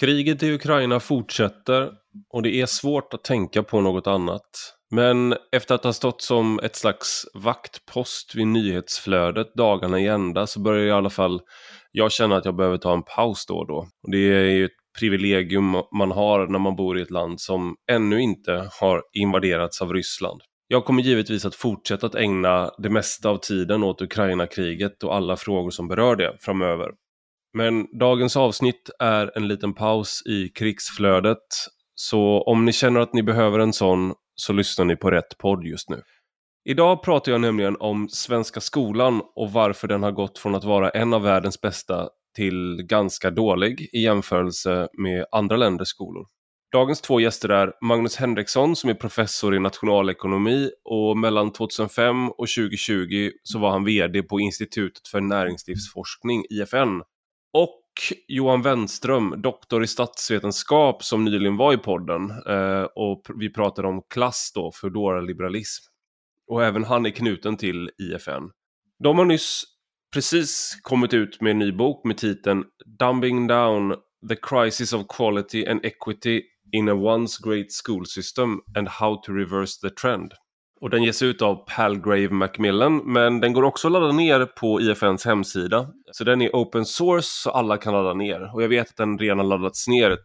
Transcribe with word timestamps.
Kriget 0.00 0.42
i 0.42 0.52
Ukraina 0.52 1.00
fortsätter 1.00 1.90
och 2.32 2.42
det 2.42 2.60
är 2.60 2.66
svårt 2.66 3.14
att 3.14 3.24
tänka 3.24 3.62
på 3.62 3.80
något 3.80 4.06
annat. 4.06 4.74
Men 4.90 5.34
efter 5.52 5.74
att 5.74 5.84
ha 5.84 5.92
stått 5.92 6.22
som 6.22 6.60
ett 6.62 6.76
slags 6.76 7.26
vaktpost 7.34 8.34
vid 8.34 8.46
nyhetsflödet 8.46 9.54
dagarna 9.54 10.00
i 10.00 10.06
ända 10.06 10.46
så 10.46 10.60
börjar 10.60 10.86
i 10.86 10.90
alla 10.90 11.10
fall 11.10 11.40
jag 11.92 12.12
känna 12.12 12.36
att 12.36 12.44
jag 12.44 12.56
behöver 12.56 12.76
ta 12.76 12.92
en 12.92 13.02
paus 13.02 13.46
då 13.46 13.54
och 13.54 13.66
då. 13.66 13.76
Och 13.76 14.10
det 14.10 14.18
är 14.18 14.44
ju 14.44 14.64
ett 14.64 14.70
privilegium 14.98 15.82
man 15.98 16.10
har 16.10 16.46
när 16.46 16.58
man 16.58 16.76
bor 16.76 16.98
i 16.98 17.02
ett 17.02 17.10
land 17.10 17.40
som 17.40 17.74
ännu 17.90 18.20
inte 18.20 18.68
har 18.80 19.02
invaderats 19.12 19.82
av 19.82 19.92
Ryssland. 19.92 20.40
Jag 20.68 20.84
kommer 20.84 21.02
givetvis 21.02 21.44
att 21.44 21.54
fortsätta 21.54 22.06
att 22.06 22.14
ägna 22.14 22.70
det 22.78 22.90
mesta 22.90 23.28
av 23.28 23.36
tiden 23.36 23.82
åt 23.82 24.02
Ukraina-kriget 24.02 25.02
och 25.02 25.14
alla 25.14 25.36
frågor 25.36 25.70
som 25.70 25.88
berör 25.88 26.16
det 26.16 26.36
framöver. 26.40 26.90
Men 27.54 27.98
dagens 27.98 28.36
avsnitt 28.36 28.90
är 28.98 29.32
en 29.36 29.48
liten 29.48 29.74
paus 29.74 30.22
i 30.26 30.48
krigsflödet. 30.48 31.38
Så 31.94 32.42
om 32.42 32.64
ni 32.64 32.72
känner 32.72 33.00
att 33.00 33.12
ni 33.12 33.22
behöver 33.22 33.58
en 33.58 33.72
sån 33.72 34.14
så 34.34 34.52
lyssnar 34.52 34.84
ni 34.84 34.96
på 34.96 35.10
rätt 35.10 35.38
podd 35.38 35.64
just 35.64 35.90
nu. 35.90 36.02
Idag 36.64 37.02
pratar 37.02 37.32
jag 37.32 37.40
nämligen 37.40 37.76
om 37.80 38.08
svenska 38.08 38.60
skolan 38.60 39.22
och 39.34 39.52
varför 39.52 39.88
den 39.88 40.02
har 40.02 40.12
gått 40.12 40.38
från 40.38 40.54
att 40.54 40.64
vara 40.64 40.90
en 40.90 41.14
av 41.14 41.22
världens 41.22 41.60
bästa 41.60 42.08
till 42.36 42.82
ganska 42.88 43.30
dålig 43.30 43.88
i 43.92 44.00
jämförelse 44.00 44.88
med 44.98 45.26
andra 45.32 45.56
länders 45.56 45.88
skolor. 45.88 46.26
Dagens 46.72 47.00
två 47.00 47.20
gäster 47.20 47.48
är 47.48 47.72
Magnus 47.80 48.16
Henriksson 48.16 48.76
som 48.76 48.90
är 48.90 48.94
professor 48.94 49.56
i 49.56 49.58
nationalekonomi 49.58 50.70
och 50.84 51.18
mellan 51.18 51.52
2005 51.52 52.30
och 52.30 52.48
2020 52.56 53.30
så 53.42 53.58
var 53.58 53.70
han 53.70 53.84
VD 53.84 54.22
på 54.22 54.40
Institutet 54.40 55.08
för 55.08 55.20
näringslivsforskning, 55.20 56.44
IFN. 56.50 57.02
Och 57.54 57.80
Johan 58.28 58.62
Wenström, 58.62 59.42
doktor 59.42 59.84
i 59.84 59.86
statsvetenskap 59.86 61.04
som 61.04 61.24
nyligen 61.24 61.56
var 61.56 61.72
i 61.72 61.76
podden 61.76 62.30
eh, 62.30 62.82
och 62.94 63.22
vi 63.36 63.52
pratade 63.52 63.88
om 63.88 64.02
klass 64.10 64.52
då, 64.54 64.72
Foodora-liberalism. 64.72 65.84
Och 66.46 66.64
även 66.64 66.84
han 66.84 67.06
är 67.06 67.10
knuten 67.10 67.56
till 67.56 67.90
IFN. 67.98 68.50
De 68.98 69.18
har 69.18 69.24
nyss 69.24 69.64
precis 70.14 70.78
kommit 70.82 71.14
ut 71.14 71.40
med 71.40 71.50
en 71.50 71.58
ny 71.58 71.72
bok 71.72 72.04
med 72.04 72.16
titeln 72.16 72.64
Dumbing 72.98 73.46
Down 73.46 73.96
The 74.28 74.36
Crisis 74.36 74.92
of 74.92 75.06
Quality 75.16 75.66
and 75.66 75.84
Equity 75.84 76.42
in 76.72 76.88
a 76.88 76.94
Once 76.94 77.38
Great 77.44 77.72
School 77.84 78.06
System 78.06 78.60
and 78.76 78.88
How 78.88 79.22
to 79.22 79.32
Reverse 79.32 79.88
the 79.88 79.90
Trend. 79.90 80.32
Och 80.84 80.90
den 80.90 81.02
ges 81.02 81.22
ut 81.22 81.42
av 81.42 81.54
Palgrave 81.54 82.30
Macmillan 82.30 83.12
men 83.12 83.40
den 83.40 83.52
går 83.52 83.62
också 83.62 83.88
att 83.88 83.92
ladda 83.92 84.12
ner 84.12 84.46
på 84.46 84.80
IFNs 84.80 85.24
hemsida. 85.24 85.88
Så 86.12 86.24
den 86.24 86.42
är 86.42 86.50
open 86.52 86.84
source 86.84 87.28
så 87.28 87.50
alla 87.50 87.76
kan 87.76 87.92
ladda 87.92 88.14
ner. 88.14 88.54
Och 88.54 88.62
jag 88.62 88.68
vet 88.68 88.90
att 88.90 88.96
den 88.96 89.18
redan 89.18 89.48
laddats 89.48 89.88
ner 89.88 90.18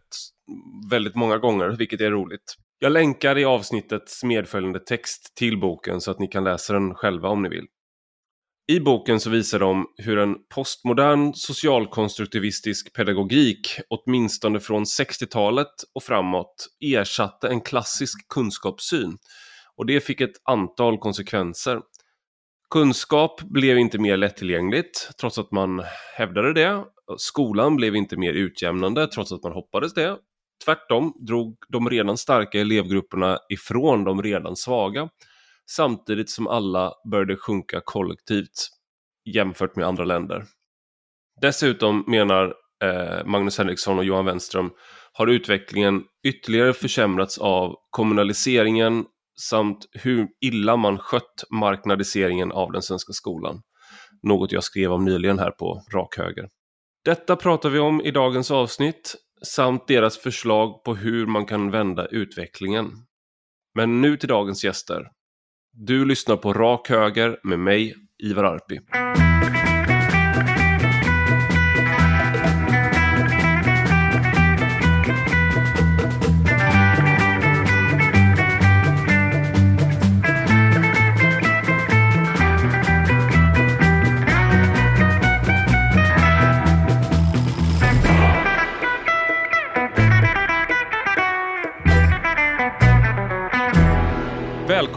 väldigt 0.90 1.14
många 1.14 1.38
gånger 1.38 1.68
vilket 1.68 2.00
är 2.00 2.10
roligt. 2.10 2.54
Jag 2.78 2.92
länkar 2.92 3.38
i 3.38 3.44
avsnittets 3.44 4.24
medföljande 4.24 4.78
text 4.78 5.32
till 5.36 5.60
boken 5.60 6.00
så 6.00 6.10
att 6.10 6.18
ni 6.18 6.28
kan 6.28 6.44
läsa 6.44 6.72
den 6.72 6.94
själva 6.94 7.28
om 7.28 7.42
ni 7.42 7.48
vill. 7.48 7.66
I 8.72 8.80
boken 8.80 9.20
så 9.20 9.30
visar 9.30 9.58
de 9.58 9.86
hur 9.96 10.18
en 10.18 10.34
postmodern 10.54 11.34
socialkonstruktivistisk 11.34 12.96
pedagogik, 12.96 13.80
åtminstone 13.88 14.60
från 14.60 14.84
60-talet 14.84 15.72
och 15.94 16.02
framåt, 16.02 16.66
ersatte 16.80 17.48
en 17.48 17.60
klassisk 17.60 18.28
kunskapssyn. 18.28 19.18
Och 19.76 19.86
det 19.86 20.00
fick 20.00 20.20
ett 20.20 20.40
antal 20.44 20.98
konsekvenser. 20.98 21.80
Kunskap 22.70 23.40
blev 23.40 23.78
inte 23.78 23.98
mer 23.98 24.16
lättillgängligt, 24.16 25.10
trots 25.20 25.38
att 25.38 25.52
man 25.52 25.82
hävdade 26.16 26.52
det. 26.52 26.84
Skolan 27.16 27.76
blev 27.76 27.96
inte 27.96 28.16
mer 28.16 28.32
utjämnande, 28.32 29.06
trots 29.06 29.32
att 29.32 29.42
man 29.42 29.52
hoppades 29.52 29.94
det. 29.94 30.16
Tvärtom 30.64 31.12
drog 31.26 31.56
de 31.68 31.90
redan 31.90 32.16
starka 32.16 32.60
elevgrupperna 32.60 33.38
ifrån 33.48 34.04
de 34.04 34.22
redan 34.22 34.56
svaga 34.56 35.08
samtidigt 35.70 36.30
som 36.30 36.46
alla 36.46 36.92
började 37.10 37.36
sjunka 37.36 37.80
kollektivt 37.84 38.68
jämfört 39.24 39.76
med 39.76 39.86
andra 39.86 40.04
länder. 40.04 40.44
Dessutom 41.40 42.04
menar 42.06 42.54
eh, 42.84 43.26
Magnus 43.26 43.58
Henriksson 43.58 43.98
och 43.98 44.04
Johan 44.04 44.24
Wenström 44.24 44.70
har 45.12 45.26
utvecklingen 45.26 46.04
ytterligare 46.26 46.72
försämrats 46.72 47.38
av 47.38 47.76
kommunaliseringen 47.90 49.04
samt 49.40 49.86
hur 49.92 50.28
illa 50.40 50.76
man 50.76 50.98
skött 50.98 51.44
marknadiseringen 51.50 52.52
av 52.52 52.72
den 52.72 52.82
svenska 52.82 53.12
skolan. 53.12 53.62
Något 54.22 54.52
jag 54.52 54.64
skrev 54.64 54.92
om 54.92 55.04
nyligen 55.04 55.38
här 55.38 55.50
på 55.50 55.82
rak 55.94 56.16
höger. 56.16 56.48
Detta 57.04 57.36
pratar 57.36 57.70
vi 57.70 57.78
om 57.78 58.00
i 58.00 58.10
dagens 58.10 58.50
avsnitt 58.50 59.14
samt 59.46 59.88
deras 59.88 60.18
förslag 60.18 60.84
på 60.84 60.94
hur 60.94 61.26
man 61.26 61.46
kan 61.46 61.70
vända 61.70 62.06
utvecklingen. 62.06 62.90
Men 63.74 64.00
nu 64.00 64.16
till 64.16 64.28
dagens 64.28 64.64
gäster. 64.64 65.06
Du 65.72 66.04
lyssnar 66.04 66.36
på 66.36 66.52
Rak 66.52 66.88
Höger 66.88 67.40
med 67.44 67.58
mig, 67.58 67.94
Ivar 68.22 68.44
Arpi. 68.44 68.80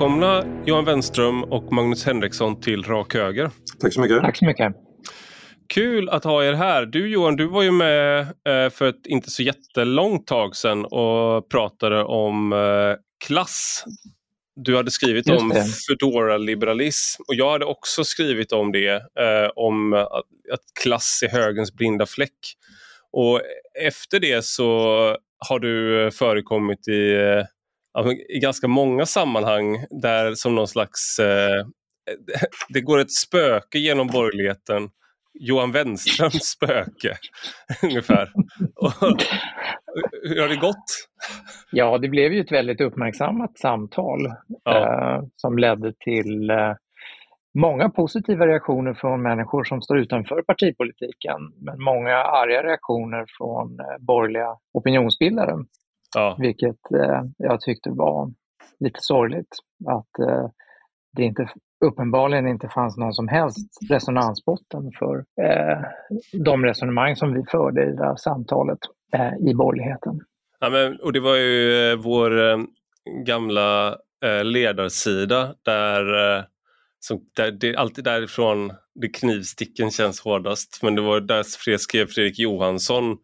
Välkomna 0.03 0.46
Johan 0.66 0.86
Wenström 0.86 1.44
och 1.44 1.74
Magnus 1.74 2.06
Henriksson 2.06 2.62
till 2.62 2.84
Rak 2.84 3.14
Höger. 3.14 3.52
Tack 3.80 3.94
så 3.94 4.02
mycket. 4.02 4.22
Tack 4.22 4.38
så 4.38 4.46
mycket. 4.46 4.75
Kul 5.68 6.09
att 6.09 6.24
ha 6.24 6.44
er 6.44 6.53
här. 6.53 6.86
Du 6.86 7.09
Johan, 7.09 7.36
du 7.36 7.47
var 7.47 7.64
ju 7.64 7.72
med 7.72 8.19
eh, 8.22 8.69
för 8.69 8.90
ett 8.90 9.06
inte 9.06 9.30
så 9.30 9.44
jättelångt 9.44 10.28
tag 10.28 10.56
sedan 10.56 10.86
och 10.86 11.50
pratade 11.50 12.03
om 12.03 12.53
eh, 12.53 12.96
klass. 13.28 13.84
Du 14.56 14.75
hade 14.75 14.91
skrivit 14.91 15.30
om 15.30 15.53
Foodora-liberalism 15.88 17.22
och 17.28 17.35
jag 17.35 17.52
hade 17.52 17.66
också 17.66 18.03
skrivit 18.03 18.52
om 18.52 18.72
det, 18.72 18.94
eh, 18.94 19.50
om 19.56 19.94
att 19.94 20.64
klass 20.84 21.24
är 21.25 21.30
högens 21.30 21.74
blinda 21.74 22.06
fläck. 22.06 22.40
Och 23.12 23.41
efter 23.80 24.20
det 24.20 24.46
så 24.46 24.68
har 25.50 25.59
du 25.59 26.09
förekommit 26.12 26.88
i 26.88 27.16
i 28.29 28.39
ganska 28.39 28.67
många 28.67 29.05
sammanhang 29.05 29.85
där 29.89 30.35
som 30.35 30.55
någon 30.55 30.67
slags... 30.67 31.19
Eh, 31.19 31.65
det 32.69 32.81
går 32.81 32.99
ett 32.99 33.11
spöke 33.11 33.79
genom 33.79 34.07
borgerligheten. 34.07 34.89
Johan 35.33 35.71
Wenströms 35.71 36.43
spöke, 36.57 37.17
ungefär. 37.83 38.29
hur 40.23 40.41
har 40.41 40.49
det 40.49 40.55
gått? 40.55 41.07
Ja, 41.71 41.97
det 41.97 42.09
blev 42.09 42.33
ju 42.33 42.41
ett 42.41 42.51
väldigt 42.51 42.81
uppmärksammat 42.81 43.57
samtal 43.57 44.19
ja. 44.63 45.15
eh, 45.17 45.23
som 45.35 45.57
ledde 45.57 45.93
till 45.93 46.49
eh, 46.49 46.73
många 47.59 47.89
positiva 47.89 48.47
reaktioner 48.47 48.93
från 48.93 49.21
människor 49.21 49.63
som 49.63 49.81
står 49.81 49.97
utanför 49.97 50.41
partipolitiken, 50.41 51.39
men 51.61 51.83
många 51.83 52.17
arga 52.17 52.63
reaktioner 52.63 53.25
från 53.37 53.79
eh, 53.79 53.85
borgerliga 53.99 54.57
opinionsbildare. 54.73 55.53
Ja. 56.16 56.38
Vilket 56.40 56.91
eh, 56.91 57.22
jag 57.38 57.62
tyckte 57.62 57.90
var 57.90 58.31
lite 58.79 59.00
sorgligt. 59.01 59.57
Att 59.88 60.29
eh, 60.29 60.47
det 61.16 61.24
inte, 61.24 61.50
uppenbarligen 61.85 62.47
inte 62.47 62.69
fanns 62.69 62.97
någon 62.97 63.13
som 63.13 63.28
helst 63.28 63.57
resonansbotten 63.90 64.91
för 65.00 65.18
eh, 65.18 65.78
de 66.46 66.66
resonemang 66.66 67.16
som 67.16 67.34
vi 67.34 67.44
förde 67.52 67.84
i 67.84 67.96
det 67.96 68.06
här 68.06 68.16
samtalet 68.16 68.79
eh, 69.13 69.50
i 69.50 69.53
borgerligheten. 69.53 70.19
Ja, 70.59 70.69
men, 70.69 70.99
och 70.99 71.14
det 71.14 71.20
var 71.20 71.35
ju 71.35 71.91
eh, 71.91 71.97
vår 71.97 72.52
eh, 72.52 72.58
gamla 73.26 73.97
ledarsida 74.43 75.55
där, 75.66 76.05
som, 76.99 77.20
där 77.35 77.52
det 77.52 77.76
alltid 77.76 78.03
därifrån 78.03 78.72
det 78.96 79.08
knivsticken 79.08 79.91
känns 79.91 80.22
hårdast. 80.22 80.79
Men 80.84 80.96
det 80.96 81.02
var 81.02 81.22
där 81.22 81.78
skrev 81.78 82.08
Fredrik 82.08 82.40
Johansson 82.40 83.17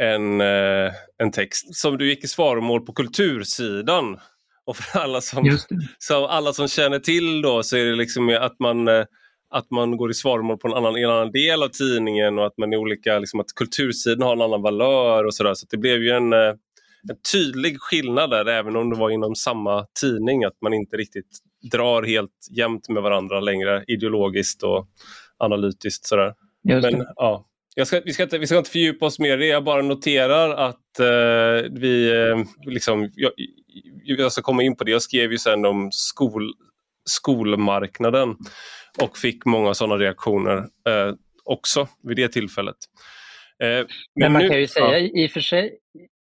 en, 0.00 0.40
eh, 0.40 0.92
en 1.18 1.32
text 1.32 1.74
som 1.74 1.98
du 1.98 2.08
gick 2.08 2.24
i 2.24 2.28
svaromål 2.28 2.80
på 2.80 2.92
kultursidan. 2.92 4.18
Och 4.64 4.76
för 4.76 5.00
alla 5.00 5.20
som, 5.20 5.58
så 5.98 6.26
alla 6.26 6.52
som 6.52 6.68
känner 6.68 6.98
till 6.98 7.42
då 7.42 7.62
så 7.62 7.76
är 7.76 7.84
det 7.84 7.94
liksom 7.94 8.38
att 8.40 8.58
man, 8.58 8.88
eh, 8.88 9.04
att 9.50 9.70
man 9.70 9.96
går 9.96 10.10
i 10.10 10.14
svaromål 10.14 10.58
på 10.58 10.68
en 10.68 10.74
annan, 10.74 10.96
en 10.96 11.10
annan 11.10 11.32
del 11.32 11.62
av 11.62 11.68
tidningen 11.68 12.38
och 12.38 12.46
att 12.46 12.58
man 12.58 12.72
är 12.72 12.76
olika, 12.76 13.18
liksom 13.18 13.40
att 13.40 13.54
kultursidan 13.54 14.22
har 14.22 14.32
en 14.32 14.42
annan 14.42 14.62
valör 14.62 15.24
och 15.24 15.34
sådär. 15.34 15.54
Så 15.54 15.66
det 15.70 15.76
blev 15.76 16.02
ju 16.02 16.10
en, 16.10 16.32
eh, 16.32 16.54
en 17.10 17.16
tydlig 17.32 17.80
skillnad 17.80 18.30
där 18.30 18.46
även 18.46 18.76
om 18.76 18.90
det 18.90 18.96
var 18.96 19.10
inom 19.10 19.34
samma 19.34 19.86
tidning 20.00 20.44
att 20.44 20.56
man 20.60 20.74
inte 20.74 20.96
riktigt 20.96 21.38
drar 21.72 22.02
helt 22.02 22.46
jämnt 22.50 22.88
med 22.88 23.02
varandra 23.02 23.40
längre 23.40 23.84
ideologiskt 23.86 24.62
och 24.62 24.88
analytiskt 25.38 26.06
sådär. 26.06 26.34
Men, 26.82 27.06
ja, 27.16 27.46
ska, 27.86 28.00
vi, 28.04 28.12
ska 28.12 28.22
inte, 28.22 28.38
vi 28.38 28.46
ska 28.46 28.58
inte 28.58 28.70
fördjupa 28.70 29.06
oss 29.06 29.18
mer 29.18 29.34
i 29.34 29.36
det, 29.36 29.46
jag 29.46 29.64
bara 29.64 29.82
noterar 29.82 30.50
att 30.50 31.00
eh, 31.00 31.70
vi, 31.70 32.10
eh, 32.10 32.70
liksom, 32.72 33.10
jag, 33.14 33.32
jag 34.04 34.32
ska 34.32 34.42
komma 34.42 34.62
in 34.62 34.76
på 34.76 34.84
det, 34.84 34.90
jag 34.90 35.02
skrev 35.02 35.32
ju 35.32 35.38
sen 35.38 35.64
om 35.64 35.88
skol, 35.92 36.52
skolmarknaden 37.04 38.36
och 38.98 39.18
fick 39.18 39.44
många 39.44 39.74
sådana 39.74 39.96
reaktioner 39.96 40.56
eh, 40.58 41.14
också 41.44 41.88
vid 42.02 42.16
det 42.16 42.28
tillfället. 42.28 42.76
Eh, 43.62 43.68
men, 43.68 43.86
men, 44.14 44.32
man 44.32 44.42
nu, 44.42 44.48
kan 44.48 44.58
ju 44.60 44.66
säga, 44.66 44.98
ja. 44.98 45.22
i, 45.24 45.26
och 45.26 45.30
för 45.30 45.40
sig, 45.40 45.78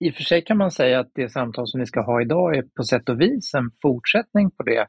i 0.05 0.11
och 0.11 0.15
för 0.15 0.23
sig 0.23 0.45
kan 0.45 0.57
man 0.57 0.71
säga 0.71 1.01
att 1.01 1.11
det 1.15 1.29
samtal 1.29 1.69
som 1.69 1.81
vi 1.81 1.87
ska 1.87 2.01
ha 2.01 2.23
idag 2.23 2.57
är 2.57 2.63
på 2.63 2.85
sätt 2.85 3.09
och 3.09 3.21
vis 3.21 3.55
en 3.55 3.71
fortsättning 3.83 4.51
på 4.51 4.63
det 4.63 4.87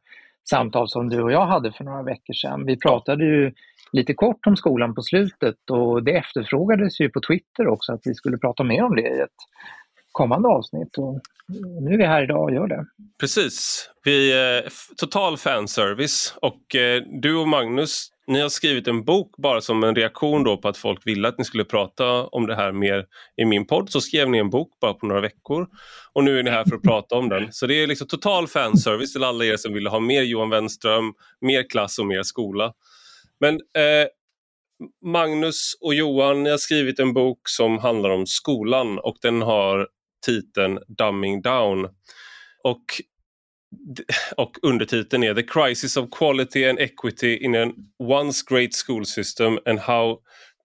samtal 0.49 0.89
som 0.89 1.09
du 1.09 1.21
och 1.21 1.31
jag 1.31 1.45
hade 1.45 1.71
för 1.71 1.83
några 1.83 2.03
veckor 2.03 2.33
sedan. 2.33 2.65
Vi 2.65 2.77
pratade 2.77 3.25
ju 3.25 3.53
lite 3.91 4.13
kort 4.13 4.47
om 4.47 4.57
skolan 4.57 4.95
på 4.95 5.01
slutet 5.01 5.69
och 5.71 6.03
det 6.03 6.11
efterfrågades 6.11 6.99
ju 6.99 7.09
på 7.09 7.21
Twitter 7.21 7.67
också 7.67 7.93
att 7.93 8.01
vi 8.03 8.13
skulle 8.13 8.37
prata 8.37 8.63
mer 8.63 8.83
om 8.83 8.95
det 8.95 9.01
i 9.01 9.19
ett 9.19 9.29
kommande 10.11 10.47
avsnitt. 10.49 10.97
Och 10.97 11.21
nu 11.81 11.93
är 11.93 11.97
vi 11.97 12.05
här 12.05 12.23
idag 12.23 12.43
och 12.43 12.53
gör 12.53 12.67
det. 12.67 12.85
Precis. 13.19 13.89
Vi 14.03 14.33
är 14.33 14.69
total 14.97 15.37
fanservice 15.37 16.37
och 16.41 16.75
eh, 16.75 17.01
du 17.21 17.35
och 17.35 17.47
Magnus, 17.47 18.09
ni 18.27 18.41
har 18.41 18.49
skrivit 18.49 18.87
en 18.87 19.03
bok 19.03 19.35
bara 19.37 19.61
som 19.61 19.83
en 19.83 19.95
reaktion 19.95 20.43
då 20.43 20.57
på 20.57 20.67
att 20.67 20.77
folk 20.77 21.07
ville 21.07 21.27
att 21.27 21.37
ni 21.37 21.45
skulle 21.45 21.65
prata 21.65 22.27
om 22.27 22.47
det 22.47 22.55
här 22.55 22.71
mer 22.71 23.05
i 23.41 23.45
min 23.45 23.67
podd. 23.67 23.89
Så 23.89 24.01
skrev 24.01 24.29
ni 24.29 24.37
en 24.37 24.49
bok 24.49 24.77
bara 24.81 24.93
på 24.93 25.05
några 25.05 25.21
veckor 25.21 25.67
och 26.13 26.23
nu 26.23 26.39
är 26.39 26.43
ni 26.43 26.49
här 26.49 26.65
för 26.65 26.75
att 26.75 26.83
prata 26.83 27.15
om 27.15 27.29
den. 27.29 27.53
Så 27.53 27.67
det 27.67 27.83
är 27.83 27.87
liksom 27.87 28.07
total 28.07 28.47
fanservice 28.47 29.13
till 29.13 29.23
alla 29.23 29.45
er 29.45 29.57
som 29.57 29.73
vill 29.73 29.87
ha 29.87 29.99
mer 29.99 30.21
Johan 30.21 30.49
Wenström, 30.49 31.13
mer 31.41 31.69
klass 31.69 31.99
och 31.99 32.05
mer 32.05 32.23
skola. 32.23 32.73
Men 33.39 33.53
eh, 33.53 34.07
Magnus 35.05 35.77
och 35.81 35.93
Johan, 35.93 36.43
ni 36.43 36.49
har 36.49 36.57
skrivit 36.57 36.99
en 36.99 37.13
bok 37.13 37.39
som 37.43 37.77
handlar 37.77 38.09
om 38.09 38.25
skolan 38.25 38.99
och 38.99 39.15
den 39.21 39.41
har 39.41 39.87
titeln 40.25 40.79
Dumbing 40.87 41.41
Down. 41.41 41.85
Och, 42.63 42.83
och 44.37 44.57
undertiteln 44.61 45.23
är 45.23 45.33
The 45.33 45.43
Crisis 45.43 45.97
of 45.97 46.09
Quality 46.11 46.65
and 46.65 46.79
Equity 46.79 47.37
in 47.37 47.55
an 47.55 47.73
Once 47.99 48.45
Great 48.49 48.69
School 48.85 49.05
System 49.05 49.59
and 49.65 49.79
How 49.79 50.19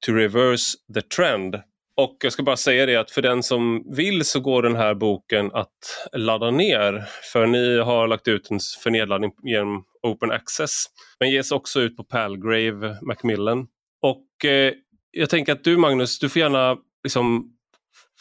to 0.07 0.13
Reverse 0.13 0.79
the 0.95 1.03
Trend. 1.03 1.55
Och 1.97 2.17
jag 2.23 2.33
ska 2.33 2.43
bara 2.43 2.57
säga 2.57 2.87
det 2.87 2.97
att 2.97 3.11
för 3.11 3.23
den 3.23 3.43
som 3.43 3.85
vill 3.97 4.25
så 4.25 4.41
går 4.41 4.63
den 4.63 4.77
här 4.77 4.95
boken 4.95 5.51
att 5.53 6.09
ladda 6.13 6.51
ner. 6.51 7.05
För 7.33 7.47
ni 7.47 7.79
har 7.79 8.09
lagt 8.09 8.29
ut 8.29 8.49
den 8.49 8.59
för 8.83 8.91
nedladdning 8.91 9.33
genom 9.43 9.85
Open 10.03 10.31
Access. 10.31 10.85
Men 11.21 11.31
ges 11.31 11.53
också 11.53 11.81
ut 11.81 11.97
på 11.97 12.05
Palgrave 12.05 12.97
Macmillan. 13.03 13.67
Och 14.03 14.45
eh, 14.45 14.73
jag 15.11 15.31
tänker 15.31 15.53
att 15.53 15.65
du 15.65 15.77
Magnus, 15.77 16.19
du 16.19 16.29
får 16.29 16.41
gärna 16.41 16.77
liksom 17.05 17.53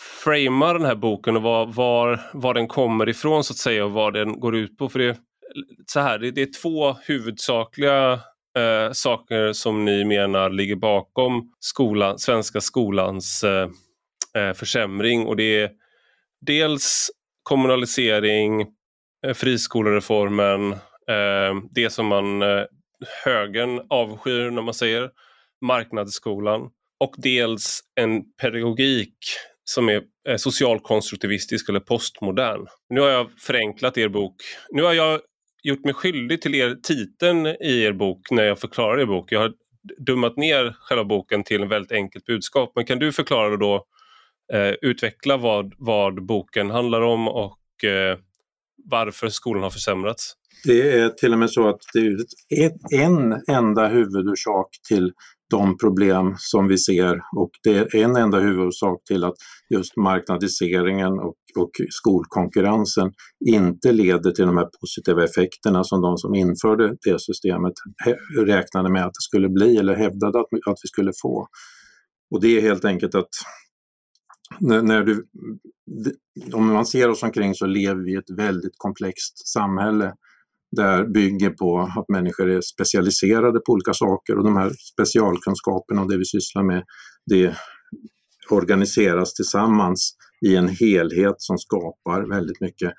framea 0.01 0.73
den 0.73 0.85
här 0.85 0.95
boken 0.95 1.35
och 1.35 1.41
var, 1.41 1.65
var, 1.65 2.19
var 2.33 2.53
den 2.53 2.67
kommer 2.67 3.09
ifrån 3.09 3.43
så 3.43 3.53
att 3.53 3.57
säga 3.57 3.85
och 3.85 3.91
vad 3.91 4.13
den 4.13 4.39
går 4.39 4.55
ut 4.55 4.77
på. 4.77 4.89
För 4.89 4.99
det, 4.99 5.17
så 5.85 5.99
här, 5.99 6.19
det, 6.19 6.31
det 6.31 6.41
är 6.41 6.61
två 6.61 6.93
huvudsakliga 6.93 8.13
eh, 8.57 8.91
saker 8.91 9.53
som 9.53 9.85
ni 9.85 10.05
menar 10.05 10.49
ligger 10.49 10.75
bakom 10.75 11.53
skolan, 11.59 12.19
svenska 12.19 12.61
skolans 12.61 13.43
eh, 13.43 13.69
eh, 14.37 14.53
försämring 14.53 15.27
och 15.27 15.35
det 15.35 15.61
är 15.61 15.71
dels 16.45 17.11
kommunalisering, 17.43 18.61
eh, 19.27 19.33
friskolereformen, 19.33 20.71
eh, 21.07 21.55
det 21.71 21.89
som 21.89 22.07
man 22.07 22.41
eh, 22.41 22.63
högern 23.25 23.81
avskyr 23.89 24.49
när 24.49 24.61
man 24.61 24.73
säger 24.73 25.09
marknadsskolan 25.61 26.69
och 26.99 27.15
dels 27.17 27.81
en 27.95 28.33
pedagogik 28.33 29.17
som 29.63 29.89
är 29.89 30.01
eh, 30.29 30.35
socialkonstruktivistisk 30.37 31.69
eller 31.69 31.79
postmodern. 31.79 32.67
Nu 32.89 33.01
har 33.01 33.09
jag 33.09 33.31
förenklat 33.39 33.97
er 33.97 34.09
bok. 34.09 34.35
Nu 34.69 34.83
har 34.83 34.93
jag 34.93 35.19
gjort 35.63 35.85
mig 35.85 35.93
skyldig 35.93 36.41
till 36.41 36.55
er 36.55 36.75
titeln 36.83 37.47
i 37.47 37.81
er 37.83 37.93
bok 37.93 38.31
när 38.31 38.43
jag 38.43 38.59
förklarar 38.59 38.99
er 38.99 39.05
bok. 39.05 39.31
Jag 39.31 39.39
har 39.39 39.53
dummat 39.97 40.37
ner 40.37 40.75
själva 40.79 41.03
boken 41.03 41.43
till 41.43 41.61
en 41.61 41.69
väldigt 41.69 41.91
enkelt 41.91 42.25
budskap. 42.25 42.71
Men 42.75 42.85
kan 42.85 42.99
du 42.99 43.11
förklara 43.11 43.57
då, 43.57 43.85
eh, 44.53 44.73
utveckla 44.81 45.37
vad, 45.37 45.73
vad 45.77 46.25
boken 46.25 46.69
handlar 46.69 47.01
om 47.01 47.27
och 47.27 47.83
eh, 47.83 48.17
varför 48.85 49.29
skolan 49.29 49.63
har 49.63 49.69
försämrats? 49.69 50.33
Det 50.63 50.99
är 50.99 51.09
till 51.09 51.33
och 51.33 51.39
med 51.39 51.51
så 51.51 51.69
att 51.69 51.81
det 51.93 51.99
är 52.49 52.71
en 53.01 53.41
enda 53.51 53.87
huvudorsak 53.87 54.67
till 54.87 55.13
de 55.51 55.77
problem 55.77 56.35
som 56.37 56.67
vi 56.67 56.77
ser 56.77 57.21
och 57.37 57.49
det 57.63 57.77
är 57.77 57.95
en 57.95 58.15
enda 58.15 58.39
huvudorsak 58.39 59.03
till 59.07 59.23
att 59.23 59.35
just 59.73 59.97
marknadiseringen 59.97 61.13
och, 61.13 61.35
och 61.59 61.71
skolkonkurrensen 61.89 63.11
inte 63.49 63.91
leder 63.91 64.31
till 64.31 64.45
de 64.45 64.57
här 64.57 64.69
positiva 64.81 65.23
effekterna 65.23 65.83
som 65.83 66.01
de 66.01 66.17
som 66.17 66.35
införde 66.35 66.95
det 67.05 67.21
systemet 67.21 67.73
räknade 68.45 68.89
med 68.89 69.05
att 69.05 69.13
det 69.13 69.21
skulle 69.21 69.49
bli 69.49 69.77
eller 69.77 69.95
hävdade 69.95 70.39
att, 70.39 70.47
att 70.67 70.79
vi 70.83 70.87
skulle 70.87 71.11
få. 71.21 71.47
Och 72.31 72.41
det 72.41 72.57
är 72.57 72.61
helt 72.61 72.85
enkelt 72.85 73.15
att 73.15 73.29
när, 74.59 74.81
när 74.81 75.03
du, 75.03 75.25
om 76.53 76.67
man 76.67 76.85
ser 76.85 77.09
oss 77.09 77.23
omkring 77.23 77.55
så 77.55 77.65
lever 77.65 78.03
vi 78.03 78.13
i 78.13 78.15
ett 78.15 78.37
väldigt 78.37 78.75
komplext 78.77 79.47
samhälle 79.47 80.13
där 80.71 81.05
bygger 81.05 81.49
på 81.49 81.79
att 81.79 82.09
människor 82.09 82.49
är 82.49 82.61
specialiserade 82.61 83.59
på 83.59 83.71
olika 83.71 83.93
saker 83.93 84.37
och 84.37 84.43
de 84.43 84.57
här 84.57 84.71
specialkunskaperna 84.93 86.01
och 86.01 86.11
det 86.11 86.17
vi 86.17 86.25
sysslar 86.25 86.63
med 86.63 86.83
det 87.25 87.55
organiseras 88.49 89.33
tillsammans 89.33 90.15
i 90.45 90.55
en 90.55 90.67
helhet 90.67 91.35
som 91.37 91.57
skapar 91.57 92.29
väldigt 92.29 92.61
mycket 92.61 92.91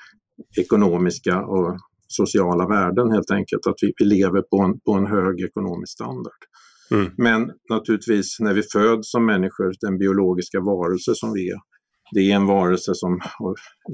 ekonomiska 0.58 1.44
och 1.44 1.76
sociala 2.08 2.68
värden 2.68 3.10
helt 3.10 3.30
enkelt. 3.30 3.66
Att 3.66 3.78
vi, 3.82 3.92
vi 3.98 4.04
lever 4.04 4.42
på 4.42 4.62
en, 4.62 4.80
på 4.80 4.92
en 4.92 5.06
hög 5.06 5.40
ekonomisk 5.40 5.92
standard. 5.92 6.42
Mm. 6.90 7.12
Men 7.16 7.50
naturligtvis 7.70 8.40
när 8.40 8.54
vi 8.54 8.62
föds 8.62 9.10
som 9.10 9.26
människor, 9.26 9.72
den 9.80 9.98
biologiska 9.98 10.60
varelse 10.60 11.12
som 11.14 11.32
vi 11.32 11.50
är, 11.50 11.58
det 12.14 12.20
är 12.20 12.36
en 12.36 12.46
varelse 12.46 12.94
som 12.94 13.20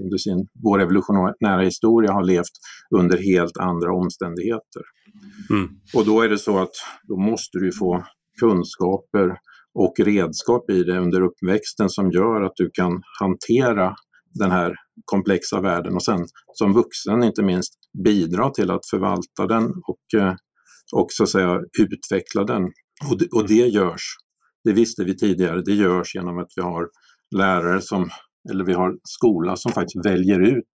under 0.04 0.18
sin, 0.18 0.48
vår 0.64 0.82
evolutionära 0.82 1.60
historia 1.60 2.12
har 2.12 2.24
levt 2.24 2.54
under 2.96 3.18
helt 3.18 3.56
andra 3.56 3.92
omständigheter. 3.92 4.82
Mm. 5.50 5.68
Och 5.94 6.06
då 6.06 6.20
är 6.20 6.28
det 6.28 6.38
så 6.38 6.58
att 6.58 6.74
då 7.02 7.16
måste 7.16 7.58
du 7.58 7.72
få 7.72 8.04
kunskaper 8.40 9.38
och 9.74 9.94
redskap 9.98 10.70
i 10.70 10.82
det 10.82 10.98
under 10.98 11.20
uppväxten 11.20 11.88
som 11.88 12.10
gör 12.10 12.42
att 12.42 12.52
du 12.56 12.70
kan 12.72 13.02
hantera 13.20 13.94
den 14.34 14.50
här 14.50 14.74
komplexa 15.04 15.60
världen 15.60 15.94
och 15.94 16.02
sen 16.02 16.26
som 16.52 16.72
vuxen 16.72 17.22
inte 17.22 17.42
minst 17.42 17.75
bidra 18.04 18.50
till 18.50 18.70
att 18.70 18.88
förvalta 18.90 19.46
den 19.46 19.64
och, 19.64 20.20
eh, 20.20 20.34
och 20.94 21.06
så 21.10 21.22
att 21.22 21.28
säga 21.28 21.60
utveckla 21.78 22.44
den. 22.44 22.62
Och 23.10 23.18
det, 23.18 23.28
och 23.32 23.48
det 23.48 23.68
görs, 23.68 24.02
det 24.64 24.72
visste 24.72 25.04
vi 25.04 25.16
tidigare, 25.16 25.62
det 25.62 25.75
görs 25.75 26.14
genom 26.14 26.38
att 26.38 26.52
vi 26.56 26.62
har 26.62 26.88
lärare 27.37 27.80
som, 27.80 28.08
eller 28.50 28.64
vi 28.64 28.73
har 28.73 28.97
skola 29.02 29.56
som 29.56 29.73
faktiskt 29.73 30.06
väljer 30.06 30.40
ut 30.40 30.75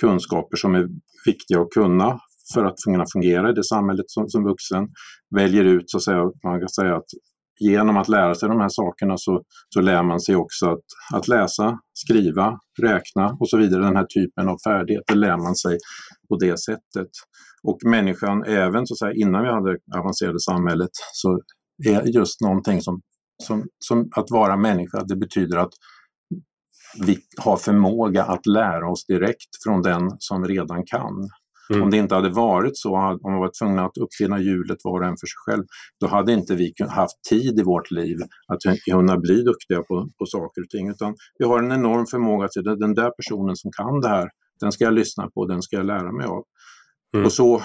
kunskaper 0.00 0.56
som 0.56 0.74
är 0.74 0.88
viktiga 1.26 1.60
att 1.60 1.70
kunna 1.70 2.18
för 2.54 2.64
att 2.64 2.74
kunna 2.84 3.04
fungera 3.12 3.50
i 3.50 3.52
det 3.52 3.64
samhället 3.64 4.04
som, 4.08 4.28
som 4.28 4.44
vuxen. 4.44 4.88
Väljer 5.36 5.64
ut, 5.64 5.90
så 5.90 5.96
att 5.96 6.02
säga, 6.02 6.22
man 6.44 6.60
kan 6.60 6.68
säga 6.68 6.96
att 6.96 7.06
genom 7.60 7.96
att 7.96 8.08
lära 8.08 8.34
sig 8.34 8.48
de 8.48 8.60
här 8.60 8.68
sakerna 8.68 9.14
så, 9.16 9.42
så 9.68 9.80
lär 9.80 10.02
man 10.02 10.20
sig 10.20 10.36
också 10.36 10.66
att, 10.70 10.84
att 11.14 11.28
läsa, 11.28 11.78
skriva, 11.92 12.58
räkna 12.82 13.36
och 13.40 13.48
så 13.48 13.58
vidare. 13.58 13.82
Den 13.82 13.96
här 13.96 14.06
typen 14.06 14.48
av 14.48 14.56
färdigheter 14.66 15.14
lär 15.14 15.36
man 15.36 15.56
sig 15.56 15.78
på 16.28 16.36
det 16.36 16.58
sättet. 16.60 17.10
Och 17.62 17.78
människan, 17.86 18.44
även 18.44 18.86
så 18.86 18.94
att 18.94 18.98
säga, 18.98 19.12
innan 19.26 19.42
vi 19.42 19.48
hade 19.48 19.78
avancerade 19.98 20.40
samhället, 20.40 20.90
så 21.12 21.40
är 21.86 22.02
just 22.02 22.40
någonting 22.40 22.80
som 22.80 23.00
som, 23.42 23.66
som 23.78 24.08
att 24.16 24.30
vara 24.30 24.56
människa, 24.56 25.04
det 25.04 25.16
betyder 25.16 25.56
att 25.56 25.72
vi 27.06 27.18
har 27.36 27.56
förmåga 27.56 28.24
att 28.24 28.46
lära 28.46 28.90
oss 28.90 29.06
direkt 29.06 29.62
från 29.64 29.82
den 29.82 30.10
som 30.18 30.44
redan 30.48 30.84
kan. 30.86 31.28
Mm. 31.70 31.82
Om 31.82 31.90
det 31.90 31.96
inte 31.96 32.14
hade 32.14 32.30
varit 32.30 32.76
så, 32.76 32.96
om 32.96 33.32
man 33.32 33.40
var 33.40 33.50
tvungna 33.58 33.84
att 33.84 33.96
uppfinna 33.96 34.40
hjulet 34.40 34.78
var 34.84 35.00
och 35.00 35.06
en 35.06 35.16
för 35.16 35.26
sig 35.26 35.36
själv, 35.46 35.64
då 36.00 36.06
hade 36.06 36.32
inte 36.32 36.54
vi 36.54 36.72
haft 36.88 37.24
tid 37.30 37.58
i 37.60 37.62
vårt 37.62 37.90
liv 37.90 38.16
att 38.48 38.58
kunna 38.90 39.16
bli 39.16 39.42
duktiga 39.42 39.82
på, 39.82 40.08
på 40.18 40.26
saker 40.26 40.62
och 40.62 40.68
ting. 40.68 40.88
Utan 40.88 41.14
vi 41.38 41.44
har 41.44 41.58
en 41.58 41.72
enorm 41.72 42.06
förmåga 42.06 42.48
till 42.48 42.64
det. 42.64 42.76
Den 42.76 42.94
där 42.94 43.10
personen 43.10 43.56
som 43.56 43.70
kan 43.72 44.00
det 44.00 44.08
här, 44.08 44.28
den 44.60 44.72
ska 44.72 44.84
jag 44.84 44.94
lyssna 44.94 45.30
på, 45.34 45.46
den 45.46 45.62
ska 45.62 45.76
jag 45.76 45.86
lära 45.86 46.12
mig 46.12 46.26
av. 46.26 46.44
Mm. 47.14 47.26
Och 47.26 47.32
så 47.32 47.62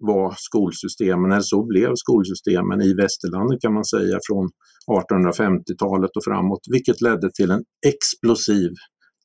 var 0.00 0.34
skolsystemen, 0.36 1.32
eller 1.32 1.42
så 1.42 1.66
blev 1.66 1.92
skolsystemen 1.94 2.82
i 2.82 2.94
västerlandet 2.94 3.60
kan 3.60 3.74
man 3.74 3.84
säga 3.84 4.18
från 4.28 4.48
1850-talet 4.90 6.10
och 6.16 6.24
framåt, 6.24 6.60
vilket 6.70 7.00
ledde 7.00 7.30
till 7.34 7.50
en 7.50 7.64
explosiv 7.86 8.70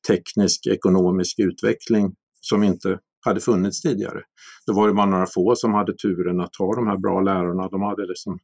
teknisk 0.08 0.66
ekonomisk 0.66 1.38
utveckling 1.38 2.12
som 2.40 2.62
inte 2.62 2.98
hade 3.24 3.40
funnits 3.40 3.82
tidigare. 3.82 4.20
Då 4.66 4.72
var 4.72 4.88
det 4.88 4.94
bara 4.94 5.06
några 5.06 5.26
få 5.26 5.54
som 5.56 5.74
hade 5.74 5.92
turen 5.96 6.40
att 6.40 6.56
ha 6.58 6.74
de 6.74 6.86
här 6.86 6.98
bra 6.98 7.20
lärarna. 7.20 7.68
De 7.68 7.82
hade 7.82 8.06
liksom 8.06 8.38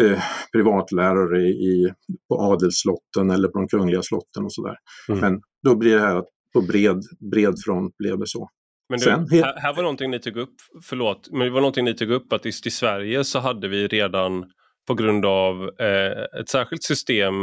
eh, 0.00 0.22
privatlärare 0.52 1.42
i, 1.48 1.92
på 2.28 2.40
adelslotten 2.40 3.30
eller 3.30 3.48
på 3.48 3.58
de 3.58 3.68
kungliga 3.68 4.02
slotten 4.02 4.44
och 4.44 4.52
sådär. 4.52 4.76
Mm. 5.08 5.20
Men 5.20 5.40
då 5.62 5.76
blir 5.76 5.94
det 5.94 6.00
här 6.00 6.24
på 6.52 6.60
bred, 6.60 7.02
bred 7.32 7.54
front 7.64 7.96
blev 7.96 8.18
det 8.18 8.26
så. 8.26 8.48
Men 8.88 8.98
du, 8.98 9.04
Sen, 9.04 9.28
här, 9.30 9.60
här, 9.60 9.74
var 9.74 9.82
någonting 9.82 10.10
ni 10.10 10.18
tog 10.18 10.36
upp, 10.36 10.54
förlåt, 10.84 11.28
men 11.30 11.40
det 11.40 11.50
var 11.50 11.60
någonting 11.60 11.84
ni 11.84 11.94
tog 11.94 12.10
upp 12.10 12.32
att 12.32 12.44
just 12.44 12.66
i 12.66 12.70
Sverige 12.70 13.24
så 13.24 13.38
hade 13.38 13.68
vi 13.68 13.86
redan 13.86 14.44
på 14.86 14.94
grund 14.94 15.26
av 15.26 15.70
eh, 15.80 16.40
ett 16.40 16.48
särskilt 16.48 16.82
system 16.82 17.34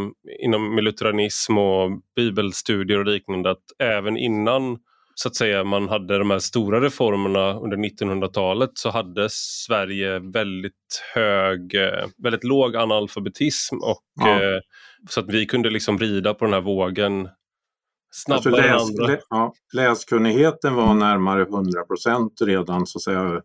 inom 0.43 0.75
militarism 0.75 1.57
och 1.57 1.91
bibelstudier 2.15 2.99
och 2.99 3.05
liknande 3.05 3.51
att 3.51 3.63
även 3.79 4.17
innan 4.17 4.77
så 5.15 5.27
att 5.27 5.35
säga 5.35 5.63
man 5.63 5.89
hade 5.89 6.17
de 6.17 6.31
här 6.31 6.39
stora 6.39 6.81
reformerna 6.81 7.53
under 7.53 7.77
1900-talet 7.77 8.69
så 8.73 8.89
hade 8.89 9.27
Sverige 9.31 10.19
väldigt 10.19 11.03
hög, 11.15 11.75
eh, 11.75 12.07
väldigt 12.23 12.43
låg 12.43 12.75
analfabetism 12.75 13.75
och 13.75 14.03
ja. 14.21 14.43
eh, 14.43 14.59
så 15.09 15.19
att 15.19 15.29
vi 15.29 15.45
kunde 15.45 15.69
liksom 15.69 15.99
rida 15.99 16.33
på 16.33 16.45
den 16.45 16.53
här 16.53 16.61
vågen 16.61 17.29
snabbare 18.11 18.73
alltså 18.73 19.01
läs, 19.01 19.09
lä, 19.09 19.19
ja, 19.29 19.53
läskunnigheten 19.73 20.75
var 20.75 20.93
närmare 20.93 21.41
100 21.41 21.83
procent 21.83 22.33
redan 22.41 22.87
så 22.87 22.97
att 22.97 23.03
säga 23.03 23.41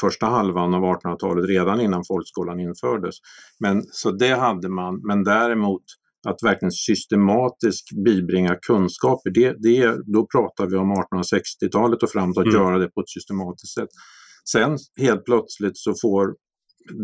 första 0.00 0.26
halvan 0.26 0.74
av 0.74 0.82
1800-talet, 0.82 1.48
redan 1.48 1.80
innan 1.80 2.04
folkskolan 2.08 2.60
infördes. 2.60 3.14
Men, 3.60 3.82
så 3.92 4.10
det 4.10 4.34
hade 4.34 4.68
man, 4.68 5.00
men 5.06 5.24
däremot 5.24 5.82
att 6.28 6.42
verkligen 6.42 6.72
systematiskt 6.72 8.04
bibringa 8.04 8.56
kunskaper, 8.66 9.30
det, 9.30 9.56
det, 9.58 9.96
då 10.06 10.26
pratar 10.26 10.66
vi 10.66 10.76
om 10.76 10.92
1860-talet 10.92 12.02
och 12.02 12.10
framåt, 12.10 12.38
att 12.38 12.44
mm. 12.44 12.56
göra 12.56 12.78
det 12.78 12.88
på 12.88 13.00
ett 13.00 13.10
systematiskt 13.10 13.74
sätt. 13.74 13.88
Sen 14.52 14.78
helt 14.96 15.24
plötsligt 15.24 15.78
så 15.78 15.94
får, 16.02 16.34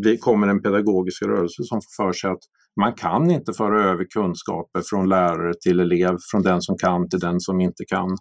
det 0.03 0.17
kommer 0.17 0.49
en 0.49 0.63
pedagogisk 0.63 1.23
rörelse 1.23 1.63
som 1.65 1.81
får 1.81 2.05
för 2.05 2.13
sig 2.13 2.31
att 2.31 2.43
man 2.81 2.95
kan 2.95 3.31
inte 3.31 3.53
föra 3.53 3.91
över 3.91 4.07
kunskaper 4.15 4.83
från 4.91 5.09
lärare 5.09 5.53
till 5.61 5.81
elev, 5.81 6.17
från 6.31 6.43
den 6.43 6.63
som 6.63 6.77
kan 6.79 7.09
till 7.09 7.19
den 7.19 7.41
som 7.41 7.61
inte 7.61 7.85
kan. 7.85 8.17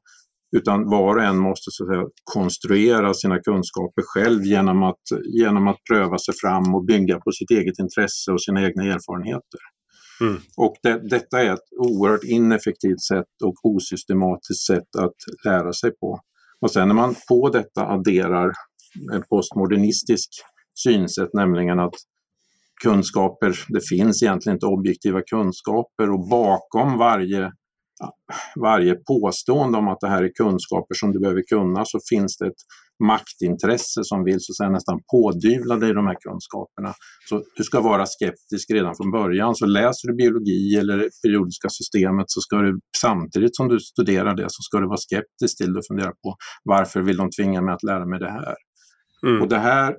Utan 0.57 0.89
var 0.89 1.15
och 1.15 1.24
en 1.24 1.38
måste 1.38 1.72
så 1.72 1.84
att 1.84 1.89
säga, 1.89 2.03
konstruera 2.24 3.13
sina 3.13 3.39
kunskaper 3.39 4.01
själv 4.05 4.43
genom 4.43 4.84
att, 4.84 5.01
genom 5.39 5.67
att 5.67 5.77
pröva 5.89 6.17
sig 6.17 6.34
fram 6.41 6.75
och 6.75 6.86
bygga 6.86 7.19
på 7.19 7.31
sitt 7.31 7.51
eget 7.51 7.79
intresse 7.79 8.31
och 8.31 8.41
sina 8.41 8.65
egna 8.65 8.84
erfarenheter. 8.84 9.60
Mm. 10.22 10.38
Och 10.57 10.75
det, 10.84 11.10
detta 11.10 11.41
är 11.41 11.53
ett 11.53 11.67
oerhört 11.79 12.24
ineffektivt 12.24 13.01
sätt 13.01 13.34
och 13.43 13.55
osystematiskt 13.63 14.65
sätt 14.65 14.95
att 14.98 15.15
lära 15.45 15.74
sig 15.74 15.91
på. 15.91 16.19
Och 16.62 16.72
sen 16.72 16.88
när 16.88 16.95
man 16.95 17.15
på 17.29 17.50
detta 17.50 17.86
adderar 17.88 18.51
en 19.13 19.24
postmodernistisk 19.29 20.29
synsätt, 20.75 21.29
nämligen 21.34 21.79
att 21.79 21.96
kunskaper, 22.84 23.60
det 23.67 23.88
finns 23.89 24.24
egentligen 24.24 24.55
inte 24.55 24.65
objektiva 24.65 25.22
kunskaper 25.22 26.10
och 26.10 26.29
bakom 26.29 26.98
varje, 26.98 27.51
varje 28.62 28.96
påstående 28.96 29.77
om 29.77 29.88
att 29.88 30.00
det 30.00 30.10
här 30.10 30.24
är 30.24 30.32
kunskaper 30.34 30.96
som 30.96 31.12
du 31.12 31.20
behöver 31.20 31.44
kunna 31.50 31.86
så 31.86 32.00
finns 32.10 32.38
det 32.38 32.48
ett 32.48 32.63
maktintresse 33.03 34.03
som 34.03 34.24
vill 34.24 34.39
så 34.39 34.51
att 34.51 34.58
säga, 34.58 34.70
nästan 34.70 35.00
pådyvla 35.12 35.75
dig 35.75 35.94
de 35.94 36.08
här 36.08 36.17
kunskaperna. 36.20 36.94
Så 37.29 37.44
du 37.58 37.63
ska 37.63 37.82
vara 37.82 38.05
skeptisk 38.05 38.72
redan 38.72 38.96
från 38.98 39.12
början. 39.12 39.55
Så 39.55 39.65
läser 39.65 40.08
du 40.08 40.15
biologi 40.15 40.75
eller 40.79 41.10
periodiska 41.24 41.70
systemet 41.70 42.25
så 42.27 42.41
ska 42.41 42.58
du 42.58 42.79
samtidigt 43.01 43.55
som 43.55 43.67
du 43.67 43.79
studerar 43.79 44.36
det 44.36 44.46
så 44.48 44.62
ska 44.62 44.79
du 44.79 44.88
vara 44.88 44.98
skeptisk 44.98 45.58
till 45.58 45.74
det 45.74 45.79
och 45.79 45.88
fundera 45.88 46.12
på 46.24 46.36
varför 46.63 47.01
vill 47.01 47.17
de 47.17 47.29
tvinga 47.38 47.62
mig 47.62 47.74
att 47.74 47.84
lära 47.84 48.05
mig 48.05 48.20
det 48.20 48.32
här? 48.32 48.55
Mm. 49.27 49.41
Och 49.41 49.48
det 49.48 49.58
här 49.58 49.96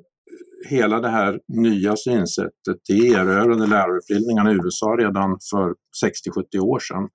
hela 0.69 1.01
det 1.01 1.09
här 1.09 1.41
nya 1.49 1.97
synsättet, 1.97 2.77
det 2.89 3.09
erövrade 3.09 3.67
lärarutbildningarna 3.67 4.53
i 4.53 4.55
USA 4.55 4.87
redan 4.87 5.39
för 5.51 5.75
60-70 6.05 6.59
år 6.59 6.79
sedan 6.79 7.09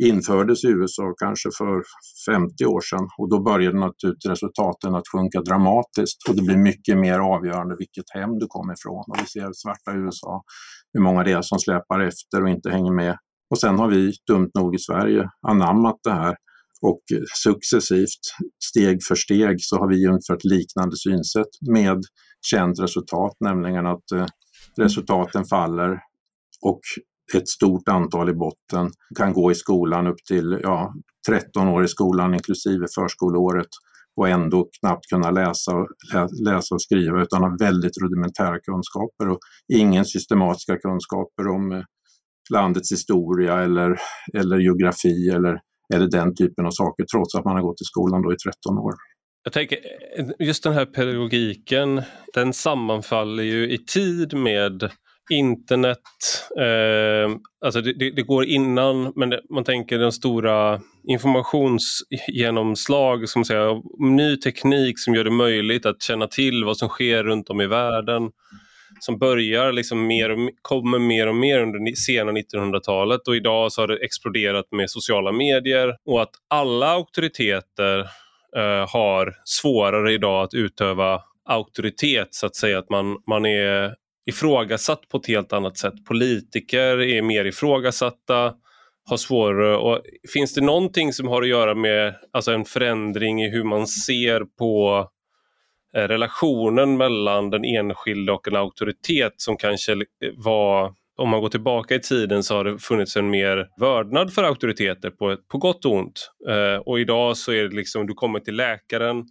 infördes 0.00 0.64
i 0.64 0.68
USA 0.68 1.14
kanske 1.18 1.48
för 1.58 1.82
50 2.32 2.64
år 2.64 2.80
sedan 2.80 3.08
och 3.18 3.30
då 3.30 3.42
började 3.42 3.78
naturligtvis 3.78 4.30
resultaten 4.30 4.94
att 4.94 5.08
sjunka 5.12 5.40
dramatiskt 5.40 6.28
och 6.28 6.36
det 6.36 6.42
blir 6.42 6.56
mycket 6.56 6.98
mer 6.98 7.18
avgörande 7.18 7.76
vilket 7.78 8.10
hem 8.14 8.38
du 8.38 8.46
kommer 8.48 8.72
ifrån. 8.72 9.04
Och 9.08 9.16
vi 9.22 9.26
ser 9.26 9.50
svarta 9.52 9.98
USA, 9.98 10.42
hur 10.92 11.00
många 11.00 11.24
det 11.24 11.32
är 11.32 11.42
som 11.42 11.58
släpar 11.58 12.00
efter 12.00 12.42
och 12.42 12.50
inte 12.50 12.70
hänger 12.70 12.92
med. 12.92 13.16
Och 13.50 13.58
sen 13.58 13.78
har 13.78 13.88
vi 13.88 14.12
dumt 14.26 14.50
nog 14.54 14.74
i 14.74 14.78
Sverige 14.78 15.28
anammat 15.48 15.98
det 16.04 16.12
här 16.12 16.36
och 16.82 17.02
successivt, 17.42 18.24
steg 18.64 18.98
för 19.08 19.14
steg, 19.14 19.56
så 19.60 19.76
har 19.76 19.88
vi 19.88 20.04
infört 20.04 20.44
liknande 20.44 20.96
synsätt 20.96 21.52
med 21.70 22.00
känt 22.42 22.80
resultat, 22.80 23.32
nämligen 23.40 23.86
att 23.86 24.12
eh, 24.14 24.26
resultaten 24.76 25.44
faller 25.44 26.00
och 26.62 26.80
ett 27.34 27.48
stort 27.48 27.88
antal 27.88 28.30
i 28.30 28.34
botten 28.34 28.90
kan 29.16 29.32
gå 29.32 29.50
i 29.50 29.54
skolan 29.54 30.06
upp 30.06 30.24
till 30.28 30.60
ja, 30.62 30.94
13 31.28 31.68
år 31.68 31.84
i 31.84 31.88
skolan 31.88 32.34
inklusive 32.34 32.86
förskoleåret 32.94 33.68
och 34.16 34.28
ändå 34.28 34.68
knappt 34.80 35.06
kunna 35.12 35.30
läsa, 35.30 35.72
läsa 36.44 36.74
och 36.74 36.82
skriva 36.82 37.22
utan 37.22 37.42
ha 37.42 37.56
väldigt 37.60 37.98
rudimentära 38.02 38.60
kunskaper 38.60 39.28
och 39.28 39.38
ingen 39.72 40.04
systematiska 40.04 40.76
kunskaper 40.78 41.48
om 41.48 41.72
eh, 41.72 41.82
landets 42.52 42.92
historia 42.92 43.62
eller, 43.62 43.96
eller 44.34 44.58
geografi 44.58 45.28
eller, 45.28 45.60
eller 45.94 46.06
den 46.10 46.34
typen 46.34 46.66
av 46.66 46.70
saker 46.70 47.04
trots 47.14 47.34
att 47.34 47.44
man 47.44 47.54
har 47.54 47.62
gått 47.62 47.80
i 47.80 47.84
skolan 47.84 48.22
då 48.22 48.32
i 48.32 48.36
13 48.36 48.78
år. 48.78 48.94
Jag 49.44 49.52
tänker, 49.52 49.78
just 50.38 50.62
den 50.62 50.72
här 50.72 50.86
pedagogiken, 50.86 52.02
den 52.34 52.52
sammanfaller 52.52 53.42
ju 53.42 53.70
i 53.70 53.78
tid 53.78 54.34
med 54.34 54.90
internet, 55.30 55.98
eh, 56.58 57.30
alltså 57.64 57.80
det, 57.80 57.92
det, 57.92 58.10
det, 58.10 58.22
går 58.22 58.44
innan, 58.44 59.12
men 59.16 59.30
det, 59.30 59.40
man 59.50 59.64
tänker 59.64 59.98
den 59.98 60.12
stora 60.12 60.80
informationsgenomslag, 61.08 63.28
som 63.28 63.44
säga, 63.44 63.82
ny 63.98 64.36
teknik 64.36 64.98
som 64.98 65.14
gör 65.14 65.24
det 65.24 65.30
möjligt 65.30 65.86
att 65.86 66.02
känna 66.02 66.26
till 66.26 66.64
vad 66.64 66.76
som 66.76 66.88
sker 66.88 67.24
runt 67.24 67.50
om 67.50 67.60
i 67.60 67.66
världen. 67.66 68.30
Som 69.00 69.18
börjar 69.18 69.72
liksom 69.72 70.06
mer 70.06 70.30
och, 70.30 70.38
kommer 70.62 70.98
mer 70.98 71.26
och 71.26 71.36
mer 71.36 71.60
under 71.60 71.94
sena 71.94 72.32
1900-talet 72.32 73.28
och 73.28 73.36
idag 73.36 73.72
så 73.72 73.80
har 73.80 73.88
det 73.88 74.04
exploderat 74.04 74.72
med 74.72 74.90
sociala 74.90 75.32
medier 75.32 75.96
och 76.04 76.22
att 76.22 76.30
alla 76.48 76.86
auktoriteter 76.86 78.06
Eh, 78.56 78.88
har 78.92 79.34
svårare 79.44 80.12
idag 80.12 80.44
att 80.44 80.54
utöva 80.54 81.22
auktoritet 81.44 82.28
så 82.30 82.46
att 82.46 82.56
säga 82.56 82.78
att 82.78 82.90
man, 82.90 83.16
man 83.26 83.46
är 83.46 83.94
ifrågasatt 84.26 85.08
på 85.08 85.16
ett 85.16 85.26
helt 85.26 85.52
annat 85.52 85.78
sätt. 85.78 86.04
Politiker 86.08 87.00
är 87.00 87.22
mer 87.22 87.44
ifrågasatta, 87.44 88.54
har 89.10 89.16
svårare 89.16 89.76
och 89.76 90.02
finns 90.32 90.54
det 90.54 90.60
någonting 90.60 91.12
som 91.12 91.28
har 91.28 91.42
att 91.42 91.48
göra 91.48 91.74
med 91.74 92.14
alltså 92.32 92.52
en 92.52 92.64
förändring 92.64 93.42
i 93.42 93.50
hur 93.50 93.64
man 93.64 93.86
ser 93.86 94.44
på 94.58 95.06
eh, 95.96 96.08
relationen 96.08 96.96
mellan 96.96 97.50
den 97.50 97.64
enskilde 97.64 98.32
och 98.32 98.48
en 98.48 98.56
auktoritet 98.56 99.34
som 99.36 99.56
kanske 99.56 99.96
var 100.36 100.94
om 101.20 101.28
man 101.28 101.40
går 101.40 101.48
tillbaka 101.48 101.94
i 101.94 102.00
tiden 102.00 102.42
så 102.42 102.54
har 102.54 102.64
det 102.64 102.78
funnits 102.78 103.16
en 103.16 103.30
mer 103.30 103.68
vördnad 103.80 104.32
för 104.32 104.44
auktoriteter 104.44 105.10
på, 105.10 105.36
på 105.48 105.58
gott 105.58 105.84
och 105.84 105.92
ont. 105.92 106.30
Eh, 106.48 106.76
och 106.76 107.00
idag 107.00 107.36
så 107.36 107.52
är 107.52 107.62
det 107.62 107.76
liksom, 107.76 108.06
du 108.06 108.14
kommer 108.14 108.40
till 108.40 108.56
läkaren, 108.56 109.24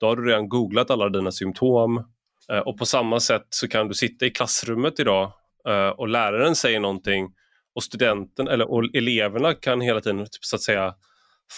då 0.00 0.06
har 0.06 0.16
du 0.16 0.28
redan 0.28 0.48
googlat 0.48 0.90
alla 0.90 1.08
dina 1.08 1.32
symptom. 1.32 2.04
Eh, 2.52 2.58
och 2.58 2.78
på 2.78 2.86
samma 2.86 3.20
sätt 3.20 3.46
så 3.50 3.68
kan 3.68 3.88
du 3.88 3.94
sitta 3.94 4.26
i 4.26 4.30
klassrummet 4.30 5.00
idag 5.00 5.32
eh, 5.68 5.88
och 5.88 6.08
läraren 6.08 6.54
säger 6.54 6.80
någonting 6.80 7.28
och 7.74 7.82
studenten 7.82 8.48
eller 8.48 8.70
och 8.70 8.84
eleverna 8.94 9.54
kan 9.54 9.80
hela 9.80 10.00
tiden 10.00 10.18
typ, 10.18 10.44
så 10.44 10.56
att 10.56 10.62
säga 10.62 10.94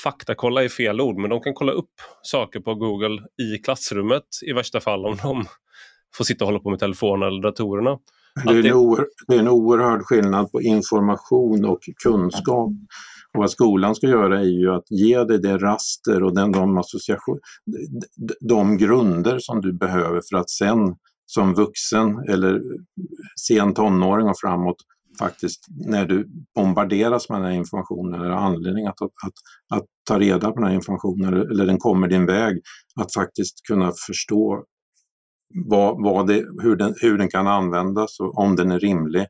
faktakolla 0.03 0.65
i 0.65 0.69
fel 0.69 1.01
ord 1.01 1.19
men 1.19 1.31
de 1.31 1.41
kan 1.41 1.55
kolla 1.55 1.73
upp 1.73 1.93
saker 2.23 2.61
på 2.61 2.75
Google 2.75 3.23
i 3.43 3.59
klassrummet 3.59 4.25
i 4.47 4.53
värsta 4.53 4.81
fall 4.81 5.07
om 5.07 5.17
de 5.23 5.45
får 6.17 6.25
sitta 6.25 6.45
och 6.45 6.47
hålla 6.47 6.61
på 6.61 6.71
med 6.71 6.79
telefonen 6.79 7.29
eller 7.29 7.43
datorerna. 7.43 7.99
Det 8.45 8.51
är, 8.51 8.67
en 8.67 8.73
oer, 8.73 9.07
det 9.29 9.35
är 9.35 9.39
en 9.39 9.49
oerhörd 9.49 10.03
skillnad 10.03 10.53
på 10.53 10.63
information 10.63 11.65
och 11.65 11.79
kunskap. 12.03 12.71
Och 13.35 13.41
vad 13.41 13.51
skolan 13.51 13.95
ska 13.95 14.07
göra 14.07 14.41
är 14.41 14.61
ju 14.61 14.71
att 14.71 14.91
ge 14.91 15.25
dig 15.25 15.39
det 15.39 15.59
raster 15.59 16.23
och 16.23 16.35
den, 16.35 16.53
de, 16.53 16.79
association, 16.79 17.39
de 18.41 18.77
grunder 18.77 19.39
som 19.39 19.61
du 19.61 19.73
behöver 19.73 20.21
för 20.31 20.37
att 20.37 20.51
sen 20.51 20.97
som 21.27 21.55
vuxen 21.55 22.19
eller 22.29 22.61
sen 23.49 23.75
tonåring 23.75 24.29
och 24.29 24.39
framåt 24.41 24.77
faktiskt 25.19 25.67
när 25.69 26.07
du 26.07 26.29
bombarderas 26.55 27.29
med 27.29 27.41
den 27.41 27.47
här 27.47 27.59
informationen 27.59 28.21
eller 28.21 28.31
anledning 28.31 28.87
att, 28.87 29.03
att, 29.03 29.11
att, 29.27 29.79
att 29.79 29.87
ta 30.09 30.19
reda 30.19 30.51
på 30.51 30.61
den 30.61 30.69
här 30.69 30.75
informationen 30.75 31.35
eller, 31.35 31.51
eller 31.51 31.67
den 31.67 31.79
kommer 31.79 32.09
din 32.09 32.27
väg, 32.27 32.61
att 33.01 33.15
faktiskt 33.15 33.67
kunna 33.69 33.93
förstå 34.07 34.65
vad, 35.55 36.03
vad 36.03 36.27
det, 36.27 36.45
hur, 36.63 36.77
den, 36.77 36.95
hur 37.01 37.19
den 37.19 37.29
kan 37.29 37.47
användas 37.47 38.21
och 38.21 38.39
om 38.39 38.57
den 38.57 38.71
är 38.71 38.79
rimlig. 38.79 39.27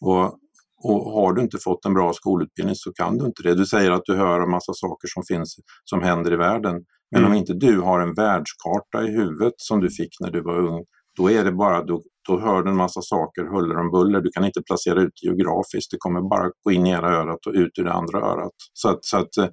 Och 0.00 0.38
och 0.84 1.12
har 1.12 1.32
du 1.32 1.42
inte 1.42 1.58
fått 1.58 1.84
en 1.84 1.94
bra 1.94 2.12
skolutbildning 2.12 2.76
så 2.76 2.92
kan 2.92 3.18
du 3.18 3.26
inte 3.26 3.42
det. 3.42 3.54
Du 3.54 3.66
säger 3.66 3.90
att 3.90 4.02
du 4.04 4.14
hör 4.16 4.40
en 4.40 4.50
massa 4.50 4.72
saker 4.74 5.08
som 5.08 5.22
finns, 5.24 5.56
som 5.84 6.02
händer 6.02 6.32
i 6.32 6.36
världen. 6.36 6.74
Men 7.10 7.20
mm. 7.20 7.32
om 7.32 7.38
inte 7.38 7.54
du 7.54 7.80
har 7.80 8.00
en 8.00 8.14
världskarta 8.14 9.02
i 9.02 9.10
huvudet 9.10 9.54
som 9.56 9.80
du 9.80 9.90
fick 9.90 10.20
när 10.20 10.30
du 10.30 10.42
var 10.42 10.58
ung, 10.58 10.84
då 11.16 11.30
är 11.30 11.44
det 11.44 11.52
bara, 11.52 11.84
då, 11.84 12.02
då 12.28 12.40
hör 12.40 12.62
du 12.62 12.70
en 12.70 12.76
massa 12.76 13.02
saker 13.02 13.42
huller 13.42 13.78
om 13.78 13.90
buller. 13.90 14.20
Du 14.20 14.30
kan 14.30 14.44
inte 14.44 14.62
placera 14.62 15.00
ut 15.02 15.22
geografiskt, 15.22 15.90
det 15.90 15.96
kommer 15.98 16.20
bara 16.20 16.50
gå 16.62 16.72
in 16.72 16.86
i 16.86 16.90
ena 16.90 17.08
örat 17.08 17.46
och 17.46 17.52
ut 17.52 17.78
ur 17.78 17.84
det 17.84 17.92
andra 17.92 18.18
örat. 18.18 18.52
Så 18.72 18.88
att, 18.88 19.04
så 19.04 19.16
att, 19.16 19.36
eh, 19.36 19.48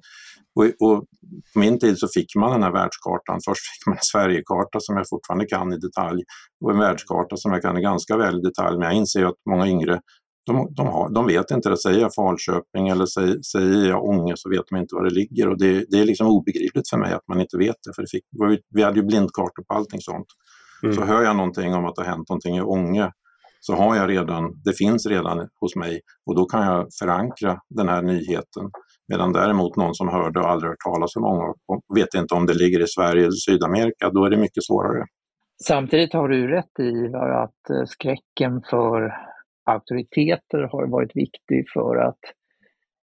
och, 0.54 0.64
och 0.64 1.04
på 1.52 1.58
min 1.58 1.78
tid 1.78 1.98
så 1.98 2.08
fick 2.14 2.36
man 2.36 2.52
den 2.52 2.62
här 2.62 2.72
världskartan. 2.72 3.40
Först 3.48 3.62
fick 3.70 3.86
man 3.86 3.96
en 3.96 4.02
Sverigekarta 4.12 4.80
som 4.80 4.96
jag 4.96 5.08
fortfarande 5.08 5.46
kan 5.46 5.72
i 5.72 5.78
detalj 5.78 6.22
och 6.64 6.70
en 6.70 6.78
världskarta 6.78 7.36
som 7.36 7.52
jag 7.52 7.62
kan 7.62 7.82
ganska 7.82 8.16
väl 8.16 8.38
i 8.38 8.42
detalj. 8.42 8.78
Men 8.78 8.86
jag 8.88 8.96
inser 8.96 9.24
att 9.24 9.40
många 9.50 9.68
yngre 9.68 10.00
de, 10.46 10.74
de, 10.74 10.86
har, 10.86 11.14
de 11.14 11.26
vet 11.26 11.50
inte 11.50 11.68
det. 11.68 11.76
Säger 11.76 12.00
jag 12.00 12.14
Falköping 12.14 12.88
eller 12.88 13.06
säger, 13.06 13.42
säger 13.52 13.88
jag 13.88 14.04
Ånge 14.04 14.32
så 14.36 14.50
vet 14.50 14.62
de 14.70 14.76
inte 14.76 14.94
var 14.94 15.04
det 15.04 15.14
ligger. 15.14 15.48
Och 15.48 15.58
det, 15.58 15.84
det 15.88 16.00
är 16.00 16.04
liksom 16.04 16.26
obegripligt 16.26 16.90
för 16.90 16.96
mig 16.96 17.12
att 17.12 17.28
man 17.28 17.40
inte 17.40 17.58
vet 17.58 17.76
det. 17.86 17.92
För 17.94 18.02
det 18.02 18.08
fick, 18.10 18.24
vi 18.74 18.82
hade 18.82 19.00
ju 19.00 19.06
blindkartor 19.06 19.64
på 19.68 19.74
allting 19.74 20.00
sånt. 20.00 20.26
Mm. 20.82 20.94
Så 20.94 21.04
hör 21.04 21.22
jag 21.22 21.36
någonting 21.36 21.74
om 21.74 21.84
att 21.84 21.94
det 21.94 22.02
har 22.02 22.10
hänt 22.10 22.28
någonting 22.28 22.56
i 22.56 22.60
Ånge 22.62 23.10
så 23.60 23.74
har 23.74 23.96
jag 23.96 24.10
redan, 24.10 24.62
det 24.64 24.72
finns 24.72 25.06
redan 25.06 25.48
hos 25.60 25.76
mig 25.76 26.00
och 26.26 26.36
då 26.36 26.44
kan 26.44 26.62
jag 26.66 26.86
förankra 27.00 27.58
den 27.70 27.88
här 27.88 28.02
nyheten. 28.02 28.70
Medan 29.12 29.32
däremot 29.32 29.76
någon 29.76 29.94
som 29.94 30.08
hörde 30.08 30.40
och 30.40 30.50
aldrig 30.50 30.68
hört 30.70 30.80
talas 30.84 31.16
om 31.16 31.22
många 31.22 31.44
och 31.68 31.96
vet 31.96 32.14
inte 32.14 32.34
om 32.34 32.46
det 32.46 32.54
ligger 32.54 32.80
i 32.80 32.86
Sverige 32.86 33.22
eller 33.22 33.42
Sydamerika, 33.46 34.10
då 34.10 34.24
är 34.24 34.30
det 34.30 34.36
mycket 34.36 34.64
svårare. 34.64 35.04
Samtidigt 35.64 36.12
har 36.12 36.28
du 36.28 36.48
rätt 36.48 36.80
i 36.80 37.14
att 37.14 37.70
eh, 37.70 37.84
skräcken 37.86 38.62
för 38.70 39.14
auktoriteter 39.64 40.58
har 40.72 40.86
varit 40.86 41.16
viktig 41.16 41.64
för 41.74 41.96
att 41.96 42.18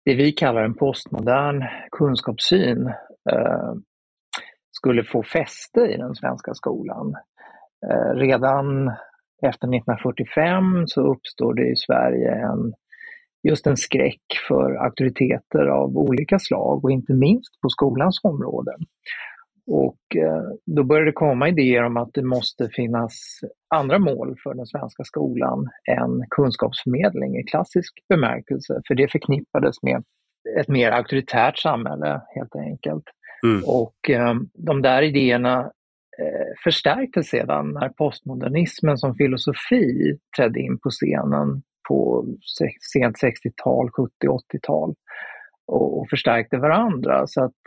det 0.04 0.14
vi 0.14 0.32
kallar 0.32 0.62
en 0.62 0.74
postmodern 0.74 1.64
kunskapssyn 1.90 2.86
eh, 3.32 3.72
skulle 4.70 5.04
få 5.04 5.22
fäste 5.22 5.80
i 5.80 5.96
den 5.96 6.14
svenska 6.14 6.54
skolan. 6.54 7.14
Eh, 7.90 8.14
redan 8.14 8.88
efter 9.42 9.68
1945 9.68 10.86
så 10.86 11.00
uppstår 11.00 11.54
det 11.54 11.66
i 11.66 11.76
Sverige 11.76 12.30
en, 12.30 12.72
just 13.42 13.66
en 13.66 13.76
skräck 13.76 14.22
för 14.48 14.84
auktoriteter 14.84 15.66
av 15.66 15.96
olika 15.96 16.38
slag 16.38 16.84
och 16.84 16.90
inte 16.90 17.14
minst 17.14 17.60
på 17.60 17.68
skolans 17.68 18.20
område. 18.22 18.72
Och 19.66 20.16
eh, 20.16 20.42
då 20.66 20.84
började 20.84 21.08
det 21.08 21.12
komma 21.12 21.48
idéer 21.48 21.84
om 21.84 21.96
att 21.96 22.10
det 22.14 22.22
måste 22.22 22.68
finnas 22.68 23.40
andra 23.74 23.98
mål 23.98 24.36
för 24.42 24.54
den 24.54 24.66
svenska 24.66 25.04
skolan 25.04 25.68
än 25.90 26.24
kunskapsförmedling 26.30 27.38
i 27.38 27.42
klassisk 27.42 27.92
bemärkelse, 28.08 28.80
för 28.88 28.94
det 28.94 29.12
förknippades 29.12 29.82
med 29.82 30.04
ett 30.60 30.68
mer 30.68 30.90
auktoritärt 30.90 31.58
samhälle 31.58 32.22
helt 32.34 32.56
enkelt. 32.56 33.04
Mm. 33.46 33.62
Och 33.66 34.10
eh, 34.10 34.34
de 34.54 34.82
där 34.82 35.02
idéerna 35.02 35.60
eh, 36.18 36.46
förstärktes 36.64 37.26
sedan 37.26 37.72
när 37.72 37.88
postmodernismen 37.88 38.98
som 38.98 39.14
filosofi 39.14 40.18
trädde 40.36 40.60
in 40.60 40.78
på 40.78 40.90
scenen 40.90 41.62
på 41.92 42.26
sent 42.92 43.16
60-tal, 43.16 43.90
70 43.90 44.12
80-tal 44.26 44.94
och, 45.66 46.06
förstärkte 46.10 46.58
varandra. 46.58 47.26
Så 47.26 47.44
att 47.44 47.62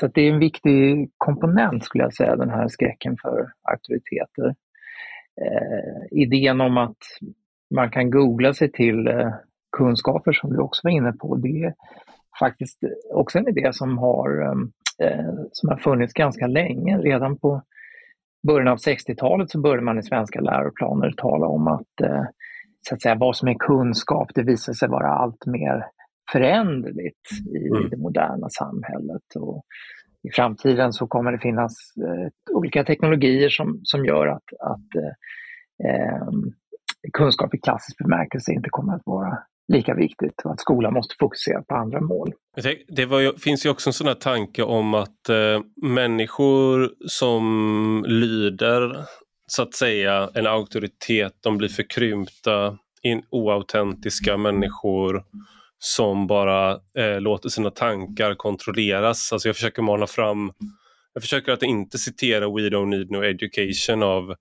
så 0.00 0.06
det 0.06 0.20
är 0.20 0.32
en 0.32 0.38
viktig 0.38 1.10
komponent 1.16 1.84
skulle 1.84 2.04
jag 2.04 2.14
säga, 2.14 2.36
den 2.36 2.50
här 2.50 2.68
skräcken 2.68 3.16
för 3.22 3.52
auktoriteter. 3.62 4.54
Eh, 5.40 6.18
idén 6.20 6.60
om 6.60 6.78
att 6.78 6.96
man 7.74 7.90
kan 7.90 8.10
googla 8.10 8.54
sig 8.54 8.72
till 8.72 9.06
eh, 9.06 9.32
kunskaper 9.76 10.32
som 10.32 10.52
du 10.52 10.58
också 10.58 10.80
var 10.84 10.90
inne 10.90 11.12
på, 11.12 11.36
det 11.36 11.62
är 11.64 11.74
faktiskt 12.38 12.78
också 13.14 13.38
en 13.38 13.48
idé 13.48 13.70
som 13.72 13.98
har, 13.98 14.42
eh, 14.42 15.08
eh 15.08 15.34
som 15.52 15.68
har 15.68 15.76
funnits 15.76 16.12
ganska 16.12 16.46
länge. 16.46 16.98
Redan 16.98 17.38
på 17.38 17.62
början 18.46 18.68
av 18.68 18.78
60-talet 18.78 19.50
så 19.50 19.60
började 19.60 19.82
man 19.82 19.98
i 19.98 20.02
svenska 20.02 20.40
läroplaner 20.40 21.12
tala 21.16 21.46
om 21.46 21.68
att, 21.68 22.00
eh, 22.02 22.24
så 22.88 22.94
att 22.94 23.02
säga, 23.02 23.14
vad 23.14 23.36
som 23.36 23.48
är 23.48 23.54
kunskap, 23.54 24.30
det 24.34 24.42
visar 24.42 24.72
sig 24.72 24.88
vara 24.88 25.08
allt 25.08 25.46
mer 25.46 25.86
föränderligt 26.32 27.30
i 27.56 27.68
mm. 27.68 27.90
det 27.90 27.96
moderna 27.96 28.48
samhället. 28.48 29.22
Och 29.36 29.64
I 30.28 30.30
framtiden 30.30 30.92
så 30.92 31.06
kommer 31.06 31.32
det 31.32 31.38
finnas 31.38 31.72
eh, 31.96 32.56
olika 32.56 32.84
teknologier 32.84 33.48
som, 33.48 33.80
som 33.82 34.04
gör 34.04 34.26
att, 34.26 34.44
att 34.60 34.94
eh, 34.96 35.90
eh, 35.90 36.28
kunskap 37.12 37.54
i 37.54 37.58
klassisk 37.58 37.98
bemärkelse 37.98 38.52
inte 38.52 38.70
kommer 38.70 38.94
att 38.94 39.02
vara 39.04 39.38
lika 39.72 39.94
viktigt 39.94 40.42
och 40.44 40.52
att 40.52 40.60
skolan 40.60 40.94
måste 40.94 41.14
fokusera 41.20 41.62
på 41.62 41.74
andra 41.74 42.00
mål. 42.00 42.32
Det 42.88 43.02
ju, 43.02 43.36
finns 43.38 43.66
ju 43.66 43.70
också 43.70 43.88
en 43.88 43.94
sån 43.94 44.06
här 44.06 44.14
tanke 44.14 44.62
om 44.62 44.94
att 44.94 45.28
eh, 45.28 45.60
människor 45.82 46.90
som 47.06 48.04
lyder 48.08 49.06
så 49.52 49.62
att 49.62 49.74
säga 49.74 50.30
en 50.34 50.46
auktoritet, 50.46 51.34
de 51.40 51.58
blir 51.58 51.68
förkrympta, 51.68 52.78
in, 53.02 53.22
oautentiska 53.30 54.36
människor 54.36 55.24
som 55.78 56.26
bara 56.26 56.80
eh, 56.98 57.20
låter 57.20 57.48
sina 57.48 57.70
tankar 57.70 58.34
kontrolleras. 58.34 59.32
Alltså 59.32 59.48
jag 59.48 59.56
försöker 59.56 59.82
mana 59.82 60.06
fram, 60.06 60.52
jag 61.14 61.22
försöker 61.22 61.52
att 61.52 61.62
inte 61.62 61.98
citera 61.98 62.40
We 62.40 62.68
don't 62.68 62.86
need 62.86 63.10
no 63.10 63.24
education 63.24 64.02
av 64.02 64.34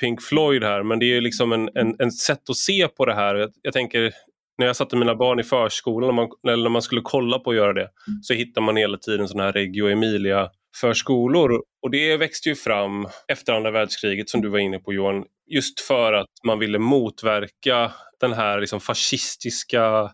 Pink 0.00 0.22
Floyd 0.22 0.64
här, 0.64 0.82
men 0.82 0.98
det 0.98 1.16
är 1.16 1.20
liksom 1.20 1.52
en, 1.52 1.70
en, 1.74 1.96
en 1.98 2.12
sätt 2.12 2.50
att 2.50 2.56
se 2.56 2.88
på 2.88 3.04
det 3.04 3.14
här. 3.14 3.34
Jag, 3.34 3.50
jag, 3.62 3.72
tänker, 3.72 4.12
när 4.58 4.66
jag 4.66 4.76
satte 4.76 4.96
mina 4.96 5.14
barn 5.14 5.40
i 5.40 5.44
förskolan, 5.44 6.08
när 6.08 6.14
man, 6.14 6.28
eller 6.48 6.62
när 6.62 6.70
man 6.70 6.82
skulle 6.82 7.00
kolla 7.04 7.38
på 7.38 7.50
att 7.50 7.56
göra 7.56 7.72
det, 7.72 7.90
så 8.22 8.34
hittar 8.34 8.60
man 8.60 8.76
hela 8.76 8.98
tiden 8.98 9.28
sådana 9.28 9.44
här 9.44 9.52
Reggio 9.52 9.88
Emilia 9.88 10.50
förskolor. 10.80 11.62
Och 11.82 11.90
det 11.90 12.16
växte 12.16 12.48
ju 12.48 12.54
fram 12.54 13.08
efter 13.28 13.52
andra 13.52 13.70
världskriget 13.70 14.28
som 14.28 14.40
du 14.40 14.48
var 14.48 14.58
inne 14.58 14.78
på 14.78 14.92
Johan, 14.92 15.24
just 15.46 15.80
för 15.80 16.12
att 16.12 16.30
man 16.46 16.58
ville 16.58 16.78
motverka 16.78 17.92
den 18.20 18.32
här 18.32 18.60
liksom 18.60 18.80
fascistiska 18.80 20.10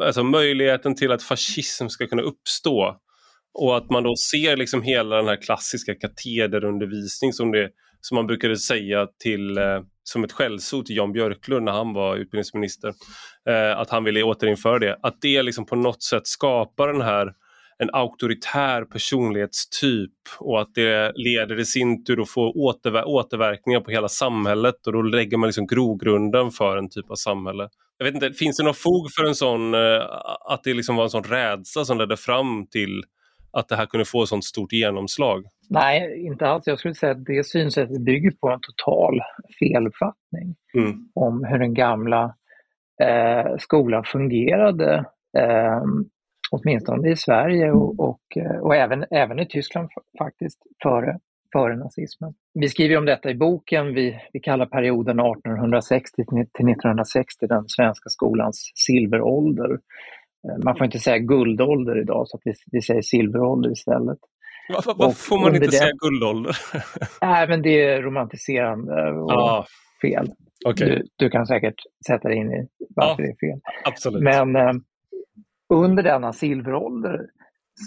alltså 0.00 0.24
möjligheten 0.24 0.94
till 0.94 1.12
att 1.12 1.22
fascism 1.22 1.88
ska 1.88 2.06
kunna 2.06 2.22
uppstå. 2.22 2.96
Och 3.54 3.76
att 3.76 3.90
man 3.90 4.02
då 4.02 4.14
ser 4.16 4.56
liksom 4.56 4.82
hela 4.82 5.16
den 5.16 5.28
här 5.28 5.42
klassiska 5.42 5.94
katederundervisning 5.94 7.32
som, 7.32 7.52
det, 7.52 7.70
som 8.00 8.14
man 8.14 8.26
brukade 8.26 8.56
säga 8.56 9.06
till, 9.22 9.58
eh, 9.58 9.80
som 10.02 10.24
ett 10.24 10.32
skällsord 10.32 10.86
till 10.86 10.96
Jan 10.96 11.12
Björklund 11.12 11.64
när 11.64 11.72
han 11.72 11.94
var 11.94 12.16
utbildningsminister. 12.16 12.92
Eh, 13.48 13.78
att 13.78 13.90
han 13.90 14.04
ville 14.04 14.22
återinföra 14.22 14.78
det. 14.78 14.98
Att 15.02 15.20
det 15.20 15.42
liksom 15.42 15.66
på 15.66 15.76
något 15.76 16.02
sätt 16.02 16.26
skapar 16.26 16.88
den 16.92 17.02
här 17.02 17.32
en 17.82 17.90
auktoritär 17.92 18.84
personlighetstyp 18.84 20.10
och 20.38 20.60
att 20.60 20.74
det 20.74 21.12
leder 21.14 21.60
i 21.60 21.64
sin 21.64 22.04
tur 22.04 22.22
att 22.22 22.30
få 22.30 22.52
återver 22.52 23.08
återverkningar 23.08 23.80
på 23.80 23.90
hela 23.90 24.08
samhället 24.08 24.86
och 24.86 24.92
då 24.92 25.02
lägger 25.02 25.36
man 25.36 25.48
liksom 25.48 25.66
grogrunden 25.66 26.50
för 26.50 26.76
en 26.76 26.88
typ 26.88 27.10
av 27.10 27.14
samhälle. 27.14 27.68
Jag 27.98 28.04
vet 28.04 28.14
inte, 28.14 28.32
finns 28.32 28.56
det 28.56 28.64
någon 28.64 28.74
fog 28.74 29.12
för 29.16 29.24
en 29.24 29.34
sån, 29.34 29.74
eh, 29.74 30.02
att 30.50 30.64
det 30.64 30.74
liksom 30.74 30.96
var 30.96 31.04
en 31.04 31.10
sån 31.10 31.22
rädsla 31.22 31.84
som 31.84 31.98
ledde 31.98 32.16
fram 32.16 32.66
till 32.66 33.02
att 33.52 33.68
det 33.68 33.76
här 33.76 33.86
kunde 33.86 34.04
få 34.04 34.26
sånt 34.26 34.44
stort 34.44 34.72
genomslag? 34.72 35.44
Nej, 35.70 36.26
inte 36.26 36.46
alls. 36.46 36.66
Jag 36.66 36.78
skulle 36.78 36.94
säga 36.94 37.12
att 37.12 37.24
det 37.24 37.46
synsättet 37.46 38.00
bygger 38.00 38.30
på 38.30 38.50
en 38.50 38.60
total 38.60 39.20
feluppfattning 39.58 40.54
mm. 40.74 41.08
om 41.14 41.44
hur 41.44 41.58
den 41.58 41.74
gamla 41.74 42.34
eh, 43.02 43.56
skolan 43.58 44.04
fungerade. 44.04 45.04
Eh, 45.38 45.82
åtminstone 46.52 47.10
i 47.10 47.16
Sverige 47.16 47.70
och, 47.70 48.00
och, 48.00 48.36
eh, 48.36 48.56
och, 48.56 48.76
även, 48.76 49.04
även 49.10 49.38
i 49.38 49.46
Tyskland 49.46 49.88
faktiskt 50.18 50.58
före 50.82 51.18
före 51.52 51.76
nazismen. 51.76 52.34
Vi 52.54 52.68
skriver 52.68 52.96
om 52.98 53.04
detta 53.04 53.30
i 53.30 53.34
boken. 53.34 53.94
Vi, 53.94 54.20
vi 54.32 54.40
kallar 54.40 54.66
perioden 54.66 55.20
1860 55.20 56.24
till 56.24 56.68
1960 56.68 57.46
den 57.46 57.64
svenska 57.68 58.08
skolans 58.08 58.72
silverålder. 58.74 59.70
Eh, 60.48 60.64
man 60.64 60.76
får 60.76 60.84
inte 60.84 60.98
säga 60.98 61.18
guldålder 61.18 62.00
idag, 62.00 62.28
så 62.28 62.36
att 62.36 62.42
vi, 62.44 62.52
vi 62.72 62.82
säger 62.82 63.02
silverålder 63.02 63.70
istället. 63.70 64.18
Varför, 64.68 64.94
varför 64.96 65.14
får 65.14 65.38
man 65.38 65.54
inte 65.54 65.66
den... 65.66 65.72
säga 65.72 65.92
guldålder? 65.98 66.56
Nej, 67.20 67.48
men 67.48 67.62
det 67.62 67.82
är 67.82 68.02
romantiserande 68.02 69.10
och 69.10 69.32
ah, 69.32 69.66
fel. 70.02 70.32
Okay. 70.68 70.88
Du, 70.88 71.06
du, 71.16 71.30
kan 71.30 71.46
säkert 71.46 71.74
sätta 72.06 72.28
dig 72.28 72.38
in 72.38 72.52
i 72.52 72.66
varför 72.96 73.12
ah, 73.12 73.16
det 73.16 73.32
är 73.32 73.50
fel. 73.50 73.60
Absolut. 73.84 74.22
Men 74.22 74.56
eh, 74.56 74.72
under 75.72 76.02
denna 76.02 76.32
silverålder 76.32 77.26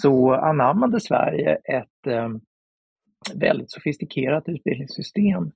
så 0.01 0.33
anammade 0.33 0.99
Sverige 0.99 1.55
ett 1.55 2.07
eh, 2.07 2.29
väldigt 3.33 3.71
sofistikerat 3.71 4.49
utbildningssystem 4.49 5.51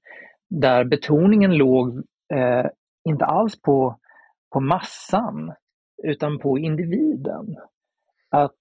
där 0.49 0.83
betoningen 0.83 1.57
låg 1.57 1.97
eh, 2.33 2.65
inte 3.09 3.25
alls 3.25 3.61
på, 3.61 3.99
på 4.53 4.59
massan 4.59 5.53
utan 6.03 6.39
på 6.39 6.57
individen. 6.57 7.55
Att 8.29 8.57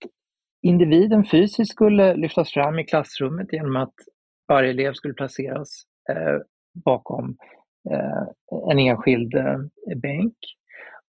individen 0.62 1.24
fysiskt 1.24 1.72
skulle 1.72 2.14
lyftas 2.14 2.52
fram 2.52 2.78
i 2.78 2.84
klassrummet 2.84 3.52
genom 3.52 3.76
att 3.76 3.94
varje 4.48 4.70
elev 4.70 4.92
skulle 4.92 5.14
placeras 5.14 5.82
eh, 6.10 6.40
bakom 6.84 7.36
eh, 7.90 8.22
en 8.70 8.78
enskild 8.78 9.34
eh, 9.34 9.58
bänk 9.96 10.36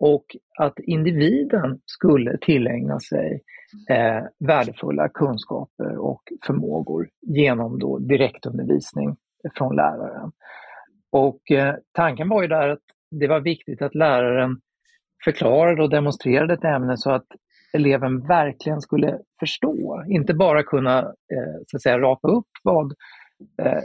och 0.00 0.24
att 0.58 0.78
individen 0.78 1.80
skulle 1.84 2.38
tillägna 2.38 3.00
sig 3.00 3.42
eh, 3.90 4.24
värdefulla 4.38 5.08
kunskaper 5.08 5.98
och 5.98 6.22
förmågor 6.46 7.08
genom 7.20 7.78
då 7.78 7.98
direktundervisning 7.98 9.16
från 9.56 9.76
läraren. 9.76 10.32
Och 11.12 11.50
eh, 11.50 11.74
tanken 11.92 12.28
var 12.28 12.42
ju 12.42 12.48
där 12.48 12.68
att 12.68 12.82
det 13.10 13.28
var 13.28 13.40
viktigt 13.40 13.82
att 13.82 13.94
läraren 13.94 14.60
förklarade 15.24 15.82
och 15.82 15.90
demonstrerade 15.90 16.54
ett 16.54 16.64
ämne 16.64 16.96
så 16.96 17.10
att 17.10 17.26
eleven 17.72 18.26
verkligen 18.26 18.80
skulle 18.80 19.18
förstå, 19.40 20.04
inte 20.08 20.34
bara 20.34 20.62
kunna 20.62 20.98
eh, 20.98 21.60
så 21.66 21.76
att 21.76 21.82
säga, 21.82 21.98
rapa 21.98 22.28
upp 22.28 22.48
vad, 22.62 22.94
eh, 23.62 23.82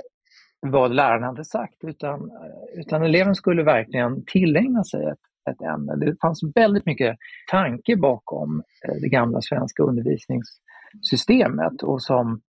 vad 0.60 0.96
läraren 0.96 1.24
hade 1.24 1.46
sagt, 1.46 1.84
utan, 1.84 2.22
eh, 2.22 2.80
utan 2.80 3.04
eleven 3.04 3.36
skulle 3.36 3.64
verkligen 3.64 4.24
tillägna 4.26 4.84
sig 4.84 5.06
ett, 5.06 5.20
ett 5.48 5.62
ämne. 5.62 5.96
Det 5.96 6.16
fanns 6.22 6.42
väldigt 6.56 6.86
mycket 6.86 7.18
tanke 7.52 7.98
bakom 7.98 8.64
eh, 8.88 8.96
det 9.02 9.10
gamla 9.10 9.42
svenska 9.42 9.84
undervisningssystemet 9.84 11.84
och 11.84 12.04
som 12.04 12.42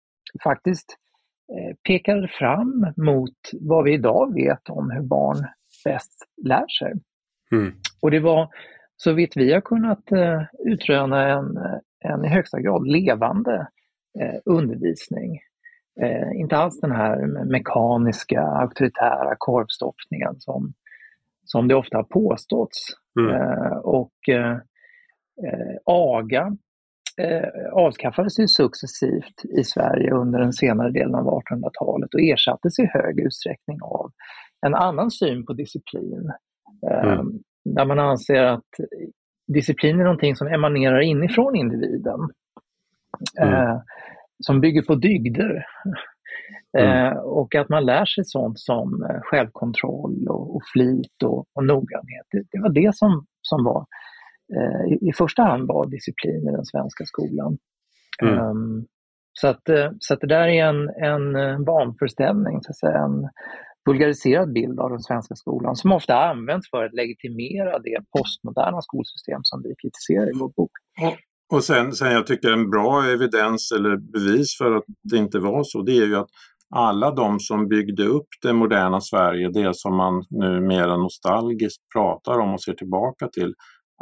faktiskt 0.43 0.97
eh, 1.57 1.75
pekade 1.87 2.27
fram 2.27 2.93
mot 2.97 3.37
vad 3.61 3.83
vi 3.83 3.93
idag 3.93 4.33
vet 4.33 4.69
om 4.69 4.89
hur 4.89 5.01
barn 5.01 5.37
bäst 5.85 6.27
lär 6.43 6.67
sig. 6.79 6.93
Mm. 7.51 7.73
Och 8.01 8.11
det 8.11 8.19
var 8.19 8.49
så 8.97 9.13
vitt 9.13 9.37
vi 9.37 9.53
har 9.53 9.61
kunnat 9.61 10.11
eh, 10.11 10.41
utröna 10.65 11.29
en, 11.29 11.57
en 11.99 12.25
i 12.25 12.27
högsta 12.27 12.59
grad 12.59 12.87
levande 12.87 13.67
undervisning. 14.45 15.39
Inte 16.35 16.57
alls 16.57 16.81
den 16.81 16.91
här 16.91 17.45
mekaniska, 17.45 18.41
auktoritära 18.41 19.35
korvstoppningen 19.37 20.39
som, 20.39 20.73
som 21.45 21.67
det 21.67 21.75
ofta 21.75 21.97
har 21.97 22.03
påståtts. 22.03 22.77
Mm. 23.19 23.35
Eh, 23.35 23.77
och 23.77 24.29
eh, 24.29 24.51
eh, 25.45 25.75
AGA 25.85 26.57
avskaffades 27.71 28.39
ju 28.39 28.47
successivt 28.47 29.45
i 29.57 29.63
Sverige 29.63 30.11
under 30.11 30.39
den 30.39 30.53
senare 30.53 30.91
delen 30.91 31.15
av 31.15 31.25
1800-talet 31.25 32.13
och 32.13 32.21
ersattes 32.21 32.79
i 32.79 32.85
hög 32.85 33.19
utsträckning 33.19 33.77
av 33.81 34.11
en 34.65 34.75
annan 34.75 35.11
syn 35.11 35.45
på 35.45 35.53
disciplin. 35.53 36.31
Mm 36.91 37.39
där 37.65 37.85
man 37.85 37.99
anser 37.99 38.43
att 38.43 38.69
disciplin 39.47 39.99
är 39.99 40.03
någonting 40.03 40.35
som 40.35 40.47
emanerar 40.47 41.01
inifrån 41.01 41.55
individen. 41.55 42.19
Mm. 43.41 43.53
Eh, 43.53 43.77
som 44.39 44.61
bygger 44.61 44.81
på 44.81 44.95
dygder. 44.95 45.65
Mm. 46.79 47.13
Eh, 47.13 47.17
och 47.17 47.55
att 47.55 47.69
man 47.69 47.85
lär 47.85 48.05
sig 48.05 48.25
sånt 48.25 48.59
som 48.59 49.03
eh, 49.03 49.19
självkontroll 49.21 50.27
och, 50.27 50.55
och 50.55 50.61
flit 50.73 51.23
och, 51.23 51.45
och 51.53 51.65
noggrannhet. 51.65 52.25
Det, 52.31 52.43
det, 52.51 52.59
var 52.61 52.69
det 52.69 52.95
som, 52.95 53.25
som 53.41 53.63
var 53.63 53.85
eh, 54.55 54.93
i, 54.93 55.09
i, 55.09 55.13
första 55.13 55.43
hand 55.43 55.67
var 55.67 55.85
disciplin 55.85 56.49
i 56.49 56.51
den 56.51 56.65
svenska 56.65 57.05
skolan. 57.05 57.57
Mm. 58.21 58.39
Um, 58.39 58.85
så, 59.33 59.47
att, 59.47 59.69
eh, 59.69 59.91
så 59.99 60.13
att 60.13 60.21
det 60.21 60.27
där 60.27 60.47
är 60.47 60.65
en, 60.65 60.89
en 60.89 61.63
vanföreställning, 61.65 62.61
så 62.61 62.71
att 62.71 62.77
säga, 62.77 62.97
en, 62.97 63.29
vulgariserad 63.85 64.53
bild 64.53 64.79
av 64.79 64.89
den 64.89 64.99
svenska 64.99 65.35
skolan 65.35 65.75
som 65.75 65.91
ofta 65.91 66.15
används 66.29 66.69
för 66.69 66.85
att 66.85 66.93
legitimera 66.93 67.79
det 67.79 67.97
postmoderna 68.17 68.81
skolsystem 68.81 69.39
som 69.43 69.61
vi 69.63 69.75
kritiserar 69.81 70.29
i 70.29 70.39
vår 70.39 70.49
bok. 70.49 70.71
Och 71.53 71.63
sen, 71.63 71.91
sen 71.91 72.11
jag 72.11 72.27
tycker 72.27 72.51
en 72.51 72.69
bra 72.69 73.03
evidens 73.03 73.71
eller 73.71 73.97
bevis 73.97 74.57
för 74.57 74.71
att 74.75 74.83
det 75.03 75.17
inte 75.17 75.39
var 75.39 75.63
så, 75.63 75.81
det 75.81 75.97
är 75.97 76.05
ju 76.05 76.15
att 76.15 76.29
alla 76.75 77.11
de 77.11 77.39
som 77.39 77.67
byggde 77.67 78.03
upp 78.03 78.27
det 78.41 78.53
moderna 78.53 79.01
Sverige, 79.01 79.49
det 79.49 79.75
som 79.75 79.95
man 79.95 80.23
nu 80.29 80.61
mer 80.61 80.87
nostalgiskt 80.87 81.81
pratar 81.95 82.39
om 82.39 82.53
och 82.53 82.61
ser 82.61 82.73
tillbaka 82.73 83.27
till, 83.27 83.53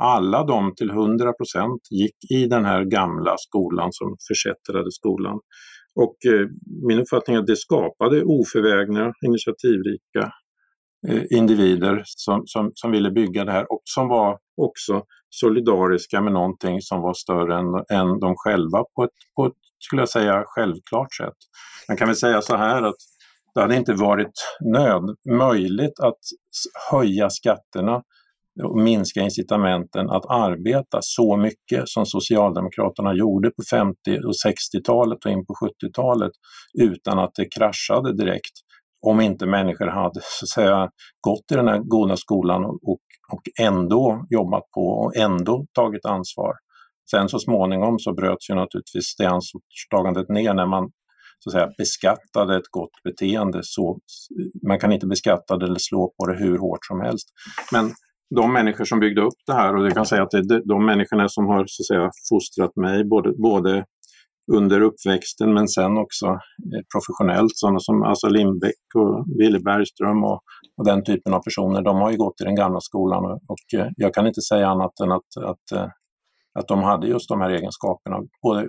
alla 0.02 0.44
de 0.44 0.76
till 0.76 0.90
100 0.90 1.34
procent 1.34 1.82
gick 1.92 2.32
i 2.32 2.46
den 2.46 2.66
här 2.66 2.84
gamla 2.84 3.36
skolan 3.38 3.90
som 3.92 4.16
försättrade 4.28 4.92
skolan. 4.92 5.40
Och 5.96 6.16
eh, 6.34 6.48
min 6.88 7.00
uppfattning 7.00 7.36
är 7.36 7.40
att 7.40 7.48
det 7.48 7.56
skapade 7.56 8.24
oförvägna, 8.24 9.14
initiativrika 9.26 10.32
Eh, 11.08 11.24
individer 11.30 12.04
som, 12.06 12.44
som, 12.46 12.72
som 12.76 12.92
ville 12.92 13.12
bygga 13.12 13.46
det 13.46 13.52
här 13.52 13.72
och 13.72 13.82
som 13.84 14.08
var 14.08 14.38
också 14.62 15.04
solidariska 15.30 16.22
med 16.22 16.34
någonting 16.34 16.82
som 16.82 17.02
var 17.02 17.14
större 17.14 17.56
än, 17.58 18.00
än 18.00 18.20
de 18.20 18.34
själva 18.36 18.84
på 18.96 19.04
ett, 19.04 19.10
på 19.36 19.46
ett, 19.46 19.54
skulle 19.80 20.02
jag 20.02 20.10
säga, 20.10 20.44
självklart 20.46 21.14
sätt. 21.14 21.38
Man 21.88 21.98
kan 21.98 22.08
väl 22.08 22.16
säga 22.16 22.42
så 22.42 22.56
här 22.56 22.82
att 22.82 22.96
det 23.56 23.62
hade 23.62 23.76
inte 23.76 23.94
varit 23.94 24.34
nöd, 24.74 25.04
möjligt 25.40 26.00
att 26.00 26.20
höja 26.92 27.30
skatterna 27.30 28.02
och 28.64 28.78
minska 28.82 29.22
incitamenten 29.22 30.10
att 30.10 30.26
arbeta 30.26 31.00
så 31.02 31.38
mycket 31.38 31.90
som 31.90 32.06
Socialdemokraterna 32.06 33.14
gjorde 33.14 33.50
på 33.50 33.64
50 33.70 33.96
och 34.06 34.34
60-talet 34.48 35.26
och 35.26 35.32
in 35.32 35.46
på 35.46 35.54
70-talet 35.54 36.32
utan 36.80 37.20
att 37.20 37.32
det 37.36 37.46
kraschade 37.56 38.18
direkt 38.18 38.63
om 39.08 39.22
inte 39.22 39.46
människor 39.46 39.88
hade 39.88 40.20
så 40.24 40.46
att 40.46 40.50
säga, 40.50 40.90
gått 41.22 41.52
i 41.52 41.56
den 41.56 41.68
här 41.68 41.80
goda 41.80 42.18
skolan 42.18 42.66
och, 42.66 43.00
och 43.32 43.42
ändå 43.62 44.26
jobbat 44.30 44.64
på 44.76 44.82
och 44.82 45.16
ändå 45.16 45.66
tagit 45.74 46.06
ansvar. 46.06 46.54
Sen 47.12 47.30
så 47.30 47.40
småningom 47.40 48.00
så 48.00 48.14
bröts 48.14 48.50
ju 48.50 48.56
naturligtvis 48.56 49.16
det 49.18 49.26
ansvarstagandet 49.26 50.30
ner 50.30 50.54
när 50.54 50.66
man 50.66 50.92
så 51.40 51.50
att 51.50 51.54
säga, 51.54 51.70
beskattade 51.78 52.58
ett 52.58 52.72
gott 52.72 53.04
beteende. 53.04 53.60
Så, 53.64 54.00
man 54.68 54.80
kan 54.80 54.92
inte 54.92 55.08
beskatta 55.08 55.58
det 55.58 55.66
eller 55.66 55.80
slå 55.80 56.14
på 56.18 56.26
det 56.26 56.36
hur 56.36 56.58
hårt 56.58 56.86
som 56.88 57.02
helst. 57.02 57.28
Men 57.72 57.92
de 58.36 58.54
människor 58.54 58.86
som 58.86 59.00
byggde 59.00 59.22
upp 59.22 59.40
det 59.48 59.54
här 59.54 59.76
och 59.76 59.86
jag 59.86 59.94
kan 59.94 60.06
säga 60.06 60.24
att 60.24 60.32
det 60.32 60.38
är 60.38 60.68
de 60.68 60.86
människorna 60.86 61.30
som 61.30 61.46
har 61.46 61.66
så 61.68 61.82
att 61.82 61.88
säga, 61.88 62.12
fostrat 62.30 62.76
mig 62.76 63.04
både, 63.06 63.34
både 63.38 63.86
under 64.52 64.82
uppväxten 64.82 65.54
men 65.54 65.68
sen 65.68 65.98
också 65.98 66.26
eh, 66.26 66.84
professionellt, 66.94 67.52
sådana 67.56 67.80
som 67.80 68.04
alltså 68.04 68.28
Lindbäck 68.28 68.84
och 68.96 69.26
Willy 69.40 69.60
Bergström 69.60 70.24
och, 70.24 70.40
och, 70.78 70.86
den 70.86 71.04
typen 71.04 71.34
av 71.34 71.40
personer, 71.40 71.82
de 71.82 71.98
har 71.98 72.12
ju 72.12 72.18
gått 72.18 72.42
i 72.42 72.44
den 72.44 72.56
gamla 72.56 72.80
skolan 72.82 73.26
och, 73.26 73.42
och 73.48 73.80
eh, 73.80 73.88
jag 73.96 74.14
kan 74.14 74.28
inte 74.28 74.42
säga 74.42 74.68
annat 74.68 75.00
än 75.04 75.12
att, 75.12 75.38
att, 75.38 75.72
eh, 75.80 75.88
att 76.60 76.68
de 76.68 76.84
hade 76.84 77.08
just 77.08 77.30
de 77.30 77.42
här 77.42 77.50
egenskaperna, 77.50 78.18
både 78.44 78.68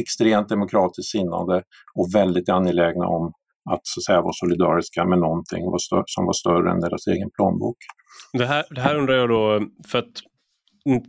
extremt 0.00 0.48
demokratiskt 0.48 1.10
sinnade 1.10 1.62
och 1.94 2.14
väldigt 2.14 2.48
angelägna 2.48 3.06
om 3.06 3.32
att 3.70 3.80
så 3.82 4.00
att 4.00 4.04
säga 4.04 4.20
vara 4.20 4.32
solidariska 4.32 5.04
med 5.04 5.18
någonting 5.18 5.60
som 6.06 6.26
var 6.26 6.32
större 6.32 6.70
än 6.70 6.80
deras 6.80 7.06
egen 7.06 7.30
plånbok. 7.30 7.76
Det 8.32 8.46
här, 8.46 8.64
det 8.70 8.80
här 8.80 8.96
undrar 8.96 9.14
jag 9.14 9.28
då, 9.28 9.60
för 9.90 9.98
att 9.98 10.14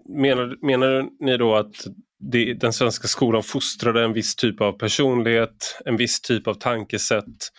menar, 0.10 0.66
menar 0.66 1.10
ni 1.20 1.38
då 1.38 1.56
att 1.56 1.76
det, 2.20 2.54
den 2.54 2.74
svenska 2.74 3.08
skolan 3.08 3.44
fostrade 3.44 4.04
en 4.04 4.14
viss 4.14 4.36
typ 4.36 4.62
av 4.62 4.72
personlighet, 4.72 5.82
en 5.86 5.98
viss 5.98 6.22
typ 6.22 6.48
av 6.48 6.54
tankesätt? 6.54 7.52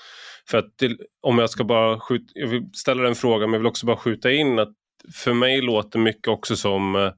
För 0.51 0.59
att 0.59 0.79
det, 0.79 0.97
om 1.23 1.39
jag 1.39 1.51
ska 1.51 1.65
bara 1.65 2.01
skjuta, 2.01 2.25
jag 2.35 2.49
vill 2.49 2.63
ställa 2.73 3.03
den 3.03 3.15
frågan 3.15 3.51
men 3.51 3.53
jag 3.53 3.59
vill 3.59 3.67
också 3.67 3.87
bara 3.87 3.97
skjuta 3.97 4.33
in 4.33 4.59
att 4.59 4.73
för 5.15 5.33
mig 5.33 5.61
låter 5.61 5.99
mycket 5.99 6.29
också 6.29 6.57
som 6.57 6.97
eh, 6.97 7.13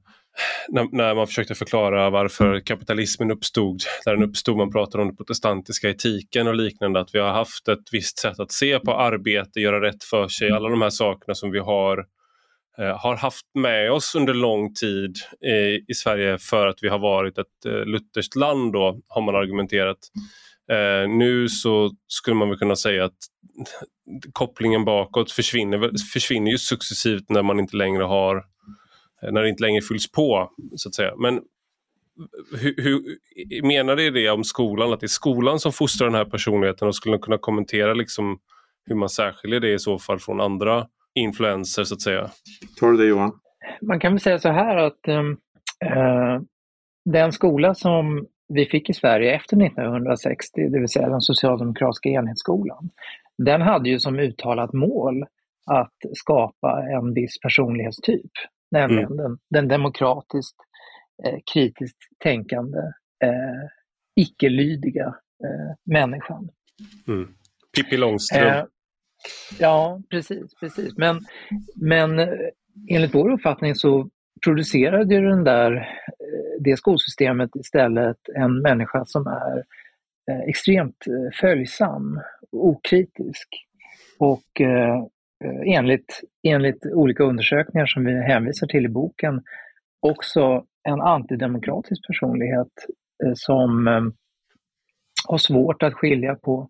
när, 0.69 0.95
när, 0.95 1.15
man 1.15 1.27
försökte 1.27 1.55
förklara 1.55 2.09
varför 2.09 2.59
kapitalismen 2.59 3.31
uppstod, 3.31 3.81
där 4.05 4.15
den 4.15 4.29
uppstod, 4.29 4.57
man 4.57 4.71
pratar 4.71 4.99
om 4.99 5.07
den 5.07 5.17
protestantiska 5.17 5.89
etiken 5.89 6.47
och 6.47 6.55
liknande, 6.55 6.99
att 6.99 7.09
vi 7.13 7.19
har 7.19 7.33
haft 7.33 7.67
ett 7.67 7.87
visst 7.91 8.19
sätt 8.19 8.39
att 8.39 8.51
se 8.51 8.79
på 8.79 8.93
arbete, 8.93 9.59
göra 9.59 9.81
rätt 9.81 10.03
för 10.03 10.27
sig, 10.27 10.51
alla 10.51 10.69
de 10.69 10.81
här 10.81 10.89
sakerna 10.89 11.35
som 11.35 11.51
vi 11.51 11.59
har 11.59 11.97
Eh, 11.97 12.20
Eh, 12.77 12.97
har 12.97 13.15
haft 13.15 13.45
med 13.53 13.91
oss 13.91 14.15
under 14.15 14.33
lång 14.33 14.73
tid 14.73 15.15
i, 15.41 15.91
i 15.91 15.93
Sverige 15.93 16.37
för 16.37 16.67
att 16.67 16.77
vi 16.81 16.89
har 16.89 16.99
varit 16.99 17.37
ett 17.37 17.65
eh, 17.65 17.85
lutherskt 17.85 18.35
land 18.35 18.73
då, 18.73 18.99
har 19.07 19.21
man 19.21 19.35
argumenterat. 19.35 19.97
Eh, 20.71 21.09
nu 21.09 21.49
så 21.49 21.91
skulle 22.07 22.35
man 22.35 22.49
väl 22.49 22.57
kunna 22.57 22.75
säga 22.75 23.05
att 23.05 23.17
kopplingen 24.33 24.85
bakåt 24.85 25.31
försvinner, 25.31 25.91
försvinner 26.13 26.51
ju 26.51 26.57
successivt 26.57 27.29
när 27.29 27.43
man 27.43 27.59
inte 27.59 27.77
längre 27.77 28.03
har 28.03 28.35
eh, 29.23 29.31
när 29.31 29.41
det 29.41 29.49
inte 29.49 29.63
längre 29.63 29.81
fylls 29.81 30.11
på 30.11 30.51
så 30.75 30.89
att 30.89 30.95
säga. 30.95 31.15
Men 31.15 31.41
hur, 32.59 32.75
hur, 32.77 33.01
menar 33.63 33.95
ni 33.95 34.09
det 34.09 34.29
om 34.29 34.43
skolan, 34.43 34.93
att 34.93 34.99
det 34.99 35.05
är 35.05 35.07
skolan 35.07 35.59
som 35.59 35.73
fostrar 35.73 36.07
den 36.07 36.15
här 36.15 36.25
personligheten 36.25 36.87
och 36.87 36.95
skulle 36.95 37.17
kunna 37.17 37.37
kommentera 37.37 37.93
liksom 37.93 38.39
hur 38.85 38.95
man 38.95 39.09
särskiljer 39.09 39.59
det 39.59 39.73
i 39.73 39.79
så 39.79 39.99
fall 39.99 40.19
från 40.19 40.41
andra 40.41 40.87
influenser 41.15 41.83
så 41.83 41.93
att 41.93 42.01
säga. 42.01 42.29
Tar 42.79 42.91
du 42.91 42.97
det 42.97 43.05
Johan? 43.05 43.31
Man 43.81 43.99
kan 43.99 44.11
väl 44.11 44.19
säga 44.19 44.39
så 44.39 44.49
här 44.49 44.77
att 44.77 45.07
äh, 45.07 46.41
den 47.05 47.31
skola 47.31 47.75
som 47.75 48.27
vi 48.53 48.65
fick 48.65 48.89
i 48.89 48.93
Sverige 48.93 49.35
efter 49.35 49.65
1960, 49.65 50.69
det 50.69 50.79
vill 50.79 50.89
säga 50.89 51.09
den 51.09 51.21
socialdemokratiska 51.21 52.09
enhetsskolan, 52.09 52.89
den 53.37 53.61
hade 53.61 53.89
ju 53.89 53.99
som 53.99 54.19
uttalat 54.19 54.73
mål 54.73 55.25
att 55.65 55.95
skapa 56.13 56.83
en 56.83 57.13
viss 57.13 57.39
personlighetstyp, 57.39 58.31
nämligen 58.71 59.11
mm. 59.11 59.17
den, 59.17 59.37
den 59.49 59.67
demokratiskt 59.67 60.57
eh, 61.25 61.39
kritiskt 61.53 61.97
tänkande, 62.23 62.79
eh, 63.23 63.67
icke-lydiga 64.15 65.05
eh, 65.43 65.75
människan. 65.85 66.49
Mm. 67.07 67.33
Pippi 67.75 67.97
Långstrump. 67.97 68.69
Ja, 69.59 70.01
precis. 70.09 70.55
precis. 70.59 70.97
Men, 70.97 71.19
men 71.75 72.19
eh, 72.19 72.27
enligt 72.89 73.15
vår 73.15 73.31
uppfattning 73.31 73.75
så 73.75 74.09
producerade 74.45 75.15
ju 75.15 75.21
den 75.21 75.43
där, 75.43 75.71
eh, 75.71 76.61
det 76.63 76.77
skolsystemet 76.77 77.55
istället 77.55 78.17
en 78.35 78.61
människa 78.61 79.05
som 79.05 79.27
är 79.27 79.57
eh, 80.31 80.41
extremt 80.47 81.05
följsam, 81.41 82.19
okritisk 82.51 83.47
och 84.19 84.61
eh, 84.61 85.03
enligt, 85.65 86.21
enligt 86.43 86.85
olika 86.85 87.23
undersökningar 87.23 87.85
som 87.85 88.05
vi 88.05 88.13
hänvisar 88.13 88.67
till 88.67 88.85
i 88.85 88.89
boken 88.89 89.41
också 90.01 90.65
en 90.83 91.01
antidemokratisk 91.01 92.07
personlighet 92.07 92.71
som 93.35 93.87
eh, 93.87 94.01
har 95.27 95.37
svårt 95.37 95.83
att 95.83 95.93
skilja 95.93 96.35
på 96.35 96.69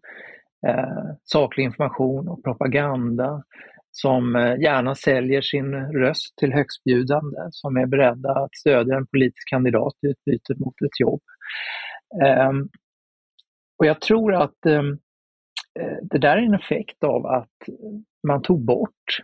Eh, 0.67 1.15
saklig 1.23 1.63
information 1.63 2.27
och 2.27 2.43
propaganda, 2.43 3.43
som 3.91 4.35
eh, 4.35 4.59
gärna 4.59 4.95
säljer 4.95 5.41
sin 5.41 5.73
röst 5.75 6.37
till 6.37 6.53
högstbjudande, 6.53 7.37
som 7.51 7.77
är 7.77 7.85
beredda 7.85 8.31
att 8.31 8.55
stödja 8.55 8.97
en 8.97 9.07
politisk 9.07 9.49
kandidat 9.49 9.93
i 10.01 10.07
utbyte 10.07 10.53
mot 10.57 10.81
ett 10.81 10.99
jobb. 10.99 11.21
Eh, 12.23 12.51
och 13.79 13.85
jag 13.85 14.01
tror 14.01 14.33
att 14.33 14.65
ehm, 14.65 14.91
eh, 15.79 15.97
det 16.01 16.17
där 16.17 16.37
är 16.37 16.41
en 16.41 16.53
effekt 16.53 17.03
av 17.03 17.25
att 17.25 17.57
man 18.27 18.41
tog 18.41 18.65
bort 18.65 19.21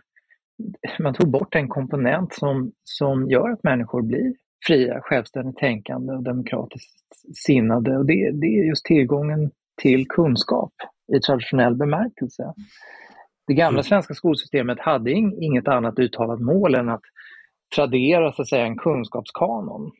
man 0.98 1.14
tog 1.14 1.30
bort 1.30 1.54
en 1.54 1.68
komponent 1.68 2.34
som, 2.34 2.72
som 2.84 3.30
gör 3.30 3.50
att 3.50 3.62
människor 3.62 4.02
blir 4.02 4.34
fria, 4.66 5.00
självständigt 5.00 5.56
tänkande 5.56 6.12
och 6.12 6.22
demokratiskt 6.22 7.36
sinnade. 7.46 7.98
Och 7.98 8.06
det, 8.06 8.30
det 8.30 8.46
är 8.46 8.64
just 8.64 8.84
tillgången 8.84 9.50
till 9.82 10.08
kunskap 10.08 10.72
i 11.16 11.20
traditionell 11.20 11.74
bemärkelse. 11.74 12.54
Det 13.46 13.54
gamla 13.54 13.78
mm. 13.78 13.84
svenska 13.84 14.14
skolsystemet 14.14 14.80
hade 14.80 15.10
inget 15.10 15.68
annat 15.68 15.98
uttalat 15.98 16.40
mål 16.40 16.74
än 16.74 16.88
att 16.88 17.02
tradera 17.74 18.32
så 18.32 18.42
att 18.42 18.48
säga, 18.48 18.66
en 18.66 18.76
kunskapskanon. 18.76 19.90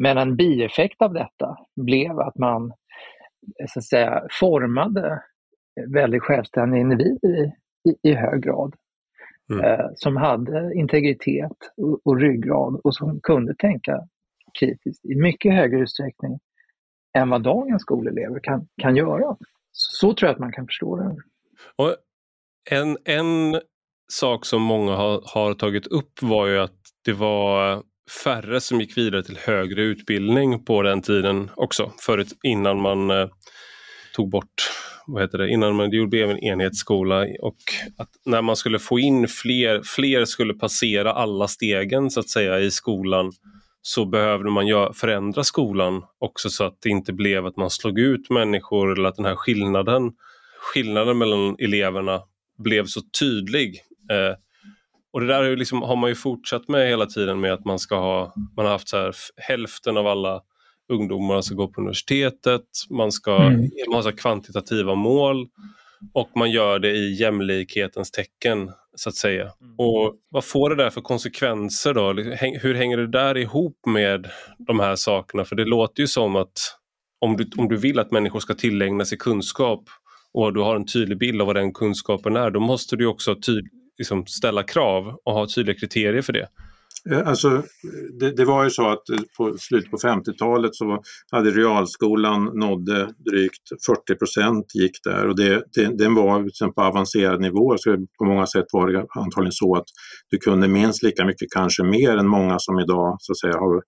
Men 0.00 0.18
en 0.18 0.36
bieffekt 0.36 1.02
av 1.02 1.12
detta 1.12 1.56
blev 1.76 2.18
att 2.18 2.38
man 2.38 2.72
så 3.68 3.78
att 3.78 3.84
säga, 3.84 4.22
formade 4.40 5.22
väldigt 5.94 6.22
självständiga 6.22 6.80
individer 6.80 7.28
i, 7.28 7.52
i, 7.90 8.10
i 8.10 8.14
hög 8.14 8.42
grad. 8.42 8.74
Mm. 9.52 9.64
Eh, 9.64 9.86
som 9.94 10.16
hade 10.16 10.74
integritet 10.74 11.56
och, 11.76 12.00
och 12.04 12.20
ryggrad 12.20 12.80
och 12.84 12.94
som 12.94 13.20
kunde 13.22 13.54
tänka 13.54 14.00
kritiskt 14.60 15.04
i 15.04 15.14
mycket 15.14 15.52
högre 15.52 15.80
utsträckning 15.80 16.38
än 17.18 17.30
vad 17.30 17.42
dagens 17.42 17.82
skolelever 17.82 18.40
kan, 18.42 18.66
kan 18.82 18.96
göra. 18.96 19.36
Så 19.72 20.14
tror 20.14 20.28
jag 20.28 20.34
att 20.34 20.40
man 20.40 20.52
kan 20.52 20.66
förstå 20.66 20.96
det. 20.96 21.16
Och 21.76 21.96
en, 22.70 22.98
en 23.04 23.60
sak 24.12 24.46
som 24.46 24.62
många 24.62 24.92
har, 24.92 25.22
har 25.24 25.54
tagit 25.54 25.86
upp 25.86 26.22
var 26.22 26.46
ju 26.46 26.58
att 26.58 26.80
det 27.04 27.12
var 27.12 27.82
färre 28.24 28.60
som 28.60 28.80
gick 28.80 28.98
vidare 28.98 29.22
till 29.22 29.38
högre 29.38 29.82
utbildning 29.82 30.64
på 30.64 30.82
den 30.82 31.02
tiden 31.02 31.50
också, 31.56 31.92
förut 32.00 32.28
innan 32.42 32.80
man 32.80 33.10
eh, 33.10 33.28
tog 34.14 34.30
bort 34.30 34.70
vad 35.06 35.22
heter 35.22 35.38
det, 35.38 35.48
innan 35.48 35.74
man 35.74 35.90
gjorde 35.90 36.22
en 36.22 36.38
enhetsskola 36.38 37.26
och 37.40 37.56
att 37.96 38.10
när 38.24 38.42
man 38.42 38.56
skulle 38.56 38.78
få 38.78 38.98
in 38.98 39.28
fler, 39.28 39.82
fler 39.84 40.24
skulle 40.24 40.54
passera 40.54 41.12
alla 41.12 41.48
stegen 41.48 42.10
så 42.10 42.20
att 42.20 42.28
säga 42.28 42.60
i 42.60 42.70
skolan 42.70 43.32
så 43.82 44.04
behövde 44.04 44.50
man 44.50 44.94
förändra 44.94 45.44
skolan 45.44 46.04
också 46.18 46.50
så 46.50 46.64
att 46.64 46.78
det 46.82 46.88
inte 46.88 47.12
blev 47.12 47.46
att 47.46 47.56
man 47.56 47.70
slog 47.70 47.98
ut 47.98 48.30
människor 48.30 48.92
eller 48.92 49.08
att 49.08 49.16
den 49.16 49.24
här 49.24 49.36
skillnaden, 49.36 50.12
skillnaden 50.58 51.18
mellan 51.18 51.56
eleverna 51.58 52.20
blev 52.58 52.86
så 52.86 53.00
tydlig. 53.20 53.80
Eh, 54.10 54.36
och 55.12 55.20
det 55.20 55.26
där 55.26 55.56
liksom, 55.56 55.82
har 55.82 55.96
man 55.96 56.10
ju 56.10 56.14
fortsatt 56.14 56.68
med 56.68 56.88
hela 56.88 57.06
tiden 57.06 57.40
med 57.40 57.52
att 57.52 57.64
man 57.64 57.78
ska 57.78 57.96
ha, 57.96 58.34
man 58.56 58.66
har 58.66 58.72
haft 58.72 58.88
så 58.88 58.96
här, 58.96 59.14
hälften 59.36 59.96
av 59.96 60.06
alla 60.06 60.42
ungdomar 60.88 61.40
ska 61.40 61.54
gå 61.54 61.68
på 61.68 61.80
universitetet, 61.80 62.66
man, 62.90 63.12
ska, 63.12 63.36
mm. 63.36 63.70
man 63.88 63.94
har 63.94 64.02
så 64.02 64.12
kvantitativa 64.12 64.94
mål 64.94 65.48
och 66.12 66.30
man 66.36 66.50
gör 66.50 66.78
det 66.78 66.90
i 66.90 67.12
jämlikhetens 67.12 68.10
tecken 68.10 68.70
så 68.96 69.08
att 69.08 69.14
säga. 69.14 69.42
Mm. 69.42 69.74
Och 69.78 70.14
Vad 70.28 70.44
får 70.44 70.70
det 70.70 70.76
där 70.76 70.90
för 70.90 71.00
konsekvenser 71.00 71.94
då? 71.94 72.12
Hur 72.60 72.74
hänger 72.74 72.96
det 72.96 73.06
där 73.06 73.36
ihop 73.36 73.86
med 73.86 74.30
de 74.58 74.80
här 74.80 74.96
sakerna? 74.96 75.44
För 75.44 75.56
det 75.56 75.64
låter 75.64 76.00
ju 76.00 76.06
som 76.06 76.36
att 76.36 76.78
om 77.20 77.36
du, 77.36 77.50
om 77.56 77.68
du 77.68 77.76
vill 77.76 77.98
att 77.98 78.10
människor 78.10 78.40
ska 78.40 78.54
tillägna 78.54 79.04
sig 79.04 79.18
kunskap 79.18 79.84
och 80.34 80.54
du 80.54 80.60
har 80.60 80.76
en 80.76 80.86
tydlig 80.86 81.18
bild 81.18 81.40
av 81.40 81.46
vad 81.46 81.56
den 81.56 81.72
kunskapen 81.72 82.36
är, 82.36 82.50
då 82.50 82.60
måste 82.60 82.96
du 82.96 83.06
också 83.06 83.34
tyd, 83.34 83.68
liksom 83.98 84.26
ställa 84.26 84.62
krav 84.62 85.20
och 85.24 85.32
ha 85.32 85.46
tydliga 85.54 85.76
kriterier 85.76 86.22
för 86.22 86.32
det. 86.32 86.48
Eh, 87.10 87.28
alltså, 87.28 87.62
det, 88.20 88.36
det, 88.36 88.44
var 88.44 88.64
ju 88.64 88.70
så 88.70 88.88
att 88.88 89.08
eh, 89.10 89.18
på 89.36 89.58
slutet 89.58 89.90
på 89.90 89.96
50-talet 89.96 90.74
så 90.74 91.02
hade 91.30 91.50
realskolan 91.50 92.44
nådde 92.44 93.08
drygt 93.30 93.68
40 93.86 94.14
procent 94.14 94.74
gick 94.74 95.04
där 95.04 95.28
och 95.28 95.36
det, 95.36 95.64
det, 95.74 95.98
den 95.98 96.14
var 96.14 96.42
liksom 96.42 96.74
på 96.74 96.82
avancerad 96.82 97.40
nivå. 97.40 97.74
Så 97.78 97.96
på 98.18 98.24
många 98.24 98.46
sätt 98.46 98.64
var 98.72 98.92
det 98.92 99.06
antagligen 99.18 99.52
så 99.52 99.76
att 99.76 99.86
du 100.30 100.38
kunde 100.38 100.68
minst 100.68 101.02
lika 101.02 101.24
mycket, 101.24 101.48
kanske 101.54 101.82
mer 101.82 102.16
än 102.16 102.28
många 102.28 102.58
som 102.58 102.80
idag 102.80 103.16
så 103.18 103.32
att 103.32 103.38
säga 103.38 103.58
har, 103.58 103.82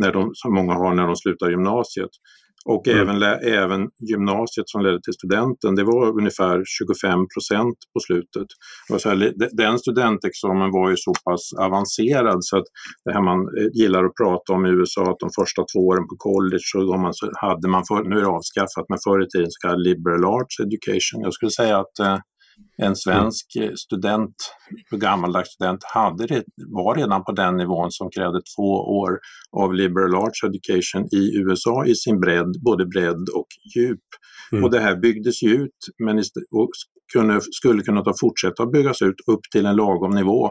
när 0.00 0.12
de, 0.12 0.30
som 0.34 0.54
många 0.54 0.74
har 0.74 0.94
när 0.94 1.06
de 1.06 1.16
slutar 1.16 1.50
gymnasiet. 1.50 2.10
Och 2.64 2.88
mm. 2.88 3.00
även, 3.00 3.22
även 3.62 3.88
gymnasiet 4.10 4.68
som 4.68 4.82
ledde 4.82 5.00
till 5.02 5.12
studenten, 5.12 5.74
det 5.74 5.84
var 5.84 6.18
ungefär 6.20 6.62
25 6.78 7.26
procent 7.34 7.76
på 7.92 8.00
slutet. 8.06 8.48
Och 8.92 9.00
så 9.00 9.08
här, 9.08 9.16
den 9.52 9.78
studentexamen 9.78 10.70
var 10.70 10.90
ju 10.90 10.96
så 10.96 11.12
pass 11.24 11.44
avancerad 11.66 12.38
så 12.40 12.56
att 12.58 12.68
det 13.04 13.12
här 13.12 13.22
man 13.22 13.38
eh, 13.58 13.68
gillar 13.80 14.04
att 14.04 14.16
prata 14.22 14.52
om 14.52 14.66
i 14.66 14.68
USA, 14.68 15.02
att 15.02 15.24
de 15.24 15.30
första 15.40 15.62
två 15.72 15.80
åren 15.90 16.06
på 16.10 16.16
college 16.18 16.66
så, 16.72 16.96
man, 17.04 17.14
så 17.14 17.30
hade 17.46 17.68
man, 17.68 17.82
för, 17.88 18.02
nu 18.08 18.16
är 18.16 18.20
det 18.20 18.36
avskaffat, 18.38 18.86
men 18.88 18.98
förr 19.04 19.20
i 19.24 19.28
tiden 19.28 19.50
så 19.50 19.58
kallad 19.64 19.82
liberal 19.88 20.24
arts 20.36 20.60
education. 20.66 21.18
Jag 21.26 21.34
skulle 21.34 21.50
säga 21.60 21.76
att 21.78 21.96
eh, 22.06 22.18
en 22.78 22.96
svensk 22.96 23.46
student, 23.76 24.34
gammaldags 24.90 25.48
student, 25.48 25.84
hade 25.84 26.26
det, 26.26 26.44
var 26.66 26.94
redan 26.94 27.24
på 27.24 27.32
den 27.32 27.56
nivån 27.56 27.90
som 27.90 28.10
krävde 28.10 28.40
två 28.56 28.70
år 28.72 29.18
av 29.56 29.74
liberal 29.74 30.14
arts 30.14 30.44
education 30.44 31.08
i 31.12 31.36
USA 31.38 31.86
i 31.86 31.94
sin 31.94 32.20
bredd, 32.20 32.62
både 32.64 32.86
bredd 32.86 33.28
och 33.34 33.46
djup. 33.76 34.00
Mm. 34.52 34.64
Och 34.64 34.70
det 34.70 34.80
här 34.80 34.96
byggdes 34.96 35.42
ju 35.42 35.48
ut 35.48 35.78
men 36.04 36.18
och 36.50 36.70
kunde, 37.12 37.40
skulle 37.40 37.82
kunna 37.82 38.04
ta, 38.04 38.14
fortsätta 38.20 38.66
byggas 38.66 39.02
ut 39.02 39.16
upp 39.26 39.40
till 39.52 39.66
en 39.66 39.76
lagom 39.76 40.14
nivå. 40.14 40.50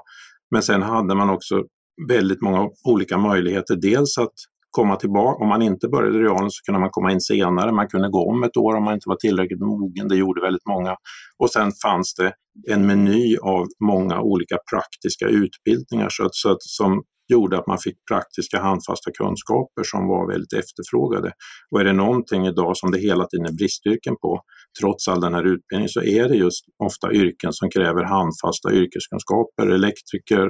Men 0.51 0.63
sen 0.63 0.81
hade 0.81 1.15
man 1.15 1.29
också 1.29 1.63
väldigt 2.07 2.41
många 2.41 2.69
olika 2.83 3.17
möjligheter. 3.17 3.75
Dels 3.75 4.17
att 4.17 4.33
komma 4.71 4.95
tillbaka. 4.95 5.43
Om 5.43 5.49
man 5.49 5.61
inte 5.61 5.87
började 5.87 6.19
realen 6.19 6.51
så 6.51 6.61
kunde 6.65 6.79
man 6.79 6.89
komma 6.91 7.11
in 7.11 7.21
senare. 7.21 7.71
Man 7.71 7.87
kunde 7.87 8.09
gå 8.09 8.31
om 8.31 8.43
ett 8.43 8.57
år 8.57 8.75
om 8.75 8.83
man 8.83 8.93
inte 8.93 9.09
var 9.09 9.15
tillräckligt 9.15 9.59
mogen. 9.59 10.07
Det 10.07 10.15
gjorde 10.15 10.41
väldigt 10.41 10.65
många. 10.67 10.95
Och 11.39 11.49
sen 11.49 11.71
fanns 11.83 12.15
det 12.15 12.33
en 12.69 12.87
meny 12.87 13.37
av 13.37 13.65
många 13.83 14.21
olika 14.21 14.57
praktiska 14.71 15.25
utbildningar 15.25 16.09
så 16.09 16.25
att, 16.25 16.35
så 16.35 16.51
att, 16.51 16.63
som 16.63 17.03
gjorde 17.31 17.57
att 17.57 17.67
man 17.67 17.77
fick 17.77 17.95
praktiska 18.11 18.61
handfasta 18.61 19.11
kunskaper 19.11 19.83
som 19.83 20.07
var 20.07 20.27
väldigt 20.31 20.53
efterfrågade. 20.53 21.31
Och 21.71 21.79
är 21.79 21.83
det 21.83 21.93
någonting 21.93 22.45
idag 22.47 22.77
som 22.77 22.91
det 22.91 22.99
hela 22.99 23.25
tiden 23.25 23.45
är 23.45 23.53
bristyrken 23.53 24.15
på, 24.21 24.41
trots 24.81 25.07
all 25.07 25.21
den 25.21 25.33
här 25.33 25.43
utbildningen, 25.43 25.89
så 25.89 26.01
är 26.01 26.29
det 26.29 26.35
just 26.35 26.65
ofta 26.83 27.13
yrken 27.13 27.53
som 27.53 27.69
kräver 27.69 28.03
handfasta 28.03 28.73
yrkeskunskaper, 28.73 29.67
elektriker, 29.67 30.47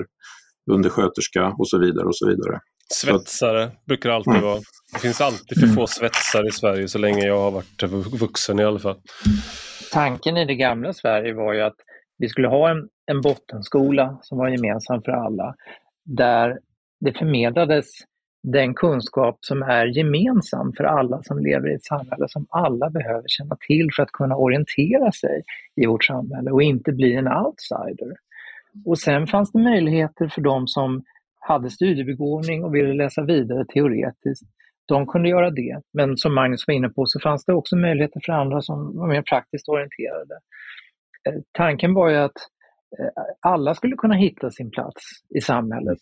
undersköterska 0.71 1.55
och 1.59 1.69
så 1.69 1.79
vidare 1.79 2.05
och 2.05 2.17
så 2.17 2.27
vidare. 2.27 2.59
Svetsare 2.91 3.71
brukar 3.85 4.09
alltid 4.09 4.33
mm. 4.33 4.45
vara. 4.45 4.59
Det 4.93 4.99
finns 4.99 5.21
alltid 5.21 5.59
för 5.59 5.67
få 5.67 5.87
svetsare 5.87 6.47
i 6.47 6.51
Sverige 6.51 6.87
så 6.87 6.97
länge 6.97 7.25
jag 7.25 7.39
har 7.39 7.51
varit 7.51 7.83
vuxen 8.21 8.59
i 8.59 8.63
alla 8.63 8.79
fall. 8.79 8.97
Tanken 9.91 10.37
i 10.37 10.45
det 10.45 10.55
gamla 10.55 10.93
Sverige 10.93 11.33
var 11.33 11.53
ju 11.53 11.61
att 11.61 11.75
vi 12.17 12.29
skulle 12.29 12.47
ha 12.47 12.69
en, 12.69 12.87
en 13.11 13.21
bottenskola 13.21 14.19
som 14.21 14.37
var 14.37 14.49
gemensam 14.49 15.01
för 15.01 15.11
alla, 15.11 15.55
där 16.05 16.59
det 16.99 17.13
förmedlades 17.13 17.87
den 18.43 18.73
kunskap 18.73 19.37
som 19.41 19.61
är 19.61 19.85
gemensam 19.85 20.73
för 20.77 20.83
alla 20.83 21.23
som 21.23 21.39
lever 21.39 21.71
i 21.71 21.75
ett 21.75 21.85
samhälle 21.85 22.25
som 22.29 22.45
alla 22.49 22.89
behöver 22.89 23.23
känna 23.27 23.57
till 23.67 23.89
för 23.95 24.03
att 24.03 24.11
kunna 24.11 24.35
orientera 24.35 25.11
sig 25.11 25.43
i 25.75 25.85
vårt 25.85 26.05
samhälle 26.05 26.51
och 26.51 26.63
inte 26.63 26.91
bli 26.91 27.15
en 27.15 27.27
outsider. 27.27 28.15
Och 28.85 28.99
sen 28.99 29.27
fanns 29.27 29.51
det 29.51 29.59
möjligheter 29.59 30.27
för 30.27 30.41
de 30.41 30.67
som 30.67 31.03
hade 31.41 31.69
studiebegåvning 31.69 32.63
och 32.63 32.75
ville 32.75 32.93
läsa 32.93 33.23
vidare 33.23 33.65
teoretiskt. 33.65 34.47
De 34.85 35.07
kunde 35.07 35.29
göra 35.29 35.49
det, 35.49 35.81
men 35.93 36.17
som 36.17 36.35
Magnus 36.35 36.67
var 36.67 36.73
inne 36.73 36.89
på 36.89 37.05
så 37.05 37.19
fanns 37.19 37.45
det 37.45 37.53
också 37.53 37.75
möjligheter 37.75 38.21
för 38.25 38.33
andra 38.33 38.61
som 38.61 38.97
var 38.97 39.07
mer 39.07 39.21
praktiskt 39.21 39.69
orienterade. 39.69 40.35
Eh, 41.27 41.41
tanken 41.51 41.93
var 41.93 42.09
ju 42.09 42.15
att 42.15 42.37
eh, 42.99 43.23
alla 43.39 43.75
skulle 43.75 43.95
kunna 43.95 44.15
hitta 44.15 44.49
sin 44.49 44.71
plats 44.71 45.03
i 45.35 45.41
samhället. 45.41 45.99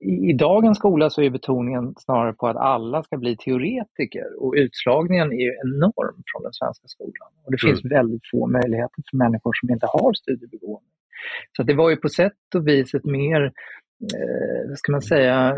I, 0.00 0.32
dagens 0.32 0.78
skola 0.78 1.10
så 1.10 1.22
är 1.22 1.30
betoningen 1.30 1.94
snarare 1.98 2.32
på 2.32 2.48
att 2.48 2.56
alla 2.56 3.02
ska 3.02 3.16
bli 3.16 3.36
teoretiker 3.36 4.42
och 4.42 4.54
utslagningen 4.56 5.32
är 5.32 5.50
enorm 5.66 6.22
från 6.32 6.42
den 6.42 6.52
svenska 6.52 6.88
skolan. 6.88 7.30
Och 7.44 7.52
det 7.52 7.58
mm. 7.62 7.76
finns 7.76 7.92
väldigt 7.92 8.22
få 8.30 8.46
möjligheter 8.46 9.02
för 9.10 9.16
människor 9.16 9.52
som 9.60 9.70
inte 9.70 9.86
har 9.86 10.12
studiebegåvning. 10.12 10.91
Så 11.56 11.62
det 11.62 11.74
var 11.74 11.90
ju 11.90 11.96
på 11.96 12.08
sätt 12.08 12.54
och 12.54 12.68
vis 12.68 12.94
ett 12.94 13.04
mer, 13.04 13.42
eh, 14.14 14.74
ska 14.76 14.92
man 14.92 15.02
säga, 15.02 15.56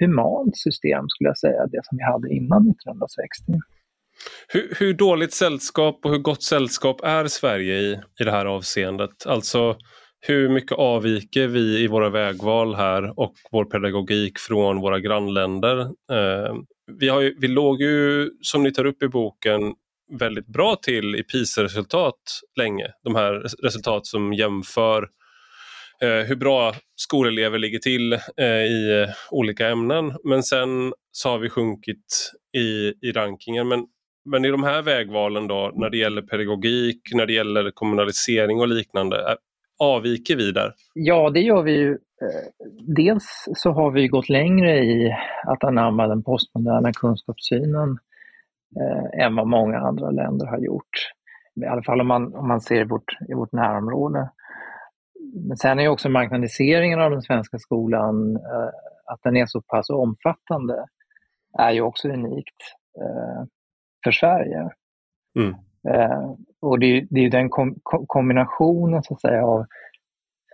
humant 0.00 0.56
system 0.56 1.04
skulle 1.08 1.28
jag 1.28 1.38
säga, 1.38 1.66
det 1.66 1.80
som 1.84 1.98
vi 1.98 2.04
hade 2.04 2.28
innan 2.34 2.70
1960. 2.70 3.52
Hur, 4.48 4.74
hur, 4.78 4.94
dåligt 4.94 5.32
sällskap 5.32 6.00
och 6.04 6.10
hur 6.10 6.18
gott 6.18 6.42
sällskap 6.42 7.00
är 7.04 7.26
Sverige 7.26 7.74
i, 7.74 8.00
i 8.20 8.24
det 8.24 8.30
här 8.30 8.46
avseendet? 8.46 9.26
Alltså 9.26 9.76
hur 10.20 10.48
mycket 10.48 10.72
avviker 10.72 11.46
vi 11.46 11.84
i 11.84 11.86
våra 11.86 12.10
vägval 12.10 12.74
här 12.74 13.20
och 13.20 13.34
vår 13.50 13.64
pedagogik 13.64 14.38
från 14.38 14.80
våra 14.80 15.00
grannländer? 15.00 15.80
Eh, 16.12 16.54
vi, 16.98 17.08
har 17.08 17.20
ju, 17.20 17.36
vi 17.40 17.48
låg 17.48 17.82
ju, 17.82 18.30
som 18.40 18.62
ni 18.62 18.72
tar 18.72 18.84
upp 18.84 19.02
i 19.02 19.08
boken, 19.08 19.74
väldigt 20.18 20.46
bra 20.46 20.76
till 20.76 21.16
i 21.16 21.22
PISA-resultat 21.22 22.40
länge. 22.58 22.86
De 23.04 23.14
här 23.14 23.32
resultat 23.62 24.06
som 24.06 24.32
jämför 24.32 25.08
eh, 26.02 26.26
hur 26.26 26.36
bra 26.36 26.74
skolelever 26.96 27.58
ligger 27.58 27.78
till 27.78 28.12
eh, 28.12 28.46
i 28.46 29.02
eh, 29.02 29.14
olika 29.30 29.68
ämnen. 29.68 30.12
Men 30.24 30.42
sen 30.42 30.92
så 31.12 31.28
har 31.28 31.38
vi 31.38 31.50
sjunkit 31.50 32.32
i, 32.56 32.92
i 33.08 33.12
rankingen. 33.12 33.68
Men, 33.68 33.86
men 34.24 34.44
i 34.44 34.50
de 34.50 34.62
här 34.62 34.82
vägvalen 34.82 35.46
då, 35.46 35.72
när 35.74 35.90
det 35.90 35.96
gäller 35.96 36.22
pedagogik, 36.22 37.00
när 37.14 37.26
det 37.26 37.32
gäller 37.32 37.70
kommunalisering 37.70 38.60
och 38.60 38.68
liknande, 38.68 39.36
avviker 39.78 40.36
vi 40.36 40.52
där? 40.52 40.72
Ja, 40.94 41.30
det 41.30 41.40
gör 41.40 41.62
vi 41.62 41.72
ju. 41.72 41.90
Eh, 41.90 42.76
dels 42.96 43.44
så 43.54 43.70
har 43.70 43.90
vi 43.90 44.08
gått 44.08 44.28
längre 44.28 44.78
i 44.78 45.16
att 45.46 45.64
anamma 45.64 46.06
den 46.06 46.22
postmoderna 46.22 46.92
kunskapssynen 46.92 47.98
eh, 48.76 49.24
än 49.24 49.36
vad 49.36 49.46
många 49.46 49.78
andra 49.78 50.10
länder 50.10 50.46
har 50.46 50.58
gjort. 50.58 51.12
I 51.64 51.66
alla 51.66 51.82
fall 51.82 52.00
om 52.00 52.06
man, 52.06 52.34
om 52.34 52.48
man 52.48 52.60
ser 52.60 52.80
i 52.80 52.84
vårt, 52.84 53.18
i 53.28 53.34
vårt 53.34 53.52
närområde. 53.52 54.30
Men 55.48 55.56
sen 55.56 55.78
är 55.78 55.88
också 55.88 56.08
marknadiseringen 56.08 57.00
av 57.00 57.10
den 57.10 57.22
svenska 57.22 57.58
skolan, 57.58 58.36
eh, 58.36 58.70
att 59.12 59.20
den 59.22 59.36
är 59.36 59.46
så 59.46 59.62
pass 59.62 59.90
omfattande, 59.90 60.86
är 61.58 61.70
ju 61.70 61.80
också 61.80 62.08
unikt 62.08 62.60
eh, 63.00 63.44
för 64.04 64.12
Sverige. 64.12 64.70
Mm. 65.38 65.54
Eh, 65.88 66.34
och 66.60 66.78
det, 66.78 67.06
det 67.10 67.20
är 67.20 67.30
den 67.30 67.50
kom, 67.50 67.74
kombinationen 67.82 69.02
så 69.02 69.14
att 69.14 69.20
säga 69.20 69.46
av 69.46 69.60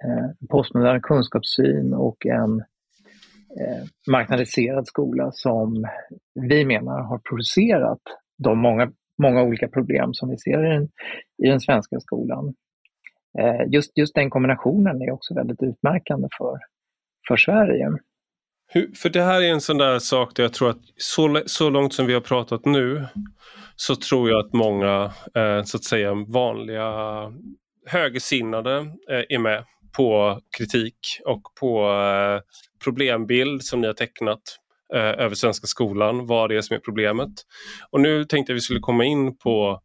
eh, 0.05 0.49
postmodern 0.51 1.01
kunskapssyn 1.01 1.95
och 1.95 2.27
en 2.27 2.65
Eh, 3.61 3.85
marknadiserad 4.11 4.87
skola 4.87 5.31
som 5.33 5.87
vi 6.35 6.65
menar 6.65 7.03
har 7.03 7.19
producerat 7.19 8.01
de 8.39 8.59
många, 8.59 8.93
många 9.23 9.43
olika 9.43 9.69
problem 9.69 10.15
som 10.15 10.29
vi 10.31 10.39
ser 10.39 10.67
i 10.67 10.75
den, 10.75 10.89
i 11.45 11.49
den 11.49 11.61
svenska 11.61 12.01
skolan. 12.01 12.55
Eh, 13.39 13.73
just, 13.73 13.99
just 13.99 14.15
den 14.15 14.31
kombinationen 14.31 15.03
är 15.03 15.11
också 15.11 15.35
väldigt 15.35 15.63
utmärkande 15.63 16.29
för, 16.39 16.59
för 17.29 17.37
Sverige. 17.37 17.91
Hur, 18.69 18.93
för 18.95 19.09
det 19.09 19.23
här 19.23 19.43
är 19.43 19.53
en 19.53 19.61
sån 19.61 19.79
där 19.79 19.99
sak 19.99 20.37
där 20.37 20.43
jag 20.45 20.53
tror 20.53 20.71
att 20.71 20.83
så, 20.97 21.43
så 21.47 21.71
långt 21.71 21.95
som 21.95 22.07
vi 22.07 22.15
har 22.15 22.21
pratat 22.21 22.65
nu 22.65 23.07
så 23.77 23.97
tror 23.97 24.31
jag 24.31 24.47
att 24.47 24.53
många 24.53 25.13
eh, 25.35 25.63
så 25.65 25.77
att 25.77 25.85
säga 25.85 26.15
vanliga 26.29 26.93
högersinnade 27.87 28.77
eh, 29.11 29.25
är 29.29 29.39
med 29.39 29.65
på 29.97 30.41
kritik 30.59 30.99
och 31.25 31.43
på 31.61 31.91
eh, 31.91 32.41
problembild 32.85 33.63
som 33.63 33.81
ni 33.81 33.87
har 33.87 33.95
tecknat 33.95 34.41
eh, 34.95 35.01
över 35.01 35.35
svenska 35.35 35.67
skolan, 35.67 36.27
vad 36.27 36.51
det 36.51 36.57
är 36.57 36.61
som 36.61 36.77
är 36.77 36.81
problemet. 36.81 37.33
Och 37.91 38.01
nu 38.01 38.25
tänkte 38.25 38.53
jag 38.53 38.55
vi 38.55 38.61
skulle 38.61 38.81
komma 38.81 39.05
in 39.05 39.37
på 39.37 39.81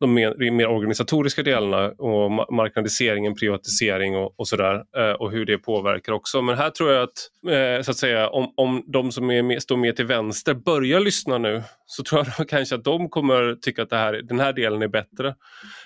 de 0.00 0.14
mer, 0.14 0.50
mer, 0.50 0.66
organisatoriska 0.66 1.42
delarna 1.42 1.88
och 1.88 2.30
marknadiseringen, 2.54 3.34
privatisering 3.34 4.16
och, 4.16 4.40
och 4.40 4.48
sådär 4.48 4.84
eh, 4.96 5.12
och 5.12 5.30
hur 5.30 5.46
det 5.46 5.58
påverkar 5.58 6.12
också. 6.12 6.42
Men 6.42 6.56
här 6.56 6.70
tror 6.70 6.92
jag 6.92 7.02
att, 7.02 7.30
eh, 7.52 7.82
så 7.82 7.90
att 7.90 7.96
säga, 7.96 8.28
om, 8.28 8.52
om 8.56 8.84
de 8.86 9.12
som 9.12 9.30
är 9.30 9.42
med, 9.42 9.62
står 9.62 9.76
mer 9.76 9.92
till 9.92 10.06
vänster 10.06 10.54
börjar 10.54 11.00
lyssna 11.00 11.38
nu 11.38 11.62
så 11.86 12.02
tror 12.02 12.26
jag 12.38 12.48
kanske 12.48 12.74
att 12.74 12.84
de 12.84 13.08
kommer 13.08 13.54
tycka 13.54 13.82
att 13.82 13.90
det 13.90 13.96
här, 13.96 14.12
den 14.12 14.40
här 14.40 14.52
delen 14.52 14.82
är 14.82 14.88
bättre. 14.88 15.28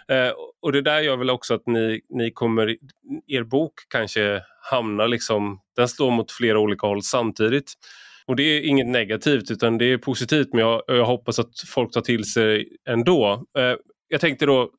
Eh, 0.08 0.32
och 0.62 0.72
det 0.72 0.82
där 0.82 1.00
gör 1.00 1.16
väl 1.16 1.30
också 1.30 1.54
att 1.54 1.66
ni, 1.66 2.00
ni 2.08 2.30
kommer, 2.30 2.76
er 3.26 3.42
bok 3.42 3.72
kanske 3.88 4.42
hamnar 4.70 5.08
liksom, 5.08 5.60
den 5.76 5.88
slår 5.88 6.10
mot 6.10 6.32
flera 6.32 6.58
olika 6.58 6.86
håll 6.86 7.02
samtidigt. 7.02 7.72
Och 8.26 8.36
det 8.36 8.42
är 8.42 8.60
inget 8.60 8.86
negativt 8.86 9.50
utan 9.50 9.78
det 9.78 9.84
är 9.84 9.98
positivt 9.98 10.48
men 10.52 10.60
jag, 10.60 10.82
jag 10.86 11.04
hoppas 11.04 11.38
att 11.38 11.50
folk 11.74 11.92
tar 11.92 12.00
till 12.00 12.24
sig 12.24 12.68
ändå. 12.88 13.44
Eh, 13.58 13.74
jag 14.10 14.20
tänkte 14.20 14.46
då, 14.46 14.70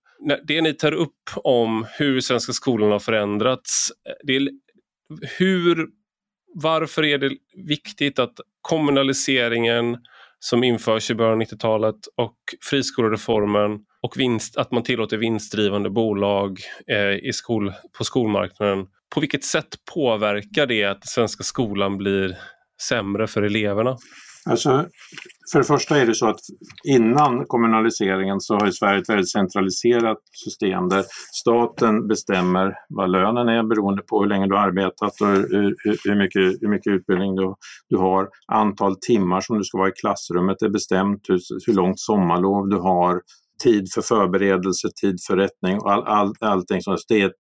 det 0.44 0.62
ni 0.62 0.74
tar 0.74 0.92
upp 0.92 1.30
om 1.36 1.86
hur 1.98 2.22
svenska 2.22 2.54
skolan 2.54 2.92
har 2.92 3.00
förändrats. 3.00 3.92
Eh, 4.08 4.14
det 4.24 4.36
är, 4.36 4.50
hur, 5.38 5.88
varför 6.54 7.06
är 7.06 7.18
det 7.18 7.32
viktigt 7.68 8.20
att 8.20 8.34
kommunaliseringen 8.62 9.98
som 10.40 10.64
införs 10.64 11.12
i 11.12 11.16
början 11.16 11.34
av 11.34 11.42
90-talet 11.42 11.96
och 12.18 12.38
friskolereformen 12.70 13.80
och 14.02 14.20
vinst, 14.20 14.58
att 14.58 14.72
man 14.72 14.84
tillåter 14.84 15.18
vinstdrivande 15.18 15.90
bolag 15.90 16.60
eh, 16.88 17.30
i 17.30 17.32
skol, 17.34 17.74
på 17.98 18.04
skolmarknaden. 18.04 18.88
På 19.14 19.20
vilket 19.20 19.44
sätt 19.44 19.76
påverkar 19.94 20.68
det 20.68 20.84
att 20.84 21.08
svenska 21.08 21.44
skolan 21.44 21.98
blir 21.98 22.38
sämre 22.90 23.28
för 23.28 23.42
eleverna? 23.42 23.98
Alltså, 24.46 24.86
för 25.52 25.60
det 25.60 25.66
första 25.66 25.98
är 25.98 26.06
det 26.06 26.16
så 26.16 26.28
att 26.28 26.40
innan 26.88 27.46
kommunaliseringen 27.46 28.42
så 28.42 28.54
har 28.54 28.72
Sverige 28.72 29.02
ett 29.02 29.10
väldigt 29.10 29.32
centraliserat 29.32 30.18
system 30.46 30.90
där 30.90 31.06
staten 31.34 32.08
bestämmer 32.08 32.74
vad 32.90 33.12
lönen 33.12 33.50
är 33.50 33.64
beroende 33.64 34.02
på 34.02 34.22
hur 34.22 34.30
länge 34.30 34.48
du 34.48 34.56
har 34.56 34.68
arbetat 34.68 35.22
och 35.22 35.28
hur, 35.28 35.76
hur, 36.04 36.16
mycket, 36.16 36.62
hur 36.62 36.70
mycket 36.70 36.94
utbildning 36.94 37.36
du, 37.36 37.56
du 37.90 37.98
har. 37.98 38.30
Antal 38.48 38.96
timmar 38.96 39.42
som 39.42 39.58
du 39.58 39.64
ska 39.64 39.78
vara 39.78 39.90
i 39.90 40.00
klassrummet 40.02 40.62
är 40.62 40.70
bestämt, 40.70 41.22
hur, 41.30 41.40
hur 41.68 41.74
långt 41.74 42.00
sommarlov 42.00 42.70
du 42.70 42.78
har, 42.78 43.22
tid 43.64 43.88
för 43.94 44.02
förberedelse, 44.02 44.90
tid 45.02 45.18
för 45.28 45.38
rättning 45.38 45.78
och 45.78 45.92
all, 45.92 46.04
all, 46.04 46.34
allting 46.40 46.82
sånt. 46.82 47.00
Det, 47.08 47.32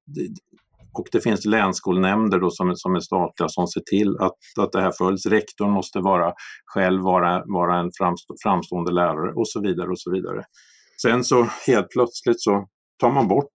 och 0.94 1.08
det 1.12 1.22
finns 1.22 1.46
länsskolnämnder 1.46 2.40
då 2.40 2.50
som, 2.50 2.76
som 2.76 2.96
är 2.96 3.00
statliga 3.00 3.50
som 3.50 3.68
ser 3.68 3.82
till 3.82 4.18
att, 4.20 4.38
att 4.60 4.72
det 4.72 4.82
här 4.82 4.92
följs. 4.98 5.26
Rektorn 5.26 5.72
måste 5.72 6.00
vara, 6.00 6.34
själv 6.74 7.02
vara, 7.02 7.44
vara 7.46 7.80
en 7.80 7.90
framstående 8.44 8.92
lärare 8.92 9.34
och 9.34 9.48
så 9.48 9.62
vidare. 9.62 9.90
och 9.90 10.00
så 10.00 10.12
vidare. 10.12 10.44
Sen 11.02 11.24
så 11.24 11.48
helt 11.68 11.90
plötsligt 11.90 12.42
så 12.42 12.68
tar 13.00 13.12
man 13.12 13.28
bort 13.28 13.54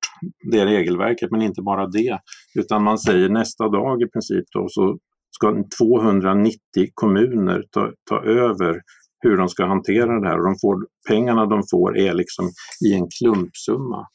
det 0.50 0.66
regelverket, 0.66 1.30
men 1.30 1.42
inte 1.42 1.62
bara 1.62 1.86
det, 1.86 2.18
utan 2.58 2.82
man 2.82 2.98
säger 2.98 3.28
nästa 3.28 3.68
dag 3.68 4.02
i 4.02 4.06
princip 4.06 4.44
då 4.52 4.66
så 4.68 4.98
ska 5.30 5.64
290 5.78 6.58
kommuner 6.94 7.62
ta, 7.70 7.92
ta 8.08 8.24
över 8.24 8.80
hur 9.20 9.36
de 9.36 9.48
ska 9.48 9.66
hantera 9.66 10.20
det 10.20 10.28
här. 10.28 10.38
Och 10.38 10.44
de 10.44 10.54
får, 10.60 10.86
pengarna 11.08 11.46
de 11.46 11.62
får 11.70 11.98
är 11.98 12.14
liksom 12.14 12.50
i 12.86 12.94
en 12.94 13.08
klumpsumma. 13.18 14.06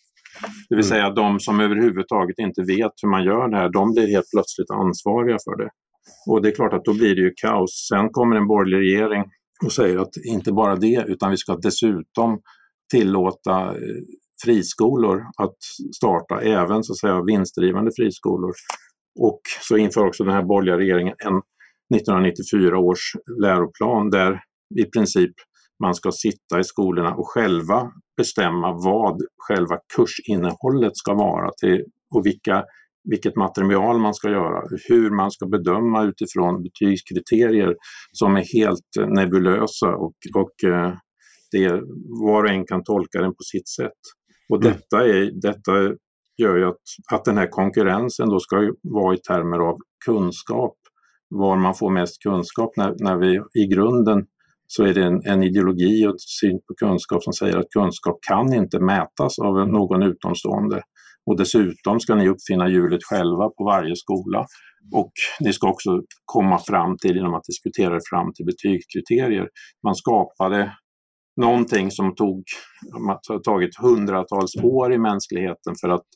Det 0.70 0.76
vill 0.76 0.86
mm. 0.86 0.90
säga 0.90 1.10
de 1.10 1.40
som 1.40 1.60
överhuvudtaget 1.60 2.40
inte 2.40 2.62
vet 2.62 2.92
hur 3.02 3.10
man 3.10 3.24
gör 3.24 3.48
det 3.48 3.58
här, 3.58 3.70
de 3.70 3.92
blir 3.94 4.08
helt 4.08 4.30
plötsligt 4.36 4.72
ansvariga 4.72 5.38
för 5.46 5.58
det. 5.64 5.70
Och 6.30 6.42
det 6.42 6.50
är 6.50 6.56
klart 6.56 6.74
att 6.74 6.86
då 6.86 6.94
blir 6.94 7.16
det 7.16 7.22
ju 7.22 7.34
kaos. 7.42 7.88
Sen 7.90 8.10
kommer 8.12 8.36
en 8.36 8.48
borgerlig 8.48 8.78
regering 8.78 9.24
och 9.66 9.72
säger 9.72 9.98
att 9.98 10.18
inte 10.26 10.52
bara 10.52 10.76
det, 10.76 11.06
utan 11.08 11.32
vi 11.32 11.38
ska 11.38 11.56
dessutom 11.56 12.42
tillåta 12.92 13.68
eh, 13.68 14.02
friskolor 14.44 15.22
att 15.38 15.58
starta, 15.96 16.42
även 16.42 16.84
så 16.84 16.94
att 16.94 17.00
säga 17.00 17.24
vinstdrivande 17.24 17.92
friskolor. 17.96 18.52
Och 19.20 19.42
så 19.62 19.78
inför 19.78 20.06
också 20.08 20.24
den 20.24 20.34
här 20.34 20.44
borgerliga 20.44 20.78
regeringen 20.78 21.16
en 21.26 21.42
1994 21.96 22.78
års 22.78 23.12
läroplan 23.42 24.10
där 24.10 24.42
i 24.80 24.86
princip 24.86 25.32
man 25.84 25.96
ska 25.96 26.12
sitta 26.12 26.60
i 26.60 26.64
skolorna 26.64 27.16
och 27.16 27.28
själva 27.28 27.92
bestämma 28.22 28.72
vad 28.72 29.18
själva 29.38 29.78
kursinnehållet 29.96 30.98
ska 30.98 31.14
vara 31.14 31.50
till, 31.62 31.84
och 32.16 32.26
vilka, 32.26 32.64
vilket 33.10 33.36
material 33.36 34.00
man 34.00 34.14
ska 34.14 34.30
göra, 34.30 34.62
hur 34.90 35.10
man 35.10 35.32
ska 35.32 35.46
bedöma 35.46 36.04
utifrån 36.04 36.64
betygskriterier 36.64 37.76
som 38.12 38.36
är 38.36 38.46
helt 38.58 38.92
nebulösa 39.18 39.90
och, 39.96 40.16
och 40.36 40.70
eh, 40.70 40.94
det, 41.52 41.82
var 42.26 42.44
och 42.44 42.50
en 42.50 42.66
kan 42.66 42.84
tolka 42.84 43.22
den 43.22 43.32
på 43.32 43.44
sitt 43.52 43.70
sätt. 43.70 44.02
Och 44.50 44.62
mm. 44.62 44.68
detta, 44.68 45.08
är, 45.08 45.42
detta 45.42 45.72
gör 46.42 46.58
ju 46.58 46.66
att, 46.66 46.86
att 47.14 47.26
den 47.26 47.38
här 47.38 47.48
konkurrensen 47.48 48.30
då 48.30 48.40
ska 48.40 48.74
vara 48.82 49.16
i 49.16 49.18
termer 49.18 49.60
av 49.60 49.78
kunskap, 50.06 50.76
var 51.30 51.58
man 51.58 51.76
får 51.76 51.90
mest 51.90 52.24
kunskap 52.24 52.72
när, 52.78 52.96
när 53.00 53.18
vi 53.18 53.62
i 53.62 53.68
grunden 53.68 54.26
så 54.74 54.84
är 54.84 54.94
det 54.94 55.04
en, 55.04 55.22
en 55.26 55.44
ideologi 55.44 56.08
och 56.08 56.16
syn 56.18 56.60
på 56.68 56.74
kunskap 56.86 57.24
som 57.24 57.34
säger 57.34 57.58
att 57.58 57.70
kunskap 57.70 58.18
kan 58.28 58.54
inte 58.54 58.80
mätas 58.80 59.40
av 59.40 59.68
någon 59.68 60.04
utomstående. 60.04 60.82
Och 61.26 61.38
dessutom 61.38 62.00
ska 62.00 62.16
ni 62.16 62.30
uppfinna 62.30 62.70
hjulet 62.70 63.04
själva 63.04 63.50
på 63.50 63.64
varje 63.64 63.96
skola. 63.96 64.46
Och 64.94 65.12
ni 65.40 65.54
ska 65.54 65.70
också 65.70 65.90
komma 66.26 66.60
fram 66.60 66.98
till, 66.98 67.16
genom 67.16 67.34
att 67.34 67.44
diskutera 67.44 68.00
fram 68.10 68.34
till 68.34 68.46
betygskriterier. 68.46 69.48
Man 69.84 69.96
skapade 69.96 70.72
någonting 71.42 71.92
som 71.92 72.16
tog, 72.16 72.44
tagit 73.44 73.78
hundratals 73.82 74.56
år 74.64 74.94
i 74.94 74.98
mänskligheten 74.98 75.74
för 75.82 75.90
att 75.90 76.08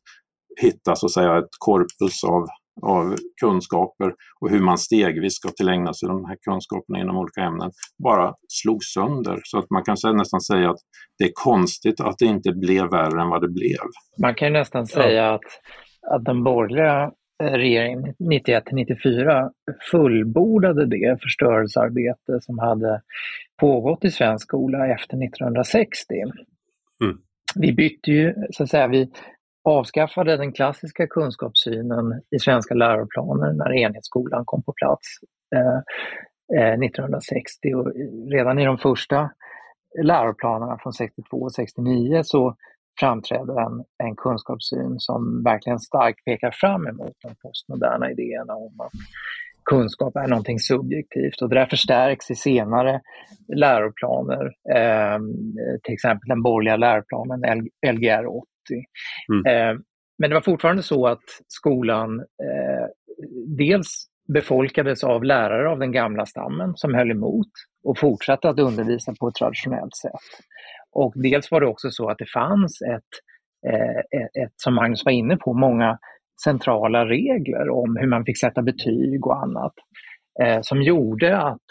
hitta 0.62 0.96
så 0.96 1.06
att 1.06 1.12
säga 1.12 1.38
ett 1.38 1.56
korpus 1.60 2.24
av 2.24 2.48
av 2.82 3.16
kunskaper 3.42 4.14
och 4.40 4.50
hur 4.50 4.60
man 4.60 4.78
stegvis 4.78 5.36
ska 5.36 5.50
tillägna 5.50 5.94
sig 5.94 6.10
de 6.10 6.26
här 6.26 6.38
kunskaperna 6.42 7.00
inom 7.00 7.18
olika 7.18 7.42
ämnen 7.42 7.72
bara 8.04 8.34
slog 8.48 8.84
sönder. 8.84 9.40
Så 9.44 9.60
att 9.60 9.70
man 9.70 9.84
kan 9.84 9.98
nästan 10.16 10.42
säga 10.42 10.70
att 10.70 10.80
det 11.18 11.24
är 11.24 11.32
konstigt 11.34 12.02
att 12.02 12.18
det 12.20 12.26
inte 12.26 12.52
blev 12.52 12.90
värre 12.92 13.22
än 13.22 13.30
vad 13.30 13.42
det 13.42 13.50
blev. 13.50 13.86
Man 14.22 14.36
kan 14.36 14.54
nästan 14.54 14.88
säga 14.88 15.34
att, 15.34 15.46
att 16.12 16.26
den 16.26 16.44
borgerliga 16.44 17.12
eh, 17.44 17.52
regeringen 17.52 18.14
91 18.20 18.64
94 18.72 19.52
fullbordade 19.92 20.86
det 20.86 21.22
förstörelsearbete 21.22 22.40
som 22.42 22.60
hade 22.60 23.02
pågått 23.60 24.06
i 24.06 24.12
svensk 24.12 24.48
skola 24.48 24.88
efter 24.88 25.24
1960. 25.26 26.14
Mm. 27.04 27.18
Vi 27.56 27.74
bytte 27.74 28.12
ju, 28.12 28.34
så 28.52 28.64
att 28.64 28.70
säga, 28.70 28.88
vi 28.88 29.12
avskaffade 29.66 30.38
den 30.38 30.52
klassiska 30.52 31.08
kunskapssynen 31.08 32.22
i 32.36 32.40
svenska 32.40 32.74
läroplaner 32.74 33.54
när 33.54 33.74
enhetsskolan 33.74 34.46
kom 34.46 34.64
på 34.64 34.74
plats 34.74 35.08
eh, 35.56 35.80
eh 36.60 36.74
1960 36.74 37.74
och 37.76 37.92
redan 38.32 38.60
i 38.60 38.66
de 38.66 38.78
första 38.78 39.30
läroplanerna 40.04 40.78
från 40.82 40.94
62 40.94 41.38
och 41.38 41.52
69 41.52 42.22
så 42.24 42.56
framträder 43.00 43.62
en, 43.62 43.84
en 44.04 44.16
kunskapssyn 44.16 44.96
som 45.00 45.44
verkligen 45.44 45.80
starkt 45.80 46.26
pekar 46.26 46.52
fram 46.52 46.88
emot 46.88 47.16
de 47.24 47.36
postmoderna 47.36 48.12
idéerna 48.12 48.54
om 48.54 48.80
att 48.80 48.92
kunskap 49.66 50.16
är 50.16 50.28
någonting 50.28 50.60
subjektivt 50.60 51.42
och 51.42 51.50
det 51.50 51.56
där 51.56 51.66
förstärks 51.66 52.32
i 52.32 52.36
senare 52.36 53.02
läroplaner, 53.56 54.46
eh, 54.76 55.20
till 55.84 55.94
exempel 55.94 56.28
den 56.28 56.42
borgerliga 56.42 56.78
läroplanen 56.78 57.70
Lgr 57.92 58.26
80. 58.28 58.55
Mm. 59.34 59.46
Eh, 59.46 59.80
men 60.18 60.30
det 60.30 60.34
var 60.34 60.42
fortfarande 60.42 60.84
så 60.84 61.08
att 61.08 61.24
skolan 61.48 62.20
eh, 62.20 62.88
dels 63.58 64.08
befolkades 64.34 65.04
av 65.04 65.24
lärare 65.24 65.70
av 65.70 65.80
den 65.80 65.92
gamla 65.92 66.26
stammen 66.26 66.74
som 66.76 66.94
höll 66.94 67.12
emot 67.12 67.52
och 67.84 68.00
fortsatte 68.00 68.50
att 68.50 68.60
undervisa 68.60 69.14
på 69.20 69.28
ett 69.28 69.36
traditionellt 69.36 69.96
sätt. 69.96 70.44
Och 70.92 71.14
dels 71.16 71.52
var 71.52 71.62
det 71.62 71.68
också 71.68 71.92
så 71.92 72.10
att 72.10 72.18
det 72.18 72.30
fanns 72.34 72.82
ett, 72.82 73.12
eh, 73.72 74.44
ett 74.44 74.54
som 74.56 74.76
Magnus 74.76 75.06
var 75.06 75.12
inne 75.12 75.38
på, 75.38 75.54
många 75.54 75.98
centrala 76.44 77.06
regler 77.06 77.70
om 77.70 77.98
hur 77.98 78.08
man 78.08 78.26
fick 78.26 78.40
sätta 78.40 78.62
betyg 78.62 79.28
och 79.28 79.44
annat 79.44 79.74
eh, 80.44 80.60
som 80.62 80.82
gjorde 80.82 81.38
att 81.38 81.66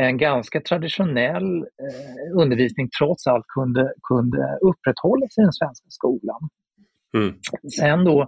en 0.00 0.18
ganska 0.18 0.60
traditionell 0.60 1.58
eh, 1.58 2.42
undervisning 2.42 2.88
trots 3.00 3.26
allt 3.26 3.46
kunde, 3.46 3.92
kunde 4.02 4.58
upprätthållas 4.60 5.38
i 5.38 5.40
den 5.40 5.52
svenska 5.52 5.86
skolan. 5.88 6.48
Mm. 7.16 7.34
Sen 7.80 8.04
då 8.04 8.20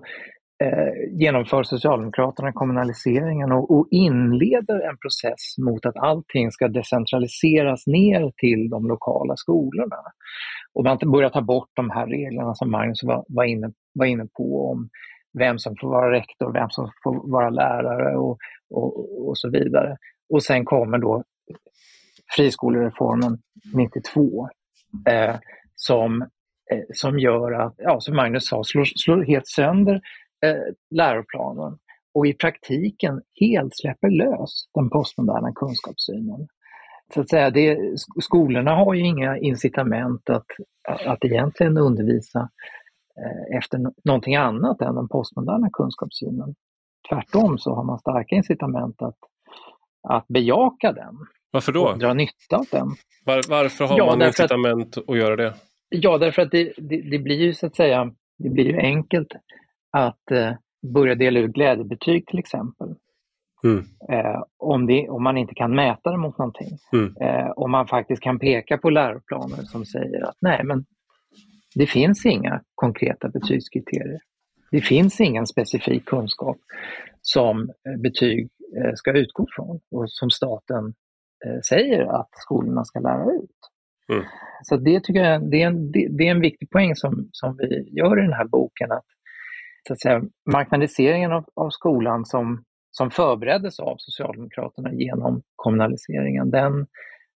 eh, 0.64 1.18
genomför 1.20 1.62
Socialdemokraterna 1.62 2.52
kommunaliseringen 2.52 3.52
och, 3.52 3.70
och, 3.70 3.88
inleder 3.90 4.88
en 4.90 4.96
process 5.02 5.58
mot 5.58 5.86
att 5.86 5.96
allting 5.96 6.50
ska 6.50 6.68
decentraliseras 6.68 7.86
ner 7.86 8.32
till 8.36 8.70
de 8.70 8.88
lokala 8.88 9.36
skolorna. 9.36 9.96
Och 10.74 10.84
man 10.84 10.98
börjar 11.12 11.30
ta 11.30 11.42
bort 11.42 11.70
de 11.74 11.90
här 11.90 12.06
reglerna 12.06 12.54
som 12.54 12.70
Magnus 12.70 13.02
var, 13.02 13.24
var, 13.28 13.44
inne, 13.44 13.72
var 13.94 14.06
inne 14.06 14.26
på 14.36 14.70
om 14.70 14.88
vem 15.38 15.58
som 15.58 15.74
får 15.80 15.88
vara 15.88 16.12
rektor, 16.12 16.52
vem 16.52 16.70
som 16.70 16.90
får 17.04 17.30
vara 17.30 17.50
lärare 17.50 18.16
och, 18.16 18.38
och, 18.70 19.28
och 19.28 19.38
så 19.38 19.50
vidare. 19.50 19.96
Och 20.34 20.42
sen 20.42 20.64
kommer 20.64 20.98
då 20.98 21.24
friskolereformen 22.36 23.38
92 23.74 24.48
eh, 25.08 25.36
som, 25.74 26.22
eh, 26.70 26.84
som 26.94 27.18
gör 27.18 27.52
att, 27.52 27.74
ja, 27.76 28.00
som 28.00 28.16
Magnus 28.16 28.48
sa, 28.48 28.64
slår, 28.64 28.84
slår 28.84 29.24
helt 29.24 29.46
sönder 29.46 30.00
eh, 30.44 30.74
läroplanen 30.90 31.78
och 32.14 32.26
i 32.26 32.34
praktiken 32.34 33.22
helt 33.40 33.72
släpper 33.76 34.10
lös 34.10 34.68
den 34.74 34.90
postmoderna 34.90 35.52
kunskapssynen. 35.52 36.48
Så 37.14 37.20
att 37.20 37.30
säga, 37.30 37.50
det, 37.50 37.78
skolorna 38.20 38.74
har 38.74 38.94
ju 38.94 39.06
inga 39.06 39.38
incitament 39.38 40.30
att, 40.30 40.46
att 41.06 41.24
egentligen 41.24 41.78
undervisa 41.78 42.48
Eh, 43.18 43.56
efter 43.58 43.80
någonting 44.04 44.36
annat 44.36 44.80
än 44.80 44.94
den 44.94 45.08
postmoderna 45.08 45.68
kunskapssynen. 45.72 46.54
Tvärtom 47.08 47.58
så 47.58 47.74
har 47.74 47.84
man 47.84 47.98
starka 47.98 48.34
incitament 48.34 49.02
att, 49.02 49.18
att 50.08 50.28
bejaka 50.28 50.92
den. 50.92 51.14
Varför 51.50 51.72
då? 51.72 51.92
Dra 51.92 52.14
nytta 52.14 52.56
av 52.56 52.66
den. 52.70 52.88
Var, 53.24 53.42
varför 53.48 53.84
har 53.84 53.98
ja, 53.98 54.06
man 54.06 54.22
incitament 54.22 54.98
att, 54.98 55.10
att, 55.10 55.18
göra 55.18 55.36
det? 55.36 55.54
Ja, 55.88 56.18
därför 56.18 56.42
att 56.42 56.50
det, 56.50 56.72
det, 56.76 57.00
det, 57.10 57.18
blir 57.18 57.36
ju 57.36 57.54
så 57.54 57.66
att 57.66 57.76
säga, 57.76 58.12
det 58.38 58.48
blir 58.48 58.64
ju 58.64 58.76
enkelt 58.78 59.28
att 59.92 60.30
eh, 60.30 60.52
börja 60.94 61.14
dela 61.14 61.40
ut 61.40 61.52
glädjebetyg 61.52 62.26
till 62.26 62.38
exempel. 62.38 62.94
Mm. 63.64 63.84
Eh, 64.10 64.42
om, 64.56 64.86
det, 64.86 65.08
om 65.08 65.22
man 65.22 65.38
inte 65.38 65.54
kan 65.54 65.74
mäta 65.74 66.10
det 66.10 66.18
mot 66.18 66.38
någonting. 66.38 66.78
Mm. 66.92 67.14
Eh, 67.20 67.50
om 67.50 67.70
man 67.70 67.86
faktiskt 67.86 68.22
kan 68.22 68.38
peka 68.38 68.78
på 68.78 68.90
läroplaner 68.90 69.62
som 69.62 69.84
säger 69.84 70.28
att 70.28 70.36
nej 70.40 70.64
men 70.64 70.84
det 71.74 71.86
finns 71.86 72.26
inga 72.26 72.62
konkreta 72.74 73.28
betygskriterier. 73.28 74.20
Det 74.70 74.80
finns 74.80 75.20
ingen 75.20 75.46
specifik 75.46 76.04
kunskap 76.04 76.56
som 77.22 77.60
eh, 77.62 78.00
betyg 78.00 78.48
eh, 78.76 78.94
ska 78.94 79.12
utgå 79.12 79.46
från 79.56 79.80
och 79.90 80.10
som 80.10 80.30
staten 80.30 80.94
säger 81.68 82.20
att 82.20 82.28
skolorna 82.32 82.84
ska 82.84 83.00
lära 83.00 83.32
ut. 83.32 83.58
Mm. 84.12 84.24
Så 84.62 84.76
det 84.76 85.04
tycker 85.04 85.20
jag 85.20 85.50
det 85.50 85.62
är, 85.62 85.66
en, 85.66 85.92
det 85.92 86.26
är 86.26 86.30
en 86.30 86.40
viktig 86.40 86.70
poäng 86.70 86.96
som, 86.96 87.28
som 87.32 87.56
vi 87.56 87.88
gör 87.92 88.18
i 88.18 88.22
den 88.22 88.32
här 88.32 88.44
boken. 88.44 88.92
Att, 88.92 89.04
så 89.86 89.92
att 89.92 90.00
säga, 90.00 90.22
marknadiseringen 90.52 91.32
av, 91.32 91.44
av 91.54 91.70
skolan 91.70 92.24
som, 92.24 92.64
som 92.90 93.10
förbereddes 93.10 93.80
av 93.80 93.96
Socialdemokraterna 93.98 94.92
genom 94.92 95.42
kommunaliseringen, 95.56 96.50
den, 96.50 96.86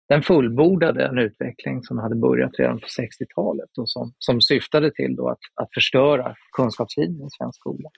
den 0.10 0.22
fullbordade 0.22 1.06
en 1.06 1.18
utveckling 1.18 1.84
som 1.84 1.97
hade 1.97 2.16
börjat 2.16 2.52
redan 2.60 2.80
på 2.80 2.88
60-talet 2.88 3.78
och 3.78 3.89
som, 3.89 4.14
som 4.18 4.41
syftade 4.41 4.91
till 4.91 5.16
då 5.16 5.30
att, 5.30 5.39
att 5.62 5.74
förstöra 5.74 6.36
kunskapslinjen 6.58 7.28
i 7.28 7.30
svensk 7.38 7.60
skola. 7.60 7.89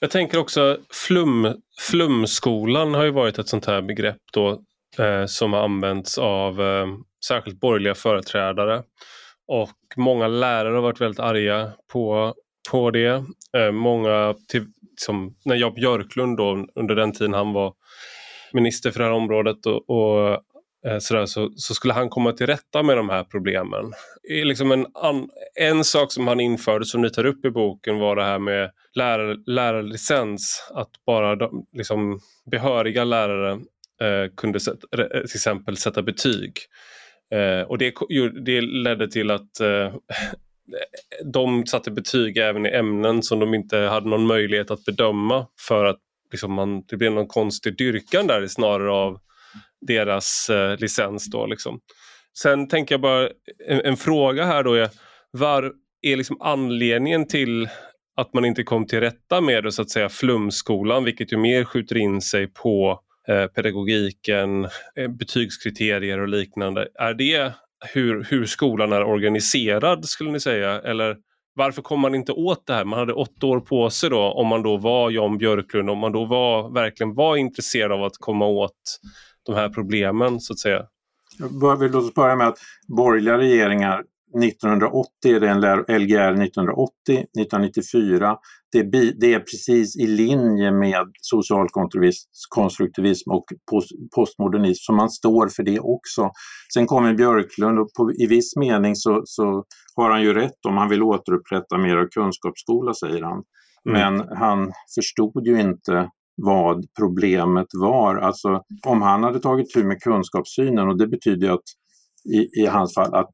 Jag 0.00 0.10
tänker 0.10 0.38
också 0.38 0.78
flum, 1.06 1.62
flumskolan 1.90 2.94
har 2.94 3.04
ju 3.04 3.10
varit 3.10 3.38
ett 3.38 3.48
sånt 3.48 3.66
här 3.66 3.82
begrepp 3.82 4.22
då 4.32 4.62
eh, 4.98 5.26
som 5.26 5.52
har 5.52 5.60
använts 5.60 6.18
av 6.18 6.60
eh, 6.60 6.86
särskilt 7.28 7.60
borgerliga 7.60 7.94
företrädare. 7.94 8.82
Och 9.48 9.70
många 9.96 10.28
lärare 10.28 10.74
har 10.74 10.82
varit 10.82 11.00
väldigt 11.00 11.20
arga 11.20 11.72
på, 11.92 12.34
på 12.70 12.90
det. 12.90 13.24
Eh, 13.56 13.72
många, 13.72 14.34
till, 14.48 14.66
som 14.96 15.34
när 15.44 15.56
Jan 15.56 15.74
Björklund 15.74 16.36
då, 16.36 16.66
under 16.74 16.94
den 16.94 17.12
tiden 17.12 17.34
han 17.34 17.52
var 17.52 17.74
minister 18.52 18.90
för 18.90 18.98
det 18.98 19.04
här 19.04 19.12
området 19.12 19.66
och, 19.66 19.90
och 19.90 20.30
eh, 20.86 20.98
sådär, 20.98 21.26
så, 21.26 21.50
så, 21.56 21.74
skulle 21.74 21.94
han 21.94 22.08
komma 22.08 22.32
till 22.32 22.46
rätta 22.46 22.82
med 22.82 22.96
de 22.96 23.08
här 23.08 23.24
problemen. 23.24 23.92
Liksom 24.44 24.72
en, 24.72 24.86
an, 24.94 25.28
en 25.60 25.84
sak 25.84 26.12
som 26.12 26.26
han 26.26 26.40
införde 26.40 26.84
som 26.84 27.02
ni 27.02 27.10
tar 27.10 27.26
upp 27.26 27.44
i 27.44 27.50
boken 27.50 27.98
var 27.98 28.16
det 28.16 28.24
här 28.24 28.38
med 28.38 28.70
lärar, 28.94 29.36
lärarlicens. 29.46 30.70
Att 30.74 30.90
bara 31.06 31.36
de, 31.36 31.66
liksom, 31.72 32.20
behöriga 32.50 33.04
lärare 33.04 33.60
Eh, 34.00 34.30
kunde 34.36 34.60
sätta, 34.60 35.02
eh, 35.02 35.08
till 35.08 35.36
exempel 35.36 35.76
sätta 35.76 36.02
betyg. 36.02 36.52
Eh, 37.34 37.66
och 37.68 37.78
det, 37.78 37.94
det 38.44 38.60
ledde 38.60 39.10
till 39.10 39.30
att 39.30 39.60
eh, 39.60 39.94
de 41.24 41.66
satte 41.66 41.90
betyg 41.90 42.36
även 42.36 42.66
i 42.66 42.68
ämnen 42.68 43.22
som 43.22 43.40
de 43.40 43.54
inte 43.54 43.78
hade 43.78 44.08
någon 44.08 44.26
möjlighet 44.26 44.70
att 44.70 44.84
bedöma 44.84 45.46
för 45.68 45.84
att 45.84 45.98
liksom 46.32 46.52
man, 46.52 46.82
det 46.88 46.96
blev 46.96 47.12
någon 47.12 47.26
konstig 47.26 47.76
dyrkan 47.76 48.26
där 48.26 48.46
snarare 48.46 48.90
av 48.90 49.18
deras 49.86 50.50
eh, 50.50 50.78
licens. 50.78 51.30
Då, 51.30 51.46
liksom. 51.46 51.80
Sen 52.38 52.68
tänker 52.68 52.94
jag 52.94 53.00
bara, 53.00 53.28
en, 53.68 53.80
en 53.84 53.96
fråga 53.96 54.44
här 54.44 54.62
då 54.62 54.74
är, 54.74 54.88
var 55.30 55.72
är 56.02 56.16
liksom 56.16 56.36
anledningen 56.40 57.26
till 57.26 57.68
att 58.16 58.34
man 58.34 58.44
inte 58.44 58.62
kom 58.62 58.86
till 58.86 59.00
rätta 59.00 59.40
med 59.40 59.64
det, 59.64 59.72
så 59.72 59.82
att 59.82 59.90
säga 59.90 60.08
flumskolan, 60.08 61.04
vilket 61.04 61.32
ju 61.32 61.36
mer 61.36 61.64
skjuter 61.64 61.96
in 61.96 62.20
sig 62.20 62.46
på 62.46 62.90
eh, 62.90 62.96
Eh, 63.28 63.46
pedagogiken, 63.46 64.64
eh, 64.96 65.08
betygskriterier 65.08 66.20
och 66.20 66.28
liknande. 66.28 66.88
Är 66.94 67.14
det 67.14 67.52
hur, 67.94 68.24
hur 68.30 68.46
skolan 68.46 68.92
är 68.92 69.04
organiserad 69.04 70.04
skulle 70.04 70.30
ni 70.30 70.40
säga? 70.40 70.80
Eller 70.80 71.16
varför 71.54 71.82
kom 71.82 72.00
man 72.00 72.14
inte 72.14 72.32
åt 72.32 72.66
det 72.66 72.74
här? 72.74 72.84
Man 72.84 72.98
hade 72.98 73.12
åtta 73.12 73.46
år 73.46 73.60
på 73.60 73.90
sig 73.90 74.10
då 74.10 74.20
om 74.20 74.46
man 74.46 74.62
då 74.62 74.76
var 74.76 75.10
Jan 75.10 75.38
Björklund, 75.38 75.90
om 75.90 75.98
man 75.98 76.12
då 76.12 76.24
var, 76.24 76.74
verkligen 76.74 77.14
var 77.14 77.36
intresserad 77.36 77.92
av 77.92 78.04
att 78.04 78.16
komma 78.18 78.46
åt 78.46 79.00
de 79.46 79.54
här 79.54 79.68
problemen 79.68 80.40
så 80.40 80.52
att 80.52 80.58
säga? 80.58 80.86
Låt 81.38 81.94
oss 81.94 82.14
börja 82.14 82.36
med 82.36 82.48
att 82.48 82.58
borgerliga 82.88 83.38
regeringar 83.38 84.02
1980 84.34 85.08
är 85.24 85.40
det 85.40 85.48
en 85.48 85.60
Lgr 86.02 86.42
1980, 86.42 86.92
1994. 87.08 88.36
Det 88.72 88.78
är, 88.78 89.20
det 89.20 89.34
är 89.34 89.38
precis 89.38 89.96
i 89.96 90.06
linje 90.06 90.72
med 90.72 91.06
social 91.20 91.68
konstruktivism 92.48 93.30
och 93.30 93.44
postmodernism, 94.14 94.80
så 94.82 94.92
man 94.92 95.10
står 95.10 95.48
för 95.48 95.62
det 95.62 95.80
också. 95.80 96.30
Sen 96.74 96.86
kommer 96.86 97.14
Björklund 97.14 97.78
och 97.78 97.88
på, 97.96 98.12
i 98.12 98.26
viss 98.26 98.56
mening 98.56 98.96
så, 98.96 99.22
så 99.24 99.64
har 99.96 100.10
han 100.10 100.22
ju 100.22 100.34
rätt 100.34 100.66
om 100.68 100.76
han 100.76 100.88
vill 100.88 101.02
återupprätta 101.02 101.78
mer 101.78 101.96
av 101.96 102.06
kunskapsskola, 102.06 102.94
säger 102.94 103.22
han. 103.22 103.42
Mm. 103.88 104.16
Men 104.16 104.38
han 104.38 104.72
förstod 104.94 105.46
ju 105.46 105.60
inte 105.60 106.10
vad 106.36 106.84
problemet 106.98 107.66
var. 107.80 108.16
Alltså 108.16 108.62
om 108.86 109.02
han 109.02 109.22
hade 109.22 109.40
tagit 109.40 109.74
tur 109.74 109.84
med 109.84 110.00
kunskapssynen 110.00 110.88
och 110.88 110.98
det 110.98 111.06
betyder 111.06 111.50
att 111.50 111.64
i, 112.34 112.62
i 112.62 112.66
hans 112.66 112.94
fall 112.94 113.14
att 113.14 113.32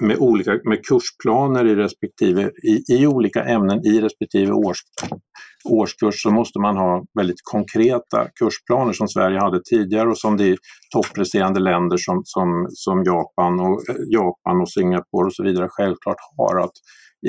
med, 0.00 0.16
olika, 0.18 0.50
med 0.64 0.86
kursplaner 0.86 1.66
i 1.66 1.74
respektive 1.74 2.50
i, 2.62 2.94
i 2.94 3.06
olika 3.06 3.44
ämnen 3.44 3.86
i 3.86 4.00
respektive 4.00 4.52
års, 4.52 4.78
årskurs 5.64 6.22
så 6.22 6.30
måste 6.30 6.58
man 6.58 6.76
ha 6.76 7.04
väldigt 7.18 7.42
konkreta 7.42 8.28
kursplaner 8.40 8.92
som 8.92 9.08
Sverige 9.08 9.40
hade 9.40 9.60
tidigare 9.70 10.08
och 10.08 10.18
som 10.18 10.36
de 10.36 10.56
toppresterande 10.92 11.60
länder 11.60 11.96
som, 11.96 12.22
som, 12.24 12.66
som 12.70 13.02
Japan, 13.04 13.60
och, 13.60 13.88
eh, 13.88 13.96
Japan 14.10 14.60
och 14.60 14.70
Singapore 14.70 15.26
och 15.26 15.34
så 15.34 15.44
vidare 15.44 15.68
självklart 15.70 16.16
har. 16.36 16.60
Att 16.64 16.72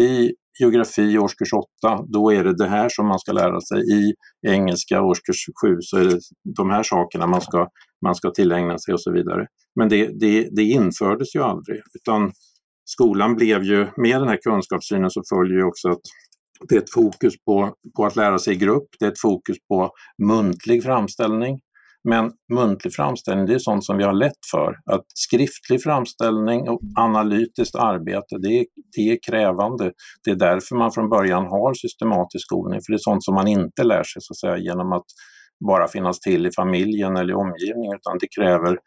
I 0.03 0.31
geografi 0.59 1.17
årskurs 1.17 1.53
8, 1.53 2.03
då 2.07 2.31
är 2.31 2.43
det 2.43 2.57
det 2.57 2.67
här 2.67 2.89
som 2.89 3.07
man 3.07 3.19
ska 3.19 3.31
lära 3.31 3.61
sig. 3.61 3.79
I 3.79 4.13
engelska 4.47 5.01
årskurs 5.01 5.45
7 5.63 5.77
så 5.81 5.97
är 5.97 6.05
det 6.05 6.19
de 6.57 6.69
här 6.69 6.83
sakerna 6.83 7.27
man 7.27 7.41
ska, 7.41 7.67
man 8.05 8.15
ska 8.15 8.31
tillägna 8.31 8.77
sig 8.77 8.93
och 8.93 9.01
så 9.01 9.11
vidare. 9.11 9.47
Men 9.75 9.89
det, 9.89 10.19
det, 10.19 10.49
det 10.51 10.63
infördes 10.63 11.35
ju 11.35 11.43
aldrig, 11.43 11.81
utan 11.93 12.31
skolan 12.93 13.35
blev 13.35 13.63
ju, 13.63 13.87
med 13.97 14.21
den 14.21 14.27
här 14.27 14.37
kunskapssynen 14.43 15.09
så 15.09 15.21
följer 15.33 15.57
ju 15.57 15.63
också 15.63 15.89
att 15.89 16.01
det 16.69 16.75
är 16.75 16.79
ett 16.79 16.93
fokus 16.93 17.33
på, 17.45 17.73
på 17.97 18.05
att 18.05 18.15
lära 18.15 18.39
sig 18.39 18.53
i 18.53 18.57
grupp, 18.57 18.87
det 18.99 19.05
är 19.05 19.11
ett 19.11 19.21
fokus 19.21 19.57
på 19.67 19.91
muntlig 20.23 20.83
framställning. 20.83 21.59
Men 22.03 22.31
muntlig 22.53 22.93
framställning, 22.93 23.45
det 23.45 23.53
är 23.53 23.59
sånt 23.59 23.85
som 23.85 23.97
vi 23.97 24.03
har 24.03 24.13
lätt 24.13 24.45
för. 24.51 24.75
Att 24.91 25.05
skriftlig 25.15 25.83
framställning 25.83 26.69
och 26.69 26.79
analytiskt 26.95 27.75
arbete, 27.75 28.37
det 28.41 28.59
är, 28.59 28.65
det 28.95 29.01
är 29.01 29.17
krävande. 29.29 29.91
Det 30.23 30.31
är 30.31 30.35
därför 30.35 30.75
man 30.75 30.91
från 30.91 31.09
början 31.09 31.45
har 31.45 31.73
systematisk 31.73 32.45
skolning, 32.45 32.79
för 32.85 32.91
det 32.91 32.95
är 32.95 33.09
sånt 33.11 33.23
som 33.23 33.35
man 33.35 33.47
inte 33.47 33.83
lär 33.83 34.03
sig 34.03 34.21
så 34.21 34.33
att 34.33 34.37
säga, 34.37 34.57
genom 34.57 34.91
att 34.91 35.05
bara 35.67 35.87
finnas 35.87 36.19
till 36.19 36.45
i 36.45 36.51
familjen 36.55 37.17
eller 37.17 37.31
i 37.31 37.35
omgivningen, 37.35 37.95
utan 37.95 38.17
det 38.19 38.27
kräver, 38.37 38.77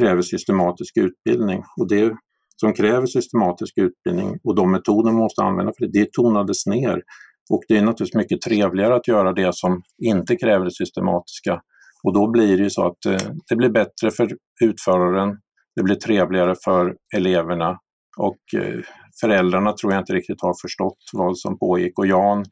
kräver 0.00 0.22
systematisk 0.22 0.96
utbildning. 0.96 1.62
Och 1.80 1.88
det 1.88 2.16
som 2.60 2.72
kräver 2.72 3.06
systematisk 3.06 3.74
utbildning 3.78 4.38
och 4.44 4.54
de 4.54 4.72
metoder 4.72 5.12
man 5.12 5.20
måste 5.20 5.42
använda 5.42 5.72
för 5.78 5.86
det, 5.86 6.00
det 6.00 6.12
tonades 6.12 6.66
ner. 6.66 7.02
Och 7.50 7.62
det 7.68 7.76
är 7.76 7.82
naturligtvis 7.82 8.14
mycket 8.14 8.40
trevligare 8.40 8.94
att 8.94 9.08
göra 9.08 9.32
det 9.32 9.54
som 9.54 9.82
inte 10.04 10.36
kräver 10.36 10.64
det 10.64 10.74
systematiska. 10.74 11.60
Och 12.02 12.14
då 12.14 12.30
blir 12.30 12.56
det 12.56 12.62
ju 12.62 12.70
så 12.70 12.86
att 12.86 13.06
eh, 13.06 13.28
det 13.48 13.56
blir 13.56 13.70
bättre 13.70 14.10
för 14.16 14.28
utföraren, 14.64 15.38
det 15.76 15.82
blir 15.82 15.94
trevligare 15.94 16.54
för 16.64 16.94
eleverna 17.16 17.78
och 18.18 18.60
eh, 18.60 18.80
föräldrarna 19.20 19.72
tror 19.72 19.92
jag 19.92 20.02
inte 20.02 20.12
riktigt 20.12 20.42
har 20.42 20.54
förstått 20.62 20.98
vad 21.12 21.38
som 21.38 21.58
pågick 21.58 21.98
och 21.98 22.06
Jan 22.06 22.44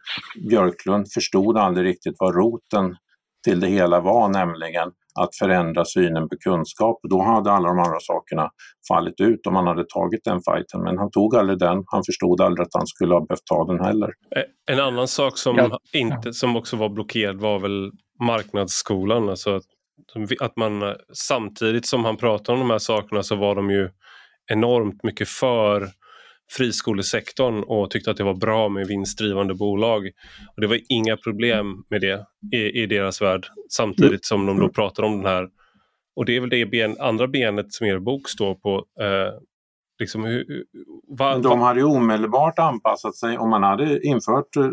Björklund 0.49 1.07
förstod 1.15 1.59
aldrig 1.59 1.87
riktigt 1.87 2.15
vad 2.19 2.35
roten 2.35 2.97
till 3.45 3.61
det 3.61 3.67
hela 3.67 4.01
var, 4.01 4.29
nämligen 4.29 4.89
att 5.23 5.37
förändra 5.37 5.85
synen 5.85 6.29
på 6.29 6.37
kunskap. 6.45 6.99
Då 7.11 7.23
hade 7.23 7.53
alla 7.53 7.69
de 7.69 7.79
andra 7.79 8.01
sakerna 8.01 8.51
fallit 8.89 9.21
ut 9.21 9.47
om 9.47 9.57
han 9.57 9.66
hade 9.66 9.85
tagit 9.89 10.25
den 10.25 10.41
fighten. 10.51 10.83
Men 10.83 10.99
han 10.99 11.11
tog 11.11 11.37
aldrig 11.37 11.59
den. 11.59 11.83
Han 11.87 12.03
förstod 12.05 12.41
aldrig 12.41 12.66
att 12.66 12.75
han 12.75 12.87
skulle 12.87 13.14
ha 13.14 13.27
behövt 13.27 13.47
ta 13.47 13.64
den 13.64 13.85
heller. 13.85 14.09
Eh, 14.37 14.75
en 14.75 14.81
annan 14.81 15.09
sak 15.09 15.39
som, 15.39 15.57
ja. 15.57 15.79
inte, 15.93 16.33
som 16.33 16.57
också 16.57 16.77
var 16.77 16.89
blockerad 16.89 17.41
var 17.41 17.59
väl 17.59 17.91
marknadsskolan. 18.25 19.29
Alltså 19.29 19.55
att, 19.57 19.64
att 20.41 20.57
man 20.57 20.95
samtidigt 21.12 21.87
som 21.87 22.05
han 22.05 22.16
pratade 22.16 22.53
om 22.53 22.69
de 22.69 22.71
här 22.71 22.79
sakerna 22.79 23.23
så 23.23 23.37
var 23.37 23.55
de 23.55 23.71
ju 23.71 23.91
enormt 24.53 25.03
mycket 25.03 25.29
för 25.29 25.89
friskolesektorn 26.51 27.62
och 27.62 27.90
tyckte 27.90 28.11
att 28.11 28.16
det 28.16 28.24
var 28.24 28.34
bra 28.34 28.68
med 28.68 28.86
vinstdrivande 28.86 29.55
bolag. 29.55 30.11
Och 30.55 30.61
Det 30.61 30.66
var 30.66 30.80
inga 30.88 31.16
problem 31.16 31.84
med 31.90 32.01
det 32.01 32.26
i, 32.53 32.82
i 32.82 32.86
deras 32.86 33.22
värld 33.22 33.46
samtidigt 33.70 34.24
som 34.24 34.46
de 34.46 34.61
då 34.61 34.68
pratade 34.68 35.09
om 35.09 35.16
den 35.16 35.26
här 35.26 35.49
och 36.18 36.24
det 36.24 36.36
är 36.36 36.40
väl 36.40 36.51
det 36.51 36.66
ben, 36.66 36.96
andra 37.01 37.28
benet 37.28 37.72
som 37.72 37.86
er 37.86 37.99
bok 37.99 38.28
står 38.28 38.55
på. 38.55 38.76
Eh, 38.76 39.40
liksom 40.01 40.24
hur, 40.24 40.64
va, 41.18 41.38
de 41.38 41.61
hade 41.61 41.80
ju 41.80 41.86
omedelbart 41.86 42.59
anpassat 42.59 43.16
sig 43.16 43.38
om 43.38 43.51
man 43.51 43.62
hade 43.62 44.07
infört 44.07 44.57
eh, 44.57 44.70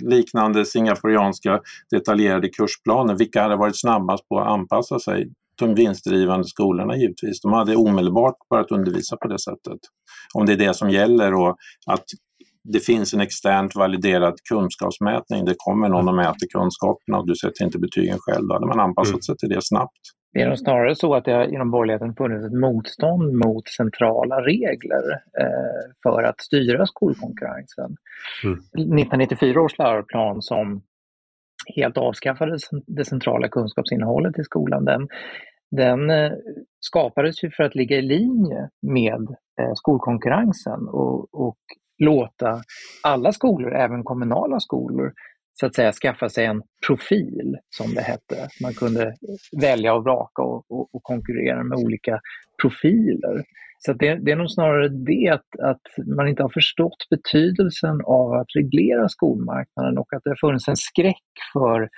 liknande 0.00 0.64
singaporianska 0.64 1.60
detaljerade 1.90 2.48
kursplaner. 2.48 3.14
Vilka 3.14 3.42
hade 3.42 3.56
varit 3.56 3.80
snabbast 3.80 4.28
på 4.28 4.40
att 4.40 4.48
anpassa 4.48 4.98
sig? 4.98 5.32
De 5.60 5.74
vinstdrivande 5.74 6.44
skolorna 6.44 6.96
givetvis. 6.96 7.40
De 7.40 7.52
hade 7.52 7.76
omedelbart 7.76 8.36
börjat 8.50 8.70
undervisa 8.70 9.16
på 9.16 9.28
det 9.28 9.38
sättet 9.38 9.78
om 10.34 10.46
det 10.46 10.52
är 10.52 10.56
det 10.56 10.74
som 10.74 10.90
gäller 10.90 11.34
och 11.34 11.56
att 11.86 12.04
det 12.64 12.80
finns 12.80 13.14
en 13.14 13.20
externt 13.20 13.76
validerad 13.76 14.34
kunskapsmätning. 14.50 15.44
Det 15.44 15.54
kommer 15.56 15.88
någon 15.88 16.08
och 16.08 16.14
mäter 16.14 16.46
kunskaperna 16.52 17.18
och 17.18 17.26
du 17.26 17.34
sätter 17.34 17.64
inte 17.64 17.78
betygen 17.78 18.18
själv. 18.18 18.48
Då 18.48 18.54
hade 18.54 18.66
man 18.66 18.80
anpassat 18.80 19.12
mm. 19.12 19.22
sig 19.22 19.36
till 19.36 19.48
det 19.48 19.62
snabbt. 19.62 20.00
Det 20.32 20.40
är 20.40 20.48
nog 20.48 20.58
snarare 20.58 20.94
så 20.94 21.14
att 21.14 21.24
det 21.24 21.50
inom 21.50 21.70
borgerligheten 21.70 22.14
funnits 22.14 22.46
ett 22.46 22.60
motstånd 22.60 23.32
mot 23.32 23.68
centrala 23.68 24.36
regler 24.40 25.04
eh, 25.40 25.82
för 26.02 26.22
att 26.22 26.40
styra 26.40 26.86
skolkonkurrensen. 26.86 27.96
Mm. 28.44 28.58
1994 28.58 29.60
års 29.60 29.78
läroplan 29.78 30.42
som 30.42 30.82
helt 31.76 31.96
avskaffade 31.96 32.58
det 32.86 33.04
centrala 33.04 33.48
kunskapsinnehållet 33.48 34.38
i 34.38 34.44
skolan, 34.44 34.84
den, 34.84 35.08
den 35.70 36.10
eh, 36.10 36.32
skapades 36.80 37.44
ju 37.44 37.50
för 37.50 37.62
att 37.62 37.74
ligga 37.74 37.96
i 37.96 38.02
linje 38.02 38.68
med 38.82 39.28
eh, 39.60 39.72
skolkonkurrensen 39.74 40.88
och, 40.88 41.34
och 41.34 41.58
låta 41.98 42.62
alla 43.02 43.32
skolor, 43.32 43.74
även 43.74 44.04
kommunala 44.04 44.60
skolor, 44.60 45.12
så 45.52 45.66
att 45.66 45.74
säga 45.74 45.92
skaffa 45.92 46.28
sig 46.28 46.44
en 46.44 46.62
profil, 46.86 47.56
som 47.76 47.94
det 47.94 48.00
hette. 48.00 48.48
Man 48.62 48.74
kunde 48.74 49.02
eh, 49.02 49.60
välja 49.60 49.94
och 49.94 50.04
vraka 50.04 50.42
och, 50.42 50.70
och, 50.70 50.94
och 50.94 51.02
konkurrera 51.02 51.64
med 51.64 51.78
olika 51.78 52.20
profiler. 52.62 53.44
Så 53.78 53.92
det, 53.92 54.14
det, 54.14 54.32
är 54.32 54.36
nog 54.36 54.50
snarare 54.50 54.88
det 54.88 55.28
att, 55.28 55.60
att 55.70 56.06
man 56.16 56.28
inte 56.28 56.42
har 56.42 56.48
förstått 56.48 57.06
betydelsen 57.10 58.00
av 58.04 58.32
att 58.32 58.56
reglera 58.56 59.08
skolmarknaden 59.08 59.98
och 59.98 60.14
att 60.14 60.24
det 60.24 60.30
har 60.30 60.48
funnits 60.48 60.68
en 60.68 60.76
skräck 60.76 61.30
för 61.52 61.88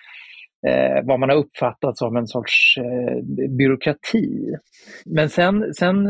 eh, 0.67 1.05
vad 1.05 1.21
man 1.21 1.29
har 1.29 1.37
uppfattat 1.37 1.99
som 1.99 2.17
en 2.17 2.27
sorts 2.27 2.77
eh, 2.79 3.49
byråkrati. 3.49 4.55
Men 5.07 5.29
sen, 5.29 5.75
sen 5.75 6.07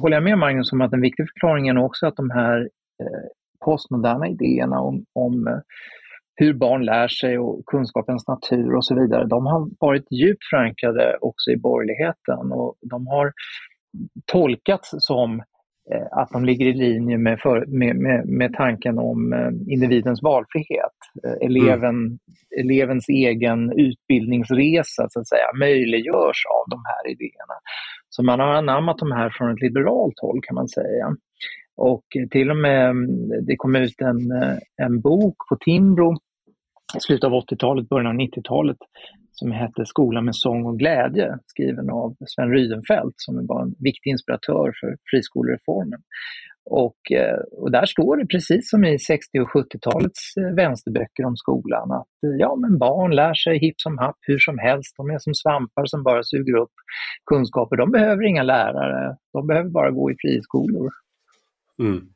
håller 0.00 0.16
jag 0.16 0.24
med 0.24 0.38
Magnus 0.38 0.72
om 0.72 0.80
att 0.80 0.92
en 0.92 1.00
viktig 1.00 1.26
förklaring 1.28 1.68
är 1.68 1.78
också 1.78 2.06
att 2.06 2.16
de 2.16 2.30
här 2.30 2.60
eh, 3.02 3.28
postmoderna 3.64 4.28
idéerna 4.28 4.80
om, 4.80 5.04
om 5.12 5.46
eh, 5.46 5.58
hur 6.36 6.54
barn 6.54 6.84
lär 6.84 7.08
sig 7.08 7.38
och 7.38 7.66
kunskapens 7.66 8.28
natur 8.28 8.74
och 8.74 8.84
så 8.84 8.94
vidare, 9.00 9.26
de 9.26 9.46
har 9.46 9.70
varit 9.80 10.12
djupt 10.12 10.44
förankrade 10.50 11.16
också 11.20 11.50
i 11.50 11.56
borgerligheten 11.56 12.52
och 12.52 12.74
de 12.80 13.06
har 13.06 13.32
tolkats 14.26 14.90
som 14.98 15.30
Eh, 15.38 15.44
att 16.10 16.30
de 16.30 16.44
ligger 16.44 16.66
i 16.66 16.72
linje 16.72 17.18
med, 17.18 17.40
för, 17.40 17.66
med, 17.66 17.96
med, 17.96 18.28
med 18.28 18.52
tanken 18.54 18.98
om 18.98 19.32
eh, 19.32 19.72
individens 19.72 20.22
valfrihet. 20.22 20.98
Eh, 21.24 21.46
eleven, 21.46 21.96
mm. 21.96 22.18
Elevens 22.60 23.08
egen 23.08 23.72
utbildningsresa 23.72 25.06
så 25.08 25.20
att 25.20 25.28
säga, 25.28 25.46
möjliggörs 25.58 26.46
av 26.58 26.64
de 26.70 26.82
här 26.84 27.12
idéerna. 27.12 27.56
Så 28.08 28.22
man 28.22 28.40
har 28.40 28.54
anammat 28.54 28.98
de 28.98 29.12
här 29.12 29.30
från 29.30 29.52
ett 29.52 29.60
liberalt 29.60 30.20
håll 30.20 30.40
kan 30.42 30.54
man 30.54 30.68
säga. 30.68 31.16
Och 31.76 32.04
till 32.30 32.50
och 32.50 32.56
med, 32.56 32.90
mm, 32.90 33.28
det 33.46 33.56
kom 33.56 33.76
ut 33.76 34.00
en, 34.00 34.18
en 34.82 35.00
bok 35.00 35.36
på 35.48 35.56
Timbro 35.56 36.14
slutet 37.00 37.24
av 37.24 37.32
80-talet, 37.32 37.88
början 37.88 38.06
av 38.06 38.14
90-talet 38.14 38.76
som 39.32 39.52
hette 39.52 39.86
Skola 39.86 40.20
med 40.20 40.36
sång 40.36 40.66
och 40.66 40.78
glädje, 40.78 41.38
skriven 41.46 41.90
av 41.90 42.16
Sven 42.26 42.50
Rydenfelt 42.50 43.14
som 43.16 43.46
var 43.46 43.62
en 43.62 43.74
viktig 43.78 44.10
inspiratör 44.10 44.72
för 44.80 44.96
friskolereformen. 45.10 46.00
Och, 46.70 47.12
eh, 47.12 47.38
och 47.52 47.70
där 47.70 47.86
står 47.86 48.16
det 48.16 48.26
precis 48.26 48.70
som 48.70 48.84
i 48.84 48.98
60 48.98 49.40
och 49.40 49.48
70-talets 49.48 50.36
eh, 50.36 50.54
vänsterböcker 50.54 51.24
om 51.24 51.36
skolan 51.36 51.92
att 51.92 52.24
eh, 52.26 52.36
ja, 52.38 52.56
men 52.56 52.78
barn 52.78 53.14
lär 53.14 53.34
sig 53.34 53.58
hipp 53.58 53.74
som 53.80 53.98
happ 53.98 54.16
hur 54.20 54.38
som 54.38 54.58
helst. 54.58 54.96
De 54.96 55.10
är 55.10 55.18
som 55.18 55.34
svampar 55.34 55.86
som 55.86 56.02
bara 56.02 56.22
suger 56.22 56.56
upp 56.56 56.72
kunskaper. 57.26 57.76
De 57.76 57.90
behöver 57.90 58.22
inga 58.24 58.42
lärare. 58.42 59.16
De 59.32 59.46
behöver 59.46 59.70
bara 59.70 59.90
gå 59.90 60.10
i 60.10 60.16
friskolor. 60.18 60.90
Mm. 61.78 62.08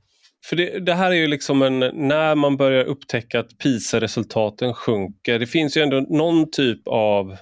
För 0.46 0.56
det, 0.56 0.78
det, 0.78 0.94
här 0.94 1.10
är 1.10 1.14
ju 1.14 1.26
liksom 1.26 1.62
en, 1.62 1.78
när 1.78 2.34
man 2.34 2.56
börjar 2.56 2.84
upptäcka 2.84 3.40
att 3.40 3.58
PISA-resultaten 3.58 4.74
sjunker. 4.74 5.38
Det 5.38 5.46
finns 5.46 5.76
ju 5.76 5.82
ändå 5.82 6.00
någon 6.00 6.50
typ 6.50 6.88
av, 6.88 7.36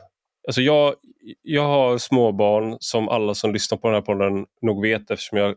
alltså 0.48 0.60
jag, 0.60 0.94
jag 1.42 1.62
har 1.62 1.98
småbarn 1.98 2.76
som 2.80 3.08
alla 3.08 3.34
som 3.34 3.52
lyssnar 3.52 3.78
på 3.78 3.88
den 3.88 3.94
här 3.94 4.02
podden 4.02 4.46
nog 4.62 4.82
vet 4.82 5.10
eftersom 5.10 5.38
jag 5.38 5.54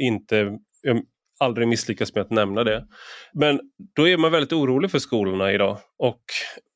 inte, 0.00 0.58
jag 0.82 1.02
aldrig 1.38 1.68
misslyckas 1.68 2.14
med 2.14 2.22
att 2.22 2.30
nämna 2.30 2.64
det. 2.64 2.86
Men 3.32 3.60
då 3.96 4.08
är 4.08 4.16
man 4.16 4.32
väldigt 4.32 4.52
orolig 4.52 4.90
för 4.90 4.98
skolorna 4.98 5.52
idag 5.52 5.78
och 5.98 6.22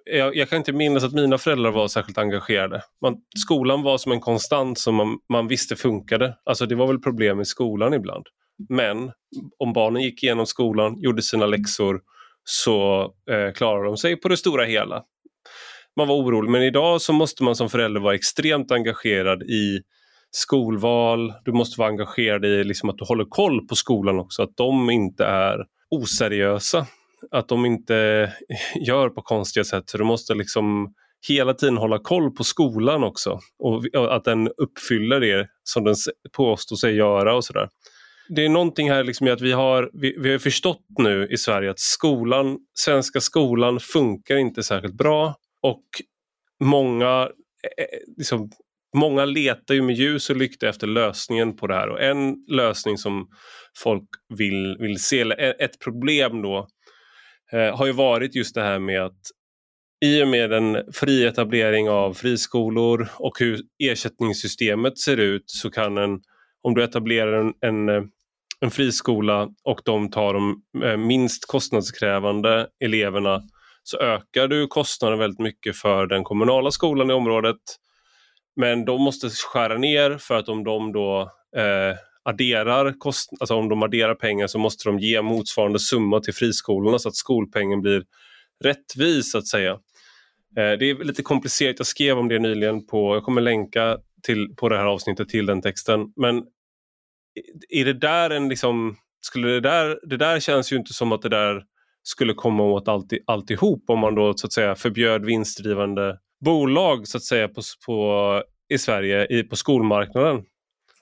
jag, 0.04 0.36
jag, 0.36 0.48
kan 0.48 0.58
inte 0.58 0.72
minnas 0.72 1.04
att 1.04 1.12
mina 1.12 1.38
föräldrar 1.38 1.70
var 1.70 1.88
särskilt 1.88 2.18
engagerade. 2.18 2.82
Man, 3.02 3.16
skolan 3.36 3.82
var 3.82 3.98
som 3.98 4.12
en 4.12 4.20
konstant 4.20 4.78
som 4.78 4.94
man, 4.94 5.18
man 5.28 5.48
visste 5.48 5.76
funkade. 5.76 6.36
Alltså 6.44 6.66
det 6.66 6.74
var 6.74 6.86
väl 6.86 6.98
problem 6.98 7.40
i 7.40 7.44
skolan 7.44 7.94
ibland. 7.94 8.26
Men 8.68 9.12
om 9.58 9.72
barnen 9.72 10.02
gick 10.02 10.22
igenom 10.22 10.46
skolan, 10.46 11.00
gjorde 11.00 11.22
sina 11.22 11.46
läxor 11.46 12.00
så 12.44 13.02
eh, 13.30 13.52
klarar 13.52 13.84
de 13.84 13.96
sig 13.96 14.20
på 14.20 14.28
det 14.28 14.36
stora 14.36 14.64
hela. 14.64 15.02
Man 15.96 16.08
var 16.08 16.14
orolig 16.14 16.50
men 16.50 16.62
idag 16.62 17.00
så 17.00 17.12
måste 17.12 17.42
man 17.42 17.56
som 17.56 17.70
förälder 17.70 18.00
vara 18.00 18.14
extremt 18.14 18.72
engagerad 18.72 19.42
i 19.42 19.80
skolval, 20.30 21.32
du 21.44 21.52
måste 21.52 21.80
vara 21.80 21.88
engagerad 21.88 22.44
i 22.44 22.64
liksom 22.64 22.90
att 22.90 22.98
du 22.98 23.04
håller 23.04 23.24
koll 23.28 23.66
på 23.66 23.76
skolan 23.76 24.18
också, 24.18 24.42
att 24.42 24.56
de 24.56 24.90
inte 24.90 25.24
är 25.24 25.58
oseriösa. 25.90 26.86
Att 27.30 27.48
de 27.48 27.66
inte 27.66 28.32
gör 28.86 29.08
på 29.08 29.22
konstiga 29.22 29.64
sätt. 29.64 29.90
Så 29.90 29.98
du 29.98 30.04
måste 30.04 30.34
liksom 30.34 30.94
hela 31.28 31.54
tiden 31.54 31.76
hålla 31.76 31.98
koll 31.98 32.30
på 32.30 32.44
skolan 32.44 33.04
också 33.04 33.40
och 33.58 34.16
att 34.16 34.24
den 34.24 34.48
uppfyller 34.48 35.20
det 35.20 35.48
som 35.62 35.84
den 35.84 35.94
påstår 36.36 36.76
sig 36.76 36.94
göra 36.94 37.36
och 37.36 37.44
sådär. 37.44 37.68
Det 38.34 38.44
är 38.44 38.48
någonting 38.48 38.90
här 38.90 39.04
liksom 39.04 39.26
i 39.26 39.30
att 39.30 39.40
vi 39.40 39.52
har, 39.52 39.90
vi, 39.92 40.16
vi 40.18 40.30
har 40.32 40.38
förstått 40.38 40.84
nu 40.98 41.28
i 41.30 41.36
Sverige 41.36 41.70
att 41.70 41.80
skolan, 41.80 42.58
svenska 42.74 43.20
skolan 43.20 43.80
funkar 43.80 44.36
inte 44.36 44.62
särskilt 44.62 44.94
bra. 44.94 45.34
Och 45.62 45.84
många 46.64 47.28
eh, 47.78 47.84
eh, 47.84 47.98
liksom, 48.16 48.50
många 48.96 49.24
letar 49.24 49.74
ju 49.74 49.82
med 49.82 49.94
ljus 49.94 50.30
och 50.30 50.36
lykta 50.36 50.68
efter 50.68 50.86
lösningen 50.86 51.56
på 51.56 51.66
det 51.66 51.74
här. 51.74 51.88
Och 51.88 52.02
en 52.02 52.36
lösning 52.48 52.98
som 52.98 53.28
folk 53.78 54.08
vill, 54.38 54.76
vill 54.80 55.02
se, 55.02 55.20
eller 55.20 55.40
e, 55.40 55.54
ett 55.58 55.78
problem 55.78 56.42
då, 56.42 56.68
eh, 57.52 57.76
har 57.76 57.86
ju 57.86 57.92
varit 57.92 58.34
just 58.34 58.54
det 58.54 58.62
här 58.62 58.78
med 58.78 59.02
att 59.02 59.20
i 60.04 60.22
och 60.22 60.28
med 60.28 60.52
en 60.52 60.92
fri 60.92 61.24
etablering 61.24 61.90
av 61.90 62.14
friskolor 62.14 63.08
och 63.18 63.38
hur 63.38 63.60
ersättningssystemet 63.78 64.98
ser 64.98 65.16
ut 65.16 65.44
så 65.46 65.70
kan 65.70 65.98
en, 65.98 66.20
om 66.62 66.74
du 66.74 66.84
etablerar 66.84 67.40
en, 67.40 67.54
en, 67.60 67.88
eh, 67.88 68.02
en 68.62 68.70
friskola 68.70 69.48
och 69.64 69.80
de 69.84 70.10
tar 70.10 70.34
de 70.34 70.62
eh, 70.84 70.96
minst 70.96 71.46
kostnadskrävande 71.46 72.68
eleverna 72.84 73.42
så 73.82 73.98
ökar 73.98 74.48
du 74.48 74.66
kostnaden 74.66 75.18
väldigt 75.18 75.40
mycket 75.40 75.76
för 75.76 76.06
den 76.06 76.24
kommunala 76.24 76.70
skolan 76.70 77.10
i 77.10 77.12
området. 77.12 77.56
Men 78.56 78.84
de 78.84 79.02
måste 79.02 79.28
skära 79.30 79.78
ner 79.78 80.18
för 80.18 80.34
att 80.34 80.48
om 80.48 80.64
de 80.64 80.92
då 80.92 81.20
eh, 81.56 81.96
adderar, 82.22 82.98
kost, 82.98 83.30
alltså 83.40 83.54
om 83.54 83.68
de 83.68 83.82
adderar 83.82 84.14
pengar 84.14 84.46
så 84.46 84.58
måste 84.58 84.88
de 84.88 84.98
ge 84.98 85.22
motsvarande 85.22 85.78
summa 85.78 86.20
till 86.20 86.34
friskolorna 86.34 86.98
så 86.98 87.08
att 87.08 87.16
skolpengen 87.16 87.80
blir 87.80 88.04
rättvis 88.64 89.32
så 89.32 89.38
att 89.38 89.46
säga. 89.46 89.72
Eh, 90.56 90.72
det 90.78 90.90
är 90.90 91.04
lite 91.04 91.22
komplicerat, 91.22 91.74
jag 91.78 91.86
skrev 91.86 92.18
om 92.18 92.28
det 92.28 92.38
nyligen 92.38 92.86
på, 92.86 93.14
jag 93.16 93.24
kommer 93.24 93.40
länka 93.40 93.98
till, 94.22 94.54
på 94.56 94.68
det 94.68 94.76
här 94.76 94.86
avsnittet 94.86 95.28
till 95.28 95.46
den 95.46 95.62
texten. 95.62 96.12
Men 96.16 96.42
är 97.68 97.84
det 97.84 97.92
där 97.92 98.30
en 98.30 98.48
liksom, 98.48 98.96
skulle 99.20 99.48
det 99.48 99.60
där, 99.60 99.98
det 100.02 100.16
där 100.16 100.40
känns 100.40 100.72
ju 100.72 100.76
inte 100.76 100.92
som 100.92 101.12
att 101.12 101.22
det 101.22 101.28
där 101.28 101.62
skulle 102.02 102.34
komma 102.34 102.62
åt 102.62 102.88
allti, 102.88 103.18
alltihop 103.26 103.84
om 103.86 103.98
man 103.98 104.14
då 104.14 104.34
så 104.36 104.46
att 104.46 104.52
säga 104.52 104.74
förbjöd 104.74 105.24
vinstdrivande 105.24 106.18
bolag 106.44 107.08
så 107.08 107.16
att 107.16 107.22
säga 107.22 107.48
på, 107.48 107.60
på, 107.86 108.42
i 108.68 108.78
Sverige 108.78 109.26
i, 109.26 109.42
på 109.42 109.56
skolmarknaden. 109.56 110.42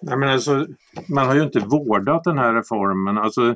Nej, 0.03 0.18
men 0.18 0.28
alltså, 0.28 0.66
man 1.09 1.26
har 1.26 1.35
ju 1.35 1.43
inte 1.43 1.59
vårdat 1.59 2.24
den 2.24 2.39
här 2.39 2.55
reformen. 2.55 3.18
Alltså, 3.18 3.55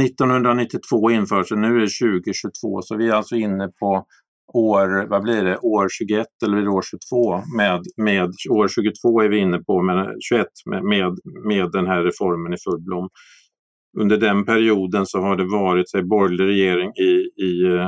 1992 0.00 1.10
införs 1.10 1.48
den, 1.48 1.60
nu 1.60 1.76
är 1.76 1.80
det 1.80 2.20
2022 2.22 2.82
så 2.82 2.96
vi 2.96 3.08
är 3.08 3.14
alltså 3.14 3.36
inne 3.36 3.68
på 3.68 4.06
år, 4.52 5.06
vad 5.08 5.22
blir 5.22 5.44
det, 5.44 5.58
år 5.58 5.88
21 5.90 6.26
eller 6.44 6.68
år 6.68 6.82
22 6.82 7.42
med, 7.56 7.82
med 7.96 8.32
år 8.50 8.68
22 8.68 9.20
är 9.20 9.28
vi 9.28 9.38
inne 9.38 9.58
på, 9.58 9.82
men 9.82 10.20
21 10.20 10.46
med, 10.70 10.84
med, 10.84 11.18
med 11.48 11.72
den 11.72 11.86
här 11.86 12.02
reformen 12.02 12.52
i 12.52 12.56
full 12.68 12.80
blom. 12.80 13.08
Under 14.00 14.16
den 14.16 14.44
perioden 14.44 15.06
så 15.06 15.20
har 15.20 15.36
det 15.36 15.44
varit 15.44 15.94
en 15.94 16.08
borgerlig 16.08 16.44
regering 16.44 16.90
i, 16.90 17.42
i 17.44 17.78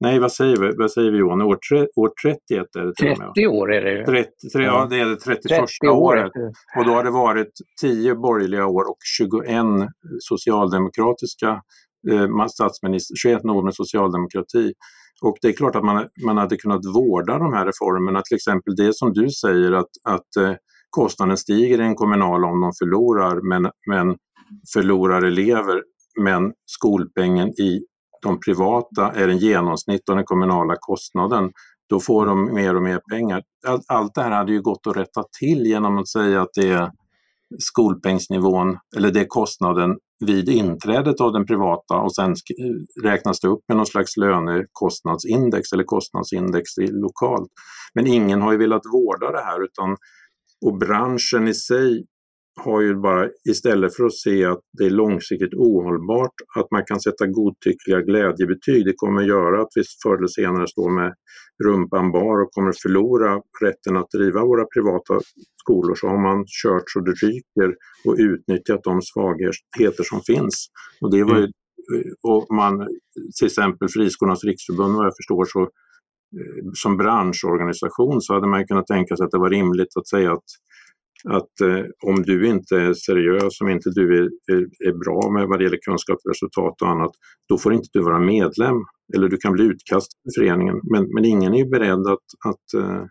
Nej, 0.00 0.18
vad 0.18 0.32
säger 0.32 0.56
vi, 0.56 0.72
vad 0.76 0.90
säger 0.90 1.10
vi 1.10 1.18
Johan? 1.18 1.42
År, 1.42 1.58
tre, 1.70 1.86
år 1.96 2.10
31 2.22 2.66
är 2.78 2.84
det 2.84 2.94
30 3.34 3.46
år 3.46 3.72
är 3.72 3.82
det 3.82 3.92
ju. 3.92 4.04
30, 4.04 4.28
ja, 4.52 4.86
det 4.90 5.00
är 5.00 5.06
det 5.06 5.16
31 5.16 5.42
30 5.48 5.88
året. 5.88 6.32
Och 6.76 6.84
då 6.84 6.90
har 6.92 7.04
det 7.04 7.10
varit 7.10 7.52
10 7.80 8.14
borgerliga 8.14 8.66
år 8.66 8.90
och 8.90 8.98
21 9.18 9.64
socialdemokratiska 10.20 11.62
eh, 12.10 12.46
statsminister, 12.46 13.16
21 13.16 13.44
år 13.44 13.62
med 13.62 13.74
socialdemokrati. 13.74 14.72
Och 15.22 15.36
det 15.42 15.48
är 15.48 15.52
klart 15.52 15.76
att 15.76 15.84
man, 15.84 16.08
man 16.24 16.38
hade 16.38 16.56
kunnat 16.56 16.86
vårda 16.94 17.38
de 17.38 17.52
här 17.52 17.66
reformerna, 17.66 18.22
till 18.22 18.36
exempel 18.36 18.76
det 18.76 18.94
som 18.94 19.12
du 19.12 19.30
säger 19.30 19.72
att, 19.72 19.90
att 20.04 20.36
eh, 20.36 20.54
kostnaden 20.90 21.36
stiger 21.36 21.80
i 21.80 21.84
en 21.84 21.94
kommunal 21.94 22.44
om 22.44 22.60
de 22.60 22.72
förlorar, 22.78 23.40
men, 23.48 23.70
men 23.90 24.16
förlorar 24.72 25.22
elever, 25.22 25.82
men 26.20 26.52
skolpengen 26.66 27.48
i 27.48 27.80
de 28.22 28.40
privata 28.40 29.12
är 29.12 29.28
en 29.28 29.38
genomsnitt 29.38 30.08
av 30.08 30.16
den 30.16 30.24
kommunala 30.24 30.74
kostnaden, 30.80 31.50
då 31.88 32.00
får 32.00 32.26
de 32.26 32.54
mer 32.54 32.76
och 32.76 32.82
mer 32.82 33.00
pengar. 33.10 33.42
Allt, 33.66 33.82
allt 33.88 34.14
det 34.14 34.22
här 34.22 34.30
hade 34.30 34.52
ju 34.52 34.62
gått 34.62 34.86
att 34.86 34.96
rätta 34.96 35.24
till 35.38 35.66
genom 35.66 35.98
att 35.98 36.08
säga 36.08 36.42
att 36.42 36.50
det 36.54 36.70
är 36.70 36.90
skolpengsnivån, 37.58 38.78
eller 38.96 39.10
det 39.10 39.20
är 39.20 39.26
kostnaden 39.28 39.96
vid 40.26 40.48
inträdet 40.48 41.20
av 41.20 41.32
den 41.32 41.46
privata 41.46 41.94
och 41.94 42.14
sen 42.14 42.34
räknas 43.04 43.40
det 43.40 43.48
upp 43.48 43.60
med 43.68 43.76
någon 43.76 43.86
slags 43.86 44.16
lönekostnadsindex 44.16 45.72
eller 45.72 45.84
kostnadsindex 45.84 46.70
lokalt. 46.78 47.50
Men 47.94 48.06
ingen 48.06 48.42
har 48.42 48.52
ju 48.52 48.58
velat 48.58 48.82
vårda 48.92 49.32
det 49.32 49.44
här 49.44 49.64
utan 49.64 49.96
och 50.66 50.78
branschen 50.78 51.48
i 51.48 51.54
sig 51.54 52.04
har 52.58 52.80
ju 52.80 52.94
bara 52.94 53.28
istället 53.48 53.96
för 53.96 54.04
att 54.04 54.14
se 54.14 54.44
att 54.44 54.60
det 54.78 54.84
är 54.84 54.90
långsiktigt 54.90 55.54
ohållbart 55.54 56.34
att 56.56 56.70
man 56.70 56.84
kan 56.84 57.00
sätta 57.00 57.26
godtyckliga 57.26 58.00
glädjebetyg. 58.00 58.84
Det 58.84 58.92
kommer 58.96 59.22
göra 59.22 59.62
att 59.62 59.72
vi 59.74 59.82
förr 60.02 60.16
eller 60.16 60.26
senare 60.26 60.66
står 60.68 60.90
med 60.90 61.14
rumpan 61.64 62.12
bar 62.12 62.42
och 62.42 62.52
kommer 62.52 62.72
förlora 62.82 63.40
rätten 63.62 63.96
att 63.96 64.10
driva 64.10 64.44
våra 64.44 64.64
privata 64.64 65.20
skolor 65.62 65.94
så 65.94 66.08
har 66.08 66.22
man 66.22 66.44
kört 66.62 66.82
så 66.86 67.00
det 67.00 67.12
ryker 67.12 67.74
och 68.04 68.16
utnyttjat 68.18 68.84
de 68.84 69.02
svagheter 69.02 70.04
som 70.04 70.20
finns. 70.20 70.66
Och 71.00 71.10
det 71.10 71.24
var 71.24 71.38
ju, 71.38 71.48
och 72.22 72.46
man, 72.54 72.88
till 73.38 73.46
exempel 73.46 73.88
Friskolornas 73.88 74.44
riksförbund 74.44 74.96
vad 74.96 75.06
jag 75.06 75.16
förstår 75.16 75.44
så 75.44 75.62
eh, 75.62 76.64
som 76.74 76.96
branschorganisation 76.96 78.20
så 78.20 78.34
hade 78.34 78.46
man 78.46 78.66
kunnat 78.66 78.86
tänka 78.86 79.16
sig 79.16 79.24
att 79.24 79.30
det 79.30 79.38
var 79.38 79.50
rimligt 79.50 79.96
att 79.96 80.08
säga 80.08 80.32
att 80.32 80.48
att 81.24 81.60
eh, 81.60 81.84
om 82.06 82.22
du 82.22 82.46
inte 82.48 82.76
är 82.76 82.94
seriös, 82.94 83.60
om 83.60 83.68
inte 83.68 83.90
du 83.90 84.18
är, 84.18 84.28
är, 84.52 84.88
är, 84.88 84.92
bra 84.92 85.30
med 85.30 85.48
vad 85.48 85.58
det 85.58 85.64
gäller 85.64 85.78
kunskapsresultat 85.88 86.82
och 86.82 86.88
annat, 86.88 87.10
då 87.48 87.58
får 87.58 87.72
inte 87.74 87.88
du 87.92 88.00
vara 88.02 88.18
medlem 88.18 88.76
eller 89.16 89.28
du 89.28 89.36
kan 89.36 89.52
bli 89.52 89.64
utkastad 89.64 90.16
ur 90.24 90.40
föreningen. 90.40 90.80
Men, 90.92 91.14
men 91.14 91.24
ingen 91.24 91.54
är 91.54 91.58
ju 91.58 91.68
beredd 91.68 92.06
att, 92.06 92.28
att 92.48 92.82
eh, 92.82 93.04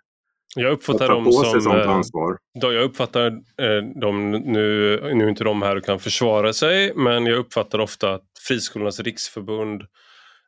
jag 0.56 0.72
uppfattar 0.72 1.10
dem 1.10 1.32
som, 1.32 1.78
eh, 1.78 1.90
ansvar. 1.90 2.38
Då 2.62 2.74
jag 2.74 2.84
uppfattar 2.84 3.28
eh, 3.62 4.00
dem, 4.02 4.32
nu, 4.32 5.00
nu 5.14 5.24
är 5.24 5.30
inte 5.30 5.44
de 5.44 5.62
här 5.62 5.76
och 5.76 5.84
kan 5.84 6.00
försvara 6.00 6.54
sig, 6.54 6.94
men 6.96 7.26
jag 7.26 7.38
uppfattar 7.38 7.80
ofta 7.80 8.14
att 8.14 8.26
Friskolornas 8.48 9.00
riksförbund 9.00 9.84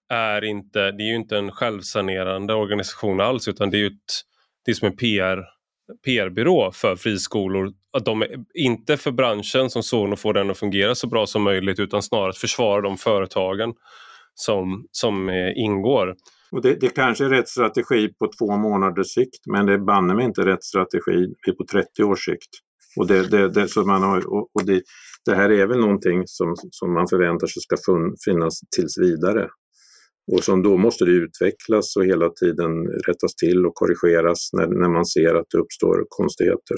är 0.10 0.43
inte, 0.43 0.91
det 0.91 1.03
är 1.03 1.07
ju 1.07 1.16
inte 1.16 1.38
en 1.38 1.51
självsanerande 1.51 2.53
organisation 2.53 3.20
alls 3.22 3.47
utan 3.47 3.70
det 3.70 3.78
är 3.78 3.80
ju 3.80 3.88
ett, 3.88 4.14
det 4.66 4.72
är 4.72 4.76
som 4.76 4.88
en 4.88 4.95
PR 4.95 5.59
PR-byrå 6.05 6.71
för 6.71 6.95
friskolor. 6.95 7.71
Att 7.97 8.05
de 8.05 8.21
är 8.21 8.27
inte 8.53 8.97
för 8.97 9.11
branschen 9.11 9.69
som 9.69 9.83
sådan 9.83 10.13
och 10.13 10.19
får 10.19 10.33
den 10.33 10.49
att 10.49 10.57
fungera 10.57 10.95
så 10.95 11.07
bra 11.07 11.27
som 11.27 11.43
möjligt 11.43 11.79
utan 11.79 12.03
snarare 12.03 12.29
att 12.29 12.37
försvara 12.37 12.81
de 12.81 12.97
företagen 12.97 13.73
som, 14.35 14.85
som 14.91 15.29
eh, 15.29 15.51
ingår. 15.55 16.15
Och 16.51 16.61
det, 16.61 16.75
det 16.81 16.89
kanske 16.89 17.25
är 17.25 17.29
rätt 17.29 17.47
strategi 17.49 18.09
på 18.19 18.29
två 18.39 18.57
månaders 18.57 19.07
sikt 19.07 19.47
men 19.51 19.65
det 19.65 19.73
är 19.73 19.77
banne 19.77 20.15
mig 20.15 20.25
inte 20.25 20.45
rätt 20.45 20.63
strategi 20.63 21.33
på 21.57 21.65
30 21.71 22.03
års 22.03 22.25
sikt. 22.25 22.49
Och, 22.97 23.07
det, 23.07 23.27
det, 23.27 23.49
det, 23.49 23.67
så 23.67 23.85
man 23.85 24.03
har, 24.03 24.33
och, 24.33 24.49
och 24.53 24.65
det, 24.65 24.81
det 25.25 25.35
här 25.35 25.49
är 25.49 25.67
väl 25.67 25.79
någonting 25.79 26.23
som, 26.25 26.55
som 26.71 26.93
man 26.93 27.07
förväntar 27.07 27.47
sig 27.47 27.61
ska 27.61 27.75
finnas 28.25 28.59
tills 28.75 28.97
vidare 28.97 29.47
och 30.32 30.43
som 30.43 30.63
då 30.63 30.77
måste 30.77 31.05
det 31.05 31.11
utvecklas 31.11 31.95
och 31.95 32.05
hela 32.05 32.30
tiden 32.30 32.88
rättas 33.07 33.36
till 33.36 33.65
och 33.65 33.75
korrigeras 33.75 34.49
när, 34.53 34.67
när 34.67 34.89
man 34.89 35.05
ser 35.05 35.36
att 35.36 35.47
det 35.51 35.57
uppstår 35.57 36.05
konstigheter. 36.09 36.77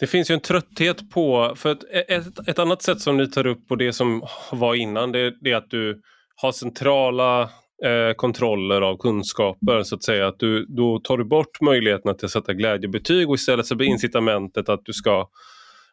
Det 0.00 0.06
finns 0.06 0.30
ju 0.30 0.34
en 0.34 0.40
trötthet 0.40 1.10
på, 1.10 1.54
för 1.56 1.72
ett, 1.72 1.84
e- 1.84 2.14
ett, 2.14 2.48
ett 2.48 2.58
annat 2.58 2.82
sätt 2.82 3.00
som 3.00 3.16
ni 3.16 3.30
tar 3.30 3.46
upp 3.46 3.68
på 3.68 3.76
det 3.76 3.92
som 3.92 4.22
var 4.52 4.74
innan 4.74 5.12
det, 5.12 5.34
det 5.40 5.50
är 5.50 5.56
att 5.56 5.70
du 5.70 6.00
har 6.36 6.52
centrala 6.52 7.42
eh, 7.84 8.14
kontroller 8.16 8.80
av 8.80 8.96
kunskaper 8.96 9.82
så 9.82 9.94
att 9.94 10.04
säga. 10.04 10.26
Att 10.26 10.38
du, 10.38 10.66
då 10.66 11.00
tar 11.04 11.18
du 11.18 11.24
bort 11.24 11.60
möjligheterna 11.60 12.14
till 12.14 12.24
att 12.24 12.30
sätta 12.30 12.52
glädjebetyg 12.52 13.28
och 13.28 13.34
istället 13.34 13.66
så 13.66 13.76
blir 13.76 13.88
incitamentet 13.88 14.68
att 14.68 14.80
du 14.84 14.92
ska 14.92 15.28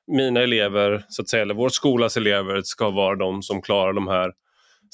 mina 0.07 0.41
elever, 0.41 1.05
så 1.09 1.21
att 1.21 1.29
säga, 1.29 1.43
eller 1.43 1.53
vår 1.53 1.69
skolas 1.69 2.17
elever 2.17 2.61
ska 2.63 2.89
vara 2.89 3.15
de 3.15 3.41
som 3.41 3.61
klarar 3.61 3.93
de 3.93 4.07
här 4.07 4.31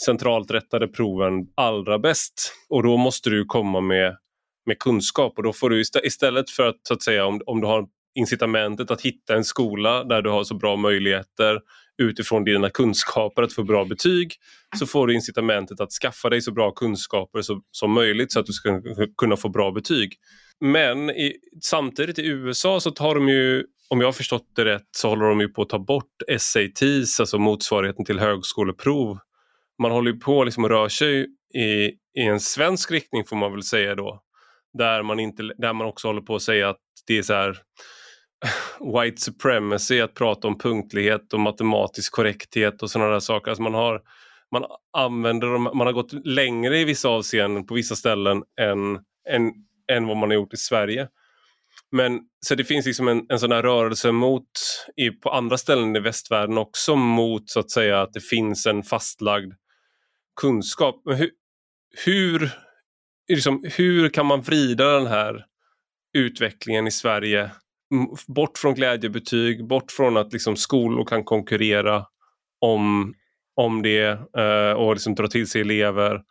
centralt 0.06 0.52
rättade 0.52 0.88
proven 0.88 1.34
allra 1.56 2.00
bäst. 2.00 2.54
Och 2.70 2.84
då 2.84 2.98
måste 2.98 3.30
du 3.30 3.46
komma 3.46 3.82
med, 3.82 4.18
med 4.66 4.80
kunskap 4.80 5.34
och 5.38 5.44
då 5.44 5.54
får 5.54 5.70
du 5.70 5.82
istället 6.04 6.50
för 6.50 6.68
att, 6.68 6.80
så 6.88 6.94
att 6.94 7.04
säga, 7.04 7.26
om, 7.26 7.42
om 7.46 7.62
du 7.62 7.68
har 7.68 7.88
incitamentet 8.16 8.92
att 8.92 9.02
hitta 9.02 9.36
en 9.36 9.44
skola 9.44 10.04
där 10.04 10.22
du 10.22 10.30
har 10.30 10.44
så 10.44 10.56
bra 10.56 10.76
möjligheter 10.76 11.60
utifrån 11.98 12.44
dina 12.44 12.70
kunskaper 12.70 13.44
att 13.44 13.54
få 13.54 13.64
bra 13.64 13.86
betyg 13.86 14.34
så 14.80 14.86
får 14.86 15.08
du 15.08 15.14
incitamentet 15.14 15.80
att 15.80 15.92
skaffa 15.92 16.30
dig 16.30 16.42
så 16.42 16.52
bra 16.52 16.72
kunskaper 16.72 17.42
så, 17.42 17.62
som 17.72 17.92
möjligt 17.92 18.32
så 18.32 18.40
att 18.40 18.46
du 18.46 18.54
ska 18.54 18.82
kunna 19.18 19.38
få 19.38 19.50
bra 19.50 19.72
betyg. 19.72 20.14
Men 20.60 21.10
i, 21.10 21.36
samtidigt 21.62 22.20
i 22.20 22.28
USA 22.28 22.80
så 22.80 22.92
tar 22.92 23.16
de 23.16 23.30
ju, 23.30 23.64
om 23.90 24.00
jag 24.00 24.08
har 24.08 24.14
förstått 24.14 24.52
det 24.56 24.66
rätt, 24.66 24.88
så 24.92 25.10
håller 25.10 25.26
de 25.26 25.40
ju 25.42 25.50
på 25.50 25.62
att 25.62 25.70
ta 25.70 25.80
bort 25.80 26.22
SATs, 26.38 27.20
alltså 27.20 27.38
motsvarigheten 27.40 28.06
till 28.06 28.20
högskoleprov. 28.20 29.20
Man 29.82 29.92
håller 29.92 30.12
ju 30.12 30.20
på 30.20 30.44
liksom 30.44 30.64
och 30.64 30.70
rör 30.70 30.90
sig 30.90 31.28
i, 31.54 31.86
i 32.22 32.22
en 32.22 32.40
svensk 32.40 32.92
riktning 32.92 33.26
får 33.26 33.36
man 33.36 33.52
väl 33.52 33.64
säga 33.64 33.96
då. 33.96 34.22
Där 34.78 35.04
man, 35.04 35.20
inte, 35.20 35.44
där 35.58 35.74
man 35.74 35.88
också 35.88 36.08
håller 36.08 36.22
på 36.22 36.36
att 36.36 36.42
säga 36.42 36.70
att 36.70 36.82
det 37.08 37.18
är 37.18 37.22
så 37.22 37.34
här 37.34 37.58
white 39.04 39.22
supremacy 39.22 40.02
att 40.02 40.14
prata 40.14 40.48
om 40.48 40.58
punktlighet 40.58 41.34
och 41.34 41.40
matematisk 41.40 42.14
korrekthet 42.14 42.84
och 42.84 42.92
sådana 42.92 43.12
där 43.12 43.20
saker. 43.20 43.52
Alltså 43.52 43.64
man, 43.64 43.74
har, 43.74 44.02
man, 44.52 44.66
använder 44.98 45.76
man 45.76 45.88
har 45.88 45.94
gått 45.94 46.26
längre 46.26 46.80
i 46.80 46.84
vissa 46.86 47.10
avseenden 47.10 47.66
på 47.66 47.74
vissa 47.74 47.96
ställen 47.96 48.44
än, 48.62 48.96
än, 49.30 49.52
än 49.92 50.08
vad 50.08 50.18
man 50.18 50.30
har 50.30 50.36
gjort 50.36 50.54
i 50.54 50.58
Sverige. 50.58 51.08
Men 51.92 52.20
så 52.46 52.56
det 52.56 52.64
finns 52.64 52.86
liksom 52.86 53.08
en, 53.08 53.26
en 53.30 53.40
sån 53.40 53.52
här 53.52 53.64
rörelse 53.64 54.12
mot, 54.12 54.50
i, 54.96 55.10
på 55.10 55.30
andra 55.30 55.58
ställen 55.58 55.96
i 55.96 56.00
västvärlden 56.00 56.58
också 56.58 56.96
mot 56.96 57.50
så 57.50 57.60
att 57.60 57.72
säga 57.72 58.02
att 58.02 58.14
det 58.14 58.22
finns 58.22 58.66
en 58.66 58.84
fastlagd 58.84 59.54
kunskap. 60.42 61.02
Men 61.06 61.16
hur, 61.16 61.30
hur, 62.06 62.50
liksom, 63.30 63.64
hur 63.78 64.10
kan 64.10 64.26
man 64.26 64.42
vrida 64.42 64.86
den 64.86 65.08
här 65.08 65.46
utvecklingen 66.14 66.88
i 66.88 66.92
Sverige 66.92 67.52
bort 68.28 68.58
från 68.58 68.74
glädjebetyg, 68.74 69.68
bort 69.68 69.92
från 69.92 70.18
att 70.18 70.34
liksom 70.34 70.56
skolor 70.56 71.06
kan 71.06 71.24
konkurrera 71.24 72.06
om, 72.60 73.14
om 73.56 73.82
det 73.82 74.20
eh, 74.38 74.72
och 74.72 74.94
liksom 74.94 75.16
dra 75.16 75.28
till 75.28 75.48
sig 75.48 75.62
elever. 75.62 76.22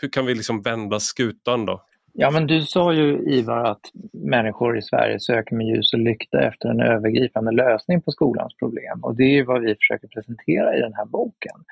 Hur 0.00 0.08
kan 0.08 0.26
vi 0.26 0.34
liksom 0.34 0.62
vända 0.62 1.00
skutan 1.00 1.66
då? 1.66 1.84
Ja, 2.12 2.30
men 2.30 2.46
du 2.46 2.62
sa 2.62 2.92
ju 2.92 3.18
Ivar 3.18 3.64
att 3.64 3.80
människor 4.12 4.78
i 4.78 4.82
Sverige 4.82 5.20
söker 5.20 5.56
med 5.56 5.66
ljus 5.66 5.92
och 5.92 5.98
lykta 5.98 6.40
efter 6.40 6.68
en 6.68 6.80
övergripande 6.80 7.52
lösning 7.52 8.02
på 8.02 8.10
skolans 8.10 8.56
problem 8.56 9.04
och 9.04 9.16
det 9.16 9.38
är 9.38 9.44
vad 9.44 9.62
vi 9.62 9.74
försöker 9.74 10.08
presentera 10.08 10.76
i 10.76 10.80
den 10.80 10.94
här 10.94 11.06
boken. 11.06 11.64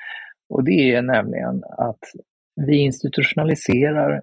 Och 0.48 0.64
det 0.64 0.94
är 0.94 1.02
nämligen 1.02 1.64
att 1.78 2.00
vi 2.66 2.76
institutionaliserar 2.76 4.22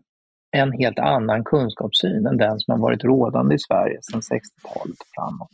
en 0.52 0.72
helt 0.72 1.00
annan 1.00 1.44
kunskapssyn 1.44 2.26
än 2.26 2.38
den 2.38 2.60
som 2.60 2.72
har 2.72 2.80
varit 2.80 3.04
rådande 3.04 3.56
i 3.56 3.60
Sverige 3.60 3.98
sedan 4.02 4.22
60-talet 4.22 4.98
framåt. 5.16 5.50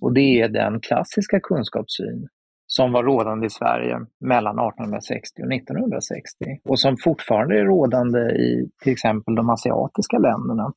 Och 0.00 0.12
det 0.12 0.40
är 0.40 0.48
den 0.48 0.80
klassiska 0.80 1.40
kunskapssyn 1.40 2.28
som 2.66 2.92
var 2.92 3.02
rådande 3.02 3.46
i 3.46 3.50
Sverige 3.50 3.96
mellan 4.20 4.58
1860 4.58 5.42
och 5.42 5.52
1960 5.52 6.44
och 6.64 6.80
som 6.80 6.96
fortfarande 6.96 7.58
är 7.58 7.64
rådande 7.64 8.18
i 8.18 8.70
till 8.82 8.92
exempel 8.92 9.34
de 9.34 9.50
asiatiska 9.50 10.18
länderna 10.18 10.72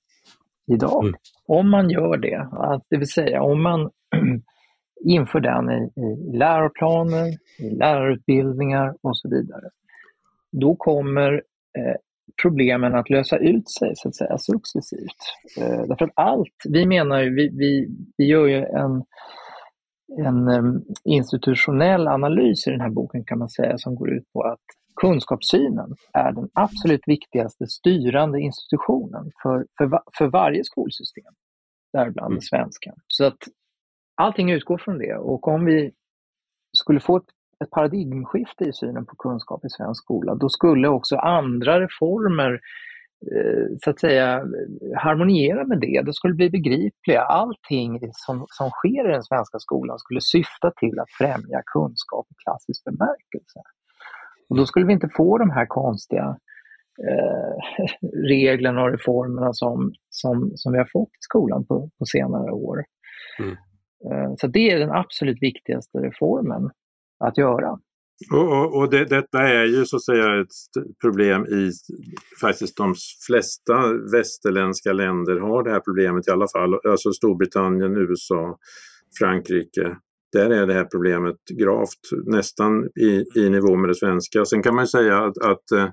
idag. 0.72 1.04
Mm. 1.04 1.16
Om 1.48 1.70
man 1.70 1.90
gör 1.90 2.18
det, 2.18 2.48
det 2.90 2.98
vill 2.98 3.12
säga 3.12 3.42
om 3.42 3.64
man 3.64 3.80
inför 5.04 5.40
den 5.40 5.72
i, 5.72 6.02
i 6.02 6.38
läroplaner, 6.38 7.28
i 7.60 7.70
lärarutbildningar 7.70 8.96
och 9.02 9.18
så 9.18 9.30
vidare, 9.30 9.70
då 10.52 10.76
kommer 10.76 11.34
eh, 11.78 11.96
problemen 12.42 12.96
att 12.96 13.10
lösa 13.10 13.38
ut 13.38 13.70
sig 13.70 13.96
så 13.96 14.08
att 14.08 14.16
säga 14.16 14.38
successivt. 14.38 15.18
Eh, 15.58 15.82
därför 15.88 16.06
att 16.06 16.12
allt, 16.16 16.56
vi 16.70 16.86
menar 16.86 17.22
ju, 17.22 17.36
vi, 17.36 17.50
vi, 17.50 17.88
vi 18.18 18.26
gör 18.26 18.48
ju 18.48 18.66
en, 18.66 19.04
en 20.26 20.48
um, 20.48 20.86
institutionell 21.04 22.08
analys 22.08 22.68
i 22.68 22.72
den 22.72 22.82
här 22.82 22.90
boken 22.90 23.24
kan 23.24 23.40
man 23.40 23.50
säga 23.50 23.78
som 23.78 23.96
går 23.96 24.14
ut 24.14 24.34
på 24.34 24.42
att 24.42 24.60
kunskapssynen 24.96 25.96
är 26.14 26.32
den 26.32 26.50
absolut 26.54 27.02
viktigaste 27.08 27.68
styrande 27.68 28.40
institutionen 28.40 29.32
för, 29.44 29.66
för, 29.78 30.02
för 30.18 30.28
varje 30.28 30.64
skolsystem, 30.64 31.34
däribland 31.94 32.32
mm. 32.32 32.42
svenskan. 32.42 32.96
Så 33.08 33.26
att 33.26 33.38
allting 34.22 34.52
utgår 34.52 34.78
från 34.78 34.98
det 34.98 35.16
och 35.16 35.48
om 35.48 35.66
vi 35.66 35.92
skulle 36.74 37.00
få 37.00 37.18
ett 37.18 37.30
ett 37.64 37.72
paradigmskifte 37.72 38.64
i 38.64 38.74
synen 38.74 39.06
på 39.06 39.16
kunskap 39.16 39.66
i 39.66 39.70
svensk 39.70 40.04
skola, 40.04 40.36
då 40.36 40.50
skulle 40.50 40.88
också 40.88 41.16
andra 41.16 41.80
reformer 41.80 42.60
eh, 43.32 43.66
så 43.84 43.90
att 43.90 44.00
säga 44.00 44.44
harmoniera 44.98 45.66
med 45.66 45.80
det. 45.80 46.02
Det 46.06 46.14
skulle 46.14 46.34
bli 46.34 46.50
begripliga. 46.50 47.22
Allting 47.22 48.00
som, 48.14 48.46
som 48.50 48.70
sker 48.70 49.10
i 49.10 49.14
den 49.14 49.24
svenska 49.24 49.60
skolan 49.60 50.00
skulle 50.00 50.22
syfta 50.22 50.72
till 50.72 51.00
att 51.00 51.12
främja 51.18 51.62
kunskap 51.66 52.26
i 52.30 52.36
klassisk 52.44 52.84
bemärkelse. 52.84 53.60
Och 54.50 54.58
då 54.58 54.66
skulle 54.66 54.86
vi 54.86 54.94
inte 54.94 55.10
få 55.18 55.38
de 55.38 55.50
här 55.50 55.66
konstiga 55.66 56.38
eh, 57.10 57.86
reglerna 58.30 58.84
och 58.84 58.92
reformerna 58.92 59.54
som, 59.54 59.94
som, 60.10 60.52
som 60.56 60.72
vi 60.72 60.78
har 60.78 60.90
fått 60.94 61.10
i 61.10 61.22
skolan 61.30 61.66
på, 61.66 61.90
på 62.00 62.06
senare 62.06 62.52
år. 62.52 62.84
Mm. 63.40 63.56
Eh, 64.12 64.34
så 64.38 64.48
det 64.48 64.72
är 64.72 64.80
den 64.80 64.92
absolut 64.92 65.38
viktigaste 65.42 65.98
reformen 65.98 66.70
att 67.20 67.38
göra. 67.38 67.80
Och, 68.32 68.58
och, 68.58 68.78
och 68.78 68.90
det, 68.90 69.06
detta 69.06 69.42
är 69.42 69.66
ju 69.66 69.86
så 69.86 69.96
att 69.96 70.06
säga 70.06 70.42
ett 70.42 70.48
problem 71.02 71.46
i 71.46 71.72
faktiskt 72.42 72.78
de 72.78 72.96
flesta 73.28 73.94
västerländska 74.14 74.94
länder 74.94 75.40
har 75.40 75.64
det 75.64 75.72
här 75.72 75.80
problemet 75.80 76.28
i 76.28 76.32
alla 76.32 76.48
fall. 76.48 76.80
Alltså 76.90 77.12
Storbritannien, 77.12 77.98
USA, 77.98 78.58
Frankrike. 79.20 79.98
Där 80.34 80.50
är 80.50 80.68
det 80.68 80.74
här 80.74 80.86
problemet 80.86 81.36
gravt, 81.60 82.26
nästan 82.26 82.86
i, 82.86 83.26
i 83.36 83.50
nivå 83.50 83.76
med 83.76 83.90
det 83.90 83.96
svenska. 83.96 84.46
Sen 84.46 84.64
kan 84.64 84.76
man 84.76 84.88
säga 84.88 85.18
att, 85.18 85.38
att 85.38 85.72
eh, 85.72 85.90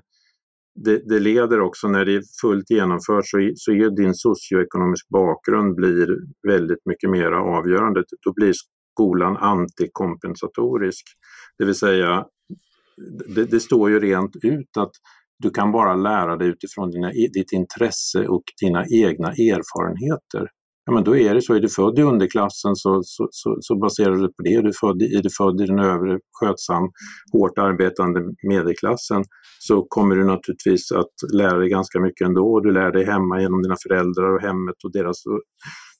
det, 0.75 1.09
det, 1.09 1.19
leder 1.19 1.59
också 1.59 1.87
när 1.87 2.05
det 2.05 2.15
är 2.15 2.23
fullt 2.41 2.69
genomfört 2.69 3.27
så, 3.27 3.51
så 3.55 3.71
är 3.71 3.95
din 3.95 4.13
socioekonomisk 4.13 5.09
bakgrund 5.09 5.75
blir 5.75 6.07
väldigt 6.47 6.85
mycket 6.85 7.09
mer 7.09 7.31
avgörande. 7.31 8.03
Då 8.25 8.33
blir 8.33 8.53
skolan 8.93 9.37
antikompensatorisk. 9.37 11.03
Det 11.57 11.65
vill 11.65 11.75
säga, 11.75 12.25
det, 13.35 13.45
det, 13.45 13.59
står 13.59 13.89
ju 13.89 13.99
rent 13.99 14.35
ut 14.43 14.77
att 14.77 14.91
du 15.39 15.49
kan 15.49 15.71
bara 15.71 15.95
lära 15.95 16.37
dig 16.37 16.47
utifrån 16.47 16.91
dina, 16.91 17.11
e, 17.11 17.27
ditt 17.33 17.51
intresse 17.51 18.27
och 18.27 18.43
dina 18.61 18.85
egna 18.85 19.27
erfarenheter. 19.27 20.47
Ja, 20.89 20.93
men 20.93 21.03
då 21.03 21.17
är 21.17 21.33
det 21.33 21.41
så, 21.41 21.53
är 21.53 21.59
du 21.59 21.69
född 21.69 21.99
i 21.99 22.01
underklassen 22.01 22.75
så, 22.75 23.01
så, 23.03 23.27
så, 23.31 23.57
så 23.61 23.75
baserar 23.75 24.15
du 24.15 24.27
på 24.27 24.43
det. 24.43 24.53
Är 24.53 24.61
du, 24.61 24.71
född, 24.81 25.01
är 25.01 25.21
du 25.21 25.29
född 25.37 25.61
i 25.61 25.65
den 25.65 25.79
övre, 25.79 26.19
skötsam, 26.39 26.83
hårt 27.33 27.57
arbetande 27.57 28.19
medelklassen 28.49 29.23
så 29.59 29.85
kommer 29.89 30.15
du 30.15 30.23
naturligtvis 30.25 30.91
att 30.91 31.15
lära 31.33 31.57
dig 31.57 31.69
ganska 31.69 31.99
mycket 31.99 32.27
ändå. 32.27 32.59
Du 32.59 32.71
lär 32.71 32.91
dig 32.91 33.05
hemma 33.05 33.41
genom 33.41 33.61
dina 33.61 33.75
föräldrar 33.87 34.35
och 34.35 34.41
hemmet 34.41 34.75
och 34.83 34.91
deras 34.91 35.17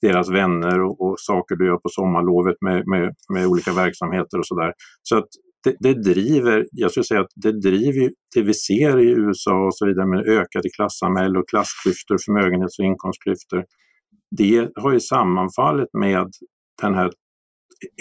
deras 0.01 0.29
vänner 0.29 0.81
och, 0.81 1.01
och, 1.01 1.15
saker 1.17 1.55
du 1.55 1.65
gör 1.67 1.77
på 1.77 1.89
sommarlovet 1.89 2.57
med, 2.61 2.83
med, 2.87 3.13
med 3.33 3.47
olika 3.47 3.73
verksamheter 3.73 4.37
och 4.39 4.47
sådär. 4.47 4.71
Så 5.03 5.17
att 5.17 5.29
det, 5.63 5.75
det, 5.79 5.93
driver, 5.93 6.65
jag 6.71 6.91
skulle 6.91 7.03
säga 7.03 7.21
att 7.21 7.33
det 7.35 7.61
driver 7.69 8.09
det 8.35 8.41
vi 8.41 8.53
ser 8.53 8.99
i 8.99 9.09
USA 9.09 9.65
och 9.67 9.75
så 9.77 9.85
vidare 9.85 10.07
med 10.07 10.27
ökade 10.27 10.69
klassamhälle 10.75 11.39
och 11.39 11.49
klassklyftor, 11.49 12.17
förmögenhets 12.25 12.79
och 12.79 12.85
inkomstklyftor. 12.85 13.63
Det 14.37 14.69
har 14.75 14.93
ju 14.93 14.99
sammanfallit 14.99 15.89
med 15.93 16.27
den 16.81 16.93
här 16.93 17.11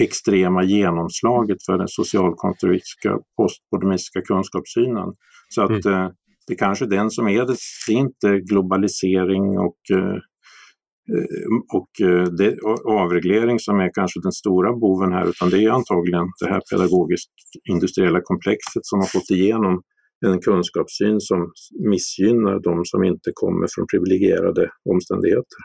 extrema 0.00 0.64
genomslaget 0.64 1.56
för 1.66 1.78
den 1.78 1.88
socialkonstruktivistiska 1.88 3.18
postmodernistiska 3.36 4.20
kunskapssynen. 4.22 5.14
Så 5.48 5.62
att 5.62 5.84
mm. 5.84 5.94
eh, 5.94 6.10
det 6.46 6.54
är 6.54 6.58
kanske 6.58 6.86
den 6.86 7.10
som 7.10 7.28
är 7.28 7.44
det, 7.46 7.56
det 7.86 7.92
är 7.92 7.96
inte 7.96 8.40
globalisering 8.40 9.58
och 9.58 9.78
eh, 9.92 10.16
och 11.72 12.06
eh, 12.08 12.22
det, 12.22 12.56
avreglering 12.84 13.58
som 13.58 13.80
är 13.80 13.90
kanske 13.94 14.20
den 14.22 14.32
stora 14.32 14.72
boven 14.72 15.12
här, 15.12 15.28
utan 15.28 15.50
det 15.50 15.64
är 15.64 15.70
antagligen 15.70 16.26
det 16.40 16.48
här 16.48 16.62
pedagogiskt 16.70 17.32
industriella 17.70 18.20
komplexet 18.22 18.82
som 18.82 18.98
har 18.98 19.06
fått 19.06 19.30
igenom 19.30 19.82
en 20.26 20.40
kunskapssyn 20.40 21.20
som 21.20 21.52
missgynnar 21.90 22.60
de 22.62 22.84
som 22.84 23.04
inte 23.04 23.30
kommer 23.34 23.66
från 23.74 23.86
privilegierade 23.86 24.70
omständigheter. 24.90 25.58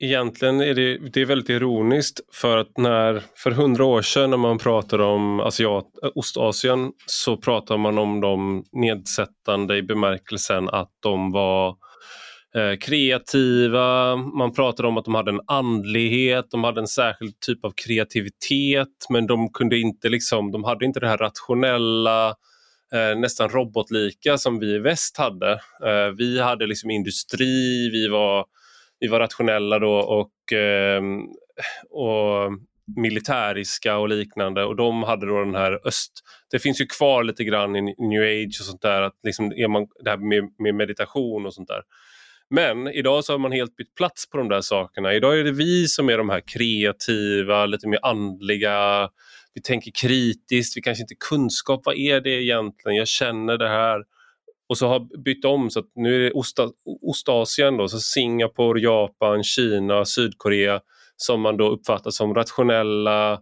Egentligen 0.00 0.60
är 0.60 0.74
det, 0.74 0.98
det 1.12 1.20
är 1.20 1.26
väldigt 1.26 1.50
ironiskt 1.50 2.20
för 2.32 2.56
att 2.56 2.78
när 2.78 3.22
för 3.36 3.50
hundra 3.50 3.84
år 3.84 4.02
sedan 4.02 4.30
när 4.30 4.36
man 4.36 4.58
pratade 4.58 5.04
om 5.04 5.40
Asiat, 5.40 5.86
Ostasien 6.14 6.92
så 7.06 7.36
pratade 7.36 7.80
man 7.80 7.98
om 7.98 8.20
dem 8.20 8.64
nedsättande 8.72 9.76
i 9.76 9.82
bemärkelsen 9.82 10.68
att 10.68 10.92
de 11.02 11.30
var 11.30 11.76
Eh, 12.56 12.76
kreativa, 12.76 14.16
man 14.16 14.52
pratade 14.52 14.88
om 14.88 14.98
att 14.98 15.04
de 15.04 15.14
hade 15.14 15.30
en 15.30 15.40
andlighet, 15.46 16.46
de 16.50 16.64
hade 16.64 16.80
en 16.80 16.86
särskild 16.86 17.40
typ 17.40 17.64
av 17.64 17.72
kreativitet 17.86 19.06
men 19.08 19.26
de 19.26 19.52
kunde 19.52 19.78
inte 19.78 20.08
liksom, 20.08 20.50
de 20.50 20.64
hade 20.64 20.84
inte 20.84 21.00
det 21.00 21.08
här 21.08 21.16
rationella, 21.16 22.28
eh, 22.28 22.34
Eh, 22.92 23.18
nästan 23.18 23.48
robotlika 23.48 24.38
som 24.38 24.58
vi 24.58 24.74
i 24.74 24.78
väst 24.78 25.16
hade. 25.16 25.52
Eh, 25.84 26.08
vi 26.16 26.40
hade 26.40 26.66
liksom 26.66 26.90
industri, 26.90 27.90
vi 27.92 28.08
var, 28.08 28.46
vi 29.00 29.06
var 29.06 29.20
rationella 29.20 29.78
då 29.78 29.94
och, 29.94 30.52
eh, 30.52 31.02
och 31.90 32.52
militäriska 32.96 33.96
och 33.96 34.08
liknande 34.08 34.64
och 34.64 34.76
de 34.76 35.02
hade 35.02 35.26
då 35.26 35.44
den 35.44 35.54
här 35.54 35.86
öst... 35.86 36.12
Det 36.50 36.58
finns 36.58 36.80
ju 36.80 36.86
kvar 36.86 37.24
lite 37.24 37.44
grann 37.44 37.76
i 37.76 37.82
new 37.82 38.22
age 38.22 38.56
och 38.60 38.66
sånt 38.66 38.82
där, 38.82 39.02
att 39.02 39.14
liksom 39.22 39.52
är 39.52 39.68
man, 39.68 39.86
det 40.04 40.10
här 40.10 40.16
med, 40.16 40.50
med 40.58 40.74
meditation 40.74 41.46
och 41.46 41.54
sånt 41.54 41.68
där. 41.68 41.82
Men 42.50 42.88
idag 42.88 43.24
så 43.24 43.32
har 43.32 43.38
man 43.38 43.52
helt 43.52 43.76
bytt 43.76 43.94
plats 43.94 44.30
på 44.30 44.38
de 44.38 44.48
där 44.48 44.60
sakerna. 44.60 45.14
Idag 45.14 45.38
är 45.38 45.44
det 45.44 45.52
vi 45.52 45.86
som 45.88 46.08
är 46.08 46.18
de 46.18 46.28
här 46.28 46.42
kreativa, 46.46 47.66
lite 47.66 47.88
mer 47.88 47.98
andliga, 48.02 49.08
vi 49.58 49.62
tänker 49.62 49.90
kritiskt, 49.90 50.76
vi 50.76 50.82
kanske 50.82 51.02
inte 51.02 51.14
kunskap, 51.14 51.80
vad 51.84 51.96
är 51.96 52.20
det 52.20 52.42
egentligen? 52.42 52.96
Jag 52.96 53.08
känner 53.08 53.58
det 53.58 53.68
här. 53.68 54.04
Och 54.68 54.78
så 54.78 54.88
har 54.88 55.22
bytt 55.24 55.44
om 55.44 55.70
så 55.70 55.80
att 55.80 55.90
nu 55.94 56.16
är 56.16 56.20
det 56.20 56.32
Osta, 56.32 56.70
Ostasien 57.02 57.76
då, 57.76 57.88
så 57.88 57.98
Singapore, 58.00 58.80
Japan, 58.80 59.44
Kina, 59.44 60.04
Sydkorea 60.04 60.80
som 61.16 61.40
man 61.40 61.56
då 61.56 61.68
uppfattar 61.70 62.10
som 62.10 62.34
rationella, 62.34 63.32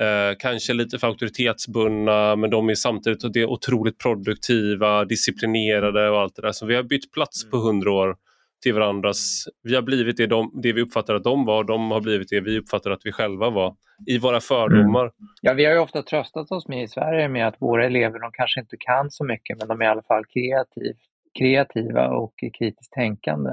eh, 0.00 0.36
kanske 0.38 0.72
lite 0.72 0.98
för 0.98 1.06
auktoritetsbundna 1.06 2.36
men 2.36 2.50
de 2.50 2.68
är 2.70 2.74
samtidigt 2.74 3.36
otroligt 3.36 3.98
produktiva, 3.98 5.04
disciplinerade 5.04 6.10
och 6.10 6.20
allt 6.20 6.36
det 6.36 6.42
där. 6.42 6.52
Så 6.52 6.66
vi 6.66 6.74
har 6.74 6.82
bytt 6.82 7.12
plats 7.12 7.50
på 7.50 7.56
mm. 7.56 7.66
hundra 7.66 7.92
år 7.92 8.16
till 8.62 8.74
varandras... 8.74 9.44
Vi 9.62 9.74
har 9.74 9.82
blivit 9.82 10.16
det, 10.16 10.26
de, 10.26 10.60
det 10.62 10.72
vi 10.72 10.82
uppfattar 10.82 11.14
att 11.14 11.24
de 11.24 11.44
var, 11.44 11.64
de 11.64 11.90
har 11.90 12.00
blivit 12.00 12.28
det 12.28 12.40
vi 12.40 12.58
uppfattar 12.58 12.90
att 12.90 13.00
vi 13.04 13.12
själva 13.12 13.50
var 13.50 13.76
i 14.06 14.18
våra 14.18 14.40
fördomar. 14.40 15.02
Mm. 15.02 15.12
Ja, 15.42 15.52
vi 15.52 15.64
har 15.64 15.72
ju 15.72 15.78
ofta 15.78 16.02
tröstat 16.02 16.52
oss 16.52 16.68
med 16.68 16.82
i 16.82 16.88
Sverige 16.88 17.28
med 17.28 17.48
att 17.48 17.56
våra 17.58 17.86
elever 17.86 18.18
de 18.18 18.30
kanske 18.32 18.60
inte 18.60 18.76
kan 18.78 19.10
så 19.10 19.24
mycket 19.24 19.58
men 19.58 19.68
de 19.68 19.80
är 19.80 19.84
i 19.84 19.88
alla 19.88 20.02
fall 20.02 20.24
kreativ, 20.24 20.94
kreativa 21.38 22.08
och 22.08 22.34
kritiskt 22.58 22.92
tänkande. 22.92 23.50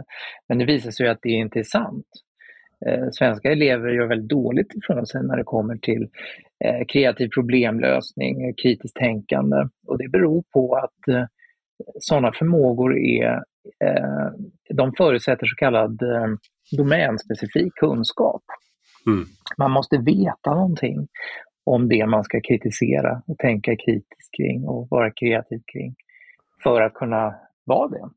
Men 0.50 0.58
det 0.58 0.66
visar 0.66 0.92
sig 0.92 1.08
att 1.08 1.20
det 1.22 1.30
inte 1.30 1.60
är 1.60 1.64
sant. 1.64 2.06
Eh, 2.86 3.08
svenska 3.12 3.52
elever 3.52 3.90
gör 3.90 4.06
väldigt 4.06 4.30
dåligt 4.30 4.76
ifrån 4.76 5.06
sig 5.06 5.24
när 5.24 5.38
det 5.38 5.44
kommer 5.44 5.78
till 5.78 6.08
eh, 6.66 6.86
kreativ 6.88 7.30
problemlösning, 7.30 8.54
kritiskt 8.54 8.96
tänkande 8.96 9.58
och 9.88 9.98
det 9.98 10.10
beror 10.10 10.44
på 10.54 10.76
att 10.76 11.08
eh, 11.08 11.26
sådana 12.00 12.32
förmågor 12.32 12.98
är 12.98 13.44
de 14.74 14.94
förutsätter 14.98 15.46
så 15.46 15.56
kallad 15.56 16.02
eh, 16.02 16.28
domänspecifik 16.78 17.74
kunskap. 17.76 18.44
Mm. 19.08 19.26
Man 19.58 19.72
måste 19.72 19.98
veta 19.98 20.56
någonting 20.56 21.08
om 21.66 21.90
det 21.90 22.06
man 22.06 22.24
ska 22.24 22.42
kritisera 22.42 23.22
och 23.28 23.38
tänka 23.38 23.76
kritiskt 23.76 24.36
kring 24.38 24.68
och 24.68 24.88
vara 24.90 25.12
kreativ 25.12 25.62
kring 25.74 25.96
för 26.64 26.82
att 26.82 26.94
kunna 26.94 27.36
vara 27.66 27.88
det. 27.88 28.10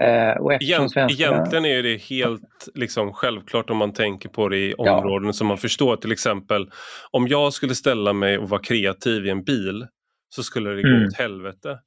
Eh, 0.00 0.56
Egent, 0.60 0.92
svenska... 0.92 1.24
Egentligen 1.24 1.64
är 1.64 1.82
det 1.82 1.96
helt 1.96 2.68
liksom, 2.74 3.12
självklart 3.12 3.70
om 3.70 3.76
man 3.76 3.92
tänker 3.92 4.28
på 4.28 4.48
det 4.48 4.58
i 4.58 4.74
områden 4.74 5.26
ja. 5.26 5.32
som 5.32 5.46
man 5.46 5.58
förstår. 5.58 5.96
Till 5.96 6.12
exempel 6.12 6.70
om 7.10 7.28
jag 7.28 7.52
skulle 7.52 7.74
ställa 7.74 8.12
mig 8.12 8.38
och 8.38 8.48
vara 8.48 8.62
kreativ 8.62 9.26
i 9.26 9.30
en 9.30 9.44
bil 9.44 9.86
så 10.28 10.42
skulle 10.42 10.70
det 10.70 10.82
gå 10.82 10.88
mm. 10.88 11.06
åt 11.06 11.16
helvete. 11.16 11.78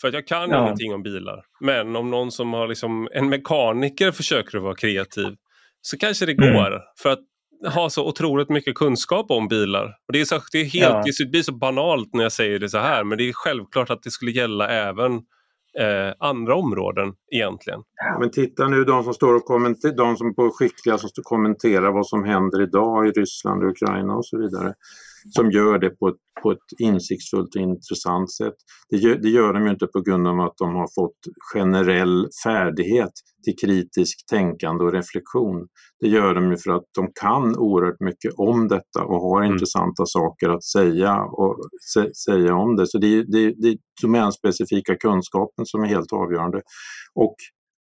För 0.00 0.08
att 0.08 0.14
jag 0.14 0.26
kan 0.26 0.50
ja. 0.50 0.62
ingenting 0.62 0.94
om 0.94 1.02
bilar. 1.02 1.44
Men 1.60 1.96
om 1.96 2.10
någon 2.10 2.30
som 2.30 2.52
har 2.52 2.68
liksom, 2.68 3.08
en 3.12 3.28
mekaniker 3.28 4.10
försöker 4.10 4.58
att 4.58 4.64
vara 4.64 4.74
kreativ 4.74 5.36
så 5.82 5.98
kanske 5.98 6.26
det 6.26 6.32
mm. 6.32 6.54
går. 6.54 6.66
Mm. 6.66 6.80
För 6.98 7.10
att 7.10 7.20
ha 7.74 7.90
så 7.90 8.08
otroligt 8.08 8.48
mycket 8.48 8.74
kunskap 8.74 9.30
om 9.30 9.48
bilar. 9.48 9.84
Och 9.84 10.12
det, 10.12 10.20
är 10.20 10.24
så, 10.24 10.40
det, 10.52 10.58
är 10.58 10.64
helt, 10.64 11.06
ja. 11.06 11.12
det 11.18 11.30
blir 11.30 11.42
så 11.42 11.54
banalt 11.54 12.14
när 12.14 12.22
jag 12.22 12.32
säger 12.32 12.58
det 12.58 12.68
så 12.68 12.78
här 12.78 13.04
men 13.04 13.18
det 13.18 13.28
är 13.28 13.32
självklart 13.32 13.90
att 13.90 14.02
det 14.02 14.10
skulle 14.10 14.30
gälla 14.30 14.68
även 14.68 15.12
eh, 15.78 16.14
andra 16.18 16.54
områden 16.54 17.12
egentligen. 17.32 17.80
Men 18.20 18.30
titta 18.30 18.68
nu 18.68 18.84
de 18.84 19.04
som 19.04 19.14
står 19.14 19.34
och 19.34 19.44
kommenterar, 19.44 19.96
de 19.96 20.16
som 20.16 20.34
på 20.34 20.50
skickliga 20.50 20.98
som 20.98 21.10
kommenterar 21.22 21.92
vad 21.92 22.06
som 22.06 22.24
händer 22.24 22.62
idag 22.62 23.08
i 23.08 23.10
Ryssland 23.10 23.62
och 23.62 23.70
Ukraina 23.70 24.14
och 24.14 24.26
så 24.26 24.38
vidare 24.38 24.74
som 25.30 25.50
gör 25.50 25.78
det 25.78 25.90
på 25.90 26.08
ett, 26.08 26.42
på 26.42 26.50
ett 26.50 26.68
insiktsfullt 26.78 27.54
och 27.54 27.62
intressant 27.62 28.32
sätt. 28.32 28.54
Det 28.90 28.96
gör, 28.96 29.16
det 29.16 29.28
gör 29.28 29.52
de 29.52 29.64
ju 29.64 29.70
inte 29.70 29.86
på 29.86 30.00
grund 30.00 30.28
av 30.28 30.40
att 30.40 30.56
de 30.56 30.74
har 30.74 30.88
fått 31.00 31.18
generell 31.54 32.28
färdighet 32.44 33.12
till 33.44 33.54
kritiskt 33.64 34.28
tänkande 34.28 34.84
och 34.84 34.92
reflektion. 34.92 35.66
Det 36.00 36.08
gör 36.08 36.34
de 36.34 36.50
ju 36.50 36.56
för 36.56 36.70
att 36.70 36.84
de 36.94 37.08
kan 37.20 37.56
oerhört 37.56 38.00
mycket 38.00 38.32
om 38.36 38.68
detta 38.68 39.04
och 39.04 39.20
har 39.20 39.42
mm. 39.42 39.52
intressanta 39.52 40.06
saker 40.06 40.48
att 40.48 40.64
säga, 40.64 41.22
och, 41.22 41.56
sä, 41.94 42.14
säga 42.14 42.54
om 42.54 42.76
det. 42.76 42.86
Så 42.86 42.98
det 42.98 43.06
är, 43.06 43.24
det, 43.28 43.54
det 43.62 43.68
är 43.68 43.76
domänspecifika 44.02 44.96
kunskapen 44.96 45.66
som 45.66 45.82
är 45.82 45.86
helt 45.86 46.12
avgörande. 46.12 46.62
Och 47.14 47.36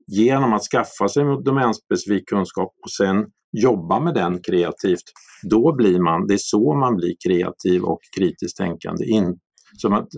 genom 0.07 0.53
att 0.53 0.62
skaffa 0.62 1.09
sig 1.09 1.24
domänspecifik 1.44 2.28
kunskap 2.28 2.72
och 2.82 2.90
sen 2.90 3.26
jobba 3.53 4.00
med 4.00 4.14
den 4.14 4.40
kreativt, 4.42 5.05
då 5.50 5.74
blir 5.76 5.98
man, 6.00 6.26
det 6.26 6.34
är 6.34 6.38
så 6.38 6.74
man 6.74 6.96
blir 6.96 7.14
kreativ 7.26 7.82
och 7.82 8.00
kritiskt 8.18 8.57
tänkande. 8.57 9.05
In, 9.05 9.38
som 9.76 9.92
att, 9.92 10.09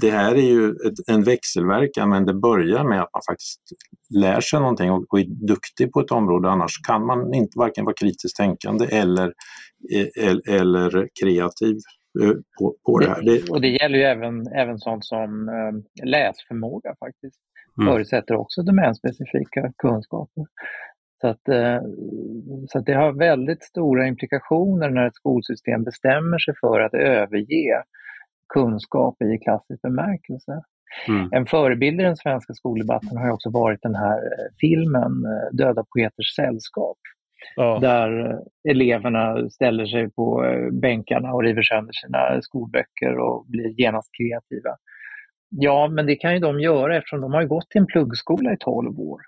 det 0.00 0.10
här 0.10 0.34
är 0.34 0.50
ju 0.50 0.70
ett, 0.70 1.08
en 1.10 1.22
växelverkan 1.22 2.08
men 2.08 2.26
det 2.26 2.34
börjar 2.34 2.84
med 2.84 3.02
att 3.02 3.10
man 3.12 3.22
faktiskt 3.30 3.60
lär 4.20 4.40
sig 4.40 4.60
någonting 4.60 4.90
och, 4.90 5.04
och 5.08 5.20
är 5.20 5.46
duktig 5.46 5.92
på 5.92 6.00
ett 6.00 6.10
område 6.10 6.50
annars 6.50 6.72
kan 6.86 7.06
man 7.06 7.34
inte 7.34 7.58
varken 7.58 7.84
vara 7.84 7.94
kritiskt 7.94 8.36
tänkande 8.36 8.84
eller, 8.84 9.32
eller, 10.20 10.50
eller 10.50 11.08
kreativ 11.22 11.76
eh, 12.22 12.36
på, 12.58 12.76
på 12.86 12.98
det 12.98 13.08
här. 13.08 13.22
Det, 13.22 13.50
och 13.50 13.60
det 13.60 13.68
gäller 13.68 13.98
ju 13.98 14.04
även, 14.04 14.46
även 14.46 14.78
sånt 14.78 15.04
som 15.04 15.48
äh, 15.48 16.08
läsförmåga 16.08 16.94
faktiskt. 17.00 17.40
Mm. 17.78 17.92
Förutsätter 17.92 18.36
också 18.36 18.62
domänspecifika 18.62 19.72
kunskaper. 19.78 20.44
Så, 21.20 21.28
att, 21.28 21.48
eh, 21.48 21.80
så 22.68 22.78
att 22.78 22.86
det 22.86 22.94
har 22.94 23.12
väldigt 23.12 23.64
stora 23.64 24.06
implikationer 24.06 24.90
när 24.90 25.06
ett 25.06 25.14
skolsystem 25.14 25.84
bestämmer 25.84 26.38
sig 26.38 26.54
för 26.60 26.80
att 26.80 26.94
överge 26.94 27.82
kunskap 28.54 29.22
i 29.22 29.38
klassisk 29.38 29.82
bemärkelse. 29.82 30.62
Mm. 31.08 31.28
En 31.32 31.46
förebild 31.46 32.00
i 32.00 32.04
den 32.04 32.16
svenska 32.16 32.54
skoldebatten 32.54 33.16
har 33.16 33.30
också 33.30 33.50
varit 33.50 33.82
den 33.82 33.94
här 33.94 34.16
eh, 34.16 34.46
filmen 34.60 35.24
eh, 35.24 35.56
Döda 35.56 35.84
poeters 35.94 36.34
sällskap. 36.36 36.98
Ja. 37.56 37.78
Där 37.80 38.38
eleverna 38.68 39.50
ställer 39.50 39.86
sig 39.86 40.10
på 40.10 40.44
bänkarna 40.72 41.32
och 41.32 41.42
river 41.42 41.62
sönder 41.62 41.92
sina 41.92 42.42
skolböcker 42.42 43.18
och 43.18 43.46
blir 43.48 43.80
genast 43.80 44.10
kreativa. 44.18 44.76
Ja, 45.50 45.88
men 45.88 46.06
det 46.06 46.16
kan 46.16 46.34
ju 46.34 46.38
de 46.38 46.60
göra 46.60 46.96
eftersom 46.96 47.20
de 47.20 47.32
har 47.32 47.44
gått 47.44 47.70
till 47.70 47.80
en 47.80 47.86
pluggskola 47.86 48.52
i 48.52 48.56
12 48.60 49.00
år. 49.00 49.20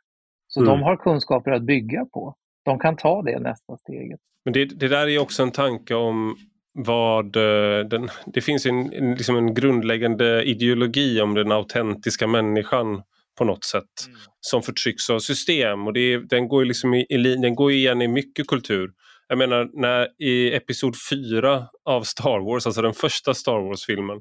Så 0.48 0.60
mm. 0.60 0.70
de 0.70 0.82
har 0.82 0.96
kunskaper 0.96 1.50
att 1.50 1.62
bygga 1.62 2.04
på. 2.04 2.34
De 2.64 2.78
kan 2.78 2.96
ta 2.96 3.22
det 3.22 3.40
nästa 3.40 3.76
steget. 3.76 4.20
Men 4.44 4.52
det, 4.52 4.64
det 4.64 4.88
där 4.88 5.08
är 5.08 5.18
också 5.18 5.42
en 5.42 5.50
tanke 5.50 5.94
om 5.94 6.36
vad 6.72 7.36
eh, 7.36 7.86
den, 7.86 8.08
det 8.26 8.40
finns 8.40 8.66
en, 8.66 8.88
liksom 8.88 9.36
en 9.36 9.54
grundläggande 9.54 10.42
ideologi 10.42 11.20
om 11.20 11.34
den 11.34 11.52
autentiska 11.52 12.26
människan 12.26 13.02
på 13.38 13.44
något 13.44 13.64
sätt 13.64 14.06
mm. 14.06 14.18
som 14.40 14.62
förtrycks 14.62 15.10
av 15.10 15.18
system 15.18 15.86
och 15.86 15.92
det, 15.92 16.18
den, 16.18 16.48
går 16.48 16.64
liksom 16.64 16.94
i, 16.94 17.06
den 17.42 17.54
går 17.54 17.72
igen 17.72 18.02
i 18.02 18.08
mycket 18.08 18.46
kultur. 18.46 18.90
Jag 19.28 19.38
menar 19.38 19.70
när 19.72 20.08
i 20.18 20.54
episod 20.54 20.94
4 21.10 21.66
av 21.84 22.02
Star 22.02 22.38
Wars, 22.38 22.66
alltså 22.66 22.82
den 22.82 22.94
första 22.94 23.34
Star 23.34 23.58
Wars-filmen, 23.68 24.20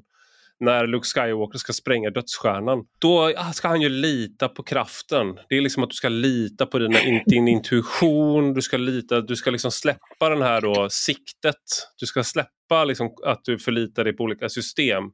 när 0.60 0.86
Luke 0.86 1.06
Skywalker 1.06 1.58
ska 1.58 1.72
spränga 1.72 2.10
dödsstjärnan. 2.10 2.84
Då 2.98 3.32
ah, 3.36 3.52
ska 3.52 3.68
han 3.68 3.80
ju 3.80 3.88
lita 3.88 4.48
på 4.48 4.62
kraften. 4.62 5.38
Det 5.48 5.56
är 5.56 5.60
liksom 5.60 5.82
att 5.82 5.90
du 5.90 5.94
ska 5.94 6.08
lita 6.08 6.66
på 6.66 6.78
dina, 6.78 6.98
din 7.26 7.48
intuition, 7.48 8.54
du 8.54 8.62
ska, 8.62 8.76
lita, 8.76 9.20
du 9.20 9.36
ska 9.36 9.50
liksom 9.50 9.70
släppa 9.70 10.28
den 10.28 10.42
här 10.42 10.60
då, 10.60 10.88
siktet. 10.90 11.56
Du 12.00 12.06
ska 12.06 12.24
släppa 12.24 12.84
liksom 12.84 13.10
att 13.24 13.40
du 13.44 13.58
förlitar 13.58 14.04
dig 14.04 14.12
på 14.12 14.24
olika 14.24 14.48
system. 14.48 15.04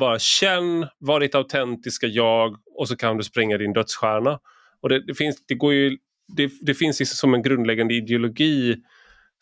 Bara 0.00 0.18
känn, 0.18 0.86
var 0.98 1.20
ditt 1.20 1.34
autentiska 1.34 2.06
jag 2.06 2.56
och 2.78 2.88
så 2.88 2.96
kan 2.96 3.16
du 3.16 3.22
spränga 3.22 3.58
din 3.58 3.72
dödsstjärna. 3.72 4.38
Och 4.82 4.88
det, 4.88 5.06
det 5.06 5.14
finns, 5.14 5.36
det, 5.48 5.54
går 5.54 5.72
ju, 5.72 5.98
det, 6.36 6.50
det 6.60 6.74
finns 6.74 7.00
liksom 7.00 7.16
som 7.16 7.34
en 7.34 7.42
grundläggande 7.42 7.94
ideologi 7.94 8.76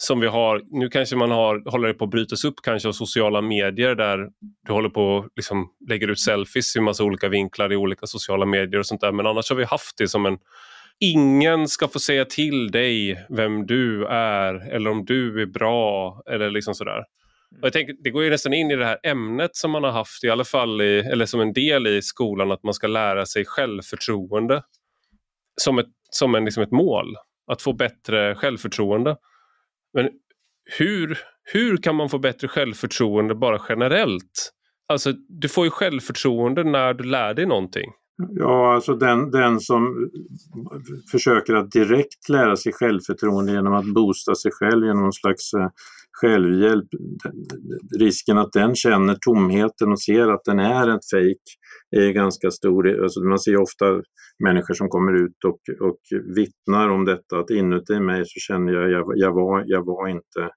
som 0.02 0.20
vi 0.20 0.26
har, 0.26 0.62
nu 0.70 0.88
kanske 0.88 1.16
man 1.16 1.30
har, 1.30 1.70
håller 1.70 1.88
det 1.88 1.94
på 1.94 2.04
att 2.04 2.10
brytas 2.10 2.44
upp 2.44 2.54
kanske 2.62 2.88
av 2.88 2.92
sociala 2.92 3.40
medier 3.40 3.94
där 3.94 4.28
du 4.66 4.72
håller 4.72 4.88
på 4.88 5.02
och 5.02 5.28
liksom 5.36 5.68
lägger 5.88 6.08
ut 6.08 6.20
selfies 6.20 6.76
i 6.76 6.80
massa 6.80 7.04
olika 7.04 7.28
vinklar 7.28 7.72
i 7.72 7.76
olika 7.76 8.06
sociala 8.06 8.46
medier 8.46 8.78
och 8.78 8.86
sånt 8.86 9.00
där. 9.00 9.12
Men 9.12 9.26
annars 9.26 9.50
har 9.50 9.56
vi 9.56 9.64
haft 9.64 9.98
det 9.98 10.08
som 10.08 10.26
en 10.26 10.38
Ingen 11.00 11.68
ska 11.68 11.88
få 11.88 11.98
säga 11.98 12.24
till 12.24 12.70
dig 12.70 13.26
vem 13.28 13.66
du 13.66 14.06
är 14.06 14.74
eller 14.74 14.90
om 14.90 15.04
du 15.04 15.42
är 15.42 15.46
bra 15.46 16.22
eller 16.26 16.50
liksom 16.50 16.74
sådär. 16.74 16.98
Och 17.60 17.66
jag 17.66 17.72
tänker, 17.72 17.94
det 18.04 18.10
går 18.10 18.24
ju 18.24 18.30
nästan 18.30 18.52
in 18.52 18.70
i 18.70 18.76
det 18.76 18.86
här 18.86 18.98
ämnet 19.02 19.56
som 19.56 19.70
man 19.70 19.84
har 19.84 19.90
haft 19.90 20.24
i 20.24 20.30
alla 20.30 20.44
fall 20.44 20.80
i, 20.80 20.98
eller 20.98 21.26
som 21.26 21.40
en 21.40 21.52
del 21.52 21.86
i 21.86 22.02
skolan 22.02 22.52
att 22.52 22.62
man 22.62 22.74
ska 22.74 22.86
lära 22.86 23.26
sig 23.26 23.44
självförtroende 23.44 24.62
som 25.60 25.78
ett, 25.78 25.86
som 26.10 26.34
en, 26.34 26.44
liksom 26.44 26.62
ett 26.62 26.70
mål. 26.70 27.16
Att 27.46 27.62
få 27.62 27.72
bättre 27.72 28.34
självförtroende. 28.34 29.16
Men 29.94 30.08
hur, 30.78 31.18
hur 31.52 31.76
kan 31.76 31.94
man 31.94 32.08
få 32.08 32.18
bättre 32.18 32.48
självförtroende 32.48 33.34
bara 33.34 33.60
generellt? 33.68 34.52
Alltså, 34.88 35.12
du 35.28 35.48
får 35.48 35.64
ju 35.64 35.70
självförtroende 35.70 36.64
när 36.64 36.94
du 36.94 37.04
lär 37.04 37.34
dig 37.34 37.46
någonting. 37.46 37.92
Ja, 38.28 38.74
alltså 38.74 38.94
den, 38.94 39.30
den 39.30 39.60
som 39.60 40.10
försöker 41.10 41.54
att 41.54 41.70
direkt 41.70 42.28
lära 42.28 42.56
sig 42.56 42.72
självförtroende 42.72 43.52
genom 43.52 43.74
att 43.74 43.94
boosta 43.94 44.34
sig 44.34 44.52
själv 44.52 44.86
genom 44.86 45.02
någon 45.02 45.12
slags 45.12 45.54
eh, 45.54 45.68
självhjälp, 46.20 46.88
risken 47.98 48.38
att 48.38 48.52
den 48.52 48.74
känner 48.74 49.16
tomheten 49.20 49.92
och 49.92 50.00
ser 50.00 50.28
att 50.28 50.44
den 50.44 50.58
är 50.58 50.88
en 50.88 51.00
fejk 51.14 51.42
är 51.96 52.12
ganska 52.12 52.50
stor. 52.50 53.02
Alltså 53.02 53.20
man 53.20 53.38
ser 53.38 53.56
ofta 53.56 54.02
människor 54.44 54.74
som 54.74 54.88
kommer 54.88 55.24
ut 55.24 55.44
och, 55.44 55.88
och 55.88 55.98
vittnar 56.36 56.88
om 56.88 57.04
detta, 57.04 57.38
att 57.38 57.50
inuti 57.50 58.00
mig 58.00 58.22
så 58.26 58.52
känner 58.52 58.72
jag, 58.72 58.90
jag, 58.90 59.12
jag, 59.14 59.32
var, 59.32 59.64
jag 59.66 59.86
var 59.86 60.08
inte 60.08 60.50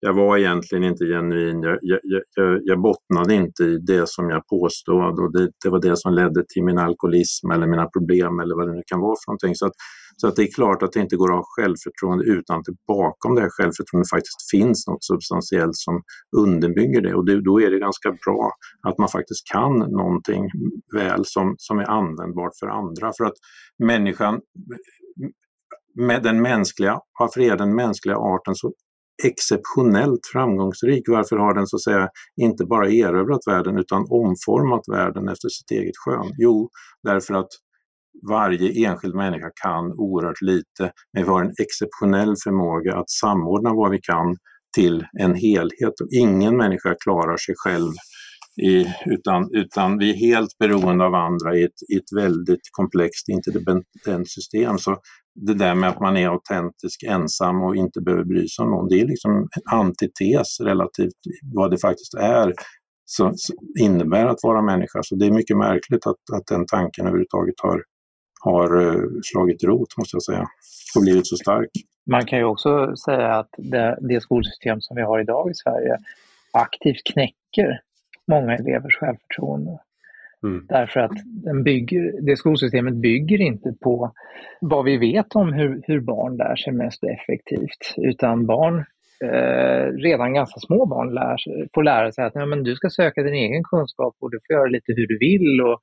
jag 0.00 0.14
var 0.14 0.38
egentligen 0.38 0.84
inte 0.84 1.04
genuin. 1.04 1.62
Jag, 1.62 1.78
jag, 1.82 2.00
jag, 2.34 2.60
jag 2.64 2.80
bottnade 2.80 3.34
inte 3.34 3.62
i 3.64 3.78
det 3.78 4.08
som 4.08 4.30
jag 4.30 4.46
påstod 4.46 5.20
och 5.20 5.32
det, 5.32 5.50
det, 5.64 5.70
var 5.70 5.80
det 5.80 5.96
som 5.96 6.14
ledde 6.14 6.44
till 6.48 6.64
min 6.64 6.78
alkoholism 6.78 7.50
eller 7.50 7.66
mina 7.66 7.86
problem 7.86 8.40
eller 8.40 8.56
vad 8.56 8.68
det 8.68 8.74
nu 8.74 8.82
kan 8.86 9.00
vara 9.00 9.16
för 9.24 9.30
någonting. 9.30 9.54
Så, 9.54 9.66
att, 9.66 9.72
så 10.16 10.28
att 10.28 10.36
det 10.36 10.42
är 10.42 10.54
klart 10.54 10.82
att 10.82 10.92
det 10.92 11.00
inte 11.00 11.16
går 11.16 11.30
att 11.30 11.36
ha 11.36 11.44
självförtroende 11.56 12.24
utan 12.24 12.58
att 12.58 12.64
det 12.64 12.76
bakom 12.86 13.34
det 13.34 13.40
här 13.40 13.50
självförtroendet 13.50 14.10
faktiskt 14.10 14.50
finns 14.50 14.86
något 14.86 15.04
substantiellt 15.04 15.76
som 15.76 16.02
underbygger 16.36 17.00
det 17.00 17.14
och 17.14 17.24
det, 17.26 17.40
då 17.40 17.60
är 17.60 17.70
det 17.70 17.78
ganska 17.78 18.10
bra 18.24 18.52
att 18.88 18.98
man 18.98 19.08
faktiskt 19.08 19.42
kan 19.52 19.78
någonting 19.78 20.44
väl 20.96 21.22
som, 21.24 21.54
som 21.58 21.78
är 21.78 21.90
användbart 21.90 22.52
för 22.60 22.66
andra. 22.66 23.12
För 23.18 23.24
att 23.24 23.38
människan 23.78 24.40
med 25.94 26.22
den 26.22 26.42
mänskliga, 26.42 26.98
varför 27.18 27.40
är 27.40 27.56
den 27.56 27.74
mänskliga 27.74 28.16
arten 28.16 28.54
så 28.54 28.72
exceptionellt 29.24 30.20
framgångsrik. 30.32 31.02
Varför 31.08 31.36
har 31.36 31.54
den 31.54 31.66
så 31.66 31.76
att 31.76 31.82
säga 31.82 32.08
inte 32.40 32.64
bara 32.64 32.90
erövrat 32.90 33.40
världen 33.46 33.78
utan 33.78 34.06
omformat 34.10 34.82
världen 34.92 35.28
efter 35.28 35.48
sitt 35.48 35.70
eget 35.70 35.96
skön? 35.96 36.34
Jo, 36.38 36.68
därför 37.02 37.34
att 37.34 37.48
varje 38.28 38.88
enskild 38.88 39.14
människa 39.14 39.50
kan 39.62 39.92
oerhört 39.92 40.40
lite, 40.40 40.92
men 41.12 41.22
vi 41.24 41.28
har 41.28 41.44
en 41.44 41.52
exceptionell 41.62 42.34
förmåga 42.44 42.96
att 42.96 43.10
samordna 43.10 43.74
vad 43.74 43.90
vi 43.90 43.98
kan 44.02 44.36
till 44.74 45.06
en 45.20 45.34
helhet. 45.34 45.94
ingen 46.12 46.56
människa 46.56 46.94
klarar 47.04 47.36
sig 47.36 47.54
själv 47.58 47.92
i, 48.60 48.94
utan, 49.06 49.50
utan 49.52 49.98
vi 49.98 50.10
är 50.10 50.14
helt 50.14 50.58
beroende 50.58 51.04
av 51.04 51.14
andra 51.14 51.56
i 51.56 51.64
ett, 51.64 51.82
i 51.92 51.96
ett 51.96 52.12
väldigt 52.16 52.60
komplext 52.70 53.28
interdependent 53.28 54.30
system. 54.30 54.78
Så 54.78 54.96
det 55.34 55.54
där 55.54 55.74
med 55.74 55.90
att 55.90 56.00
man 56.00 56.16
är 56.16 56.28
autentisk, 56.28 57.02
ensam 57.02 57.62
och 57.62 57.76
inte 57.76 58.00
behöver 58.00 58.24
bry 58.24 58.48
sig 58.48 58.62
om 58.62 58.70
någon, 58.70 58.88
det 58.88 59.00
är 59.00 59.06
liksom 59.06 59.30
en 59.32 59.78
antites 59.78 60.60
relativt 60.60 61.20
vad 61.54 61.70
det 61.70 61.78
faktiskt 61.78 62.14
är 62.14 62.52
som 63.04 63.34
innebär 63.80 64.26
att 64.26 64.38
vara 64.42 64.62
människa. 64.62 65.02
Så 65.02 65.14
det 65.14 65.26
är 65.26 65.30
mycket 65.30 65.56
märkligt 65.56 66.06
att, 66.06 66.22
att 66.36 66.46
den 66.46 66.66
tanken 66.66 67.06
överhuvudtaget 67.06 67.54
har, 67.62 67.82
har 68.40 68.80
eh, 68.86 69.02
slagit 69.22 69.64
rot, 69.64 69.96
måste 69.98 70.16
jag 70.16 70.22
säga, 70.22 70.46
och 70.96 71.02
blivit 71.02 71.26
så 71.26 71.36
stark. 71.36 71.70
Man 72.10 72.26
kan 72.26 72.38
ju 72.38 72.44
också 72.44 72.96
säga 72.96 73.34
att 73.34 73.50
det, 73.58 73.98
det 74.00 74.20
skolsystem 74.20 74.80
som 74.80 74.96
vi 74.96 75.02
har 75.02 75.20
idag 75.20 75.50
i 75.50 75.54
Sverige 75.54 75.96
aktivt 76.52 77.04
knäcker 77.12 77.80
många 78.28 78.54
elevers 78.54 78.96
självförtroende. 78.96 79.78
Mm. 80.42 80.66
Därför 80.68 81.00
att 81.00 81.12
den 81.24 81.62
bygger, 81.62 82.22
det 82.22 82.36
skolsystemet 82.36 82.94
bygger 82.94 83.40
inte 83.40 83.74
på 83.80 84.12
vad 84.60 84.84
vi 84.84 84.96
vet 84.96 85.36
om 85.36 85.52
hur, 85.52 85.82
hur 85.86 86.00
barn 86.00 86.36
lär 86.36 86.56
sig 86.56 86.72
mest 86.72 87.04
effektivt, 87.04 87.94
utan 87.96 88.46
barn 88.46 88.84
eh, 89.24 89.92
redan 89.92 90.34
ganska 90.34 90.60
små 90.60 90.86
barn 90.86 91.14
lär, 91.14 91.36
får 91.74 91.82
lära 91.82 92.12
sig 92.12 92.24
att 92.24 92.34
ja, 92.34 92.46
men 92.46 92.62
du 92.62 92.74
ska 92.76 92.90
söka 92.90 93.22
din 93.22 93.34
egen 93.34 93.64
kunskap 93.64 94.14
och 94.20 94.30
du 94.30 94.38
får 94.46 94.56
göra 94.56 94.68
lite 94.68 94.92
hur 94.92 95.06
du 95.06 95.18
vill. 95.18 95.60
Och, 95.60 95.80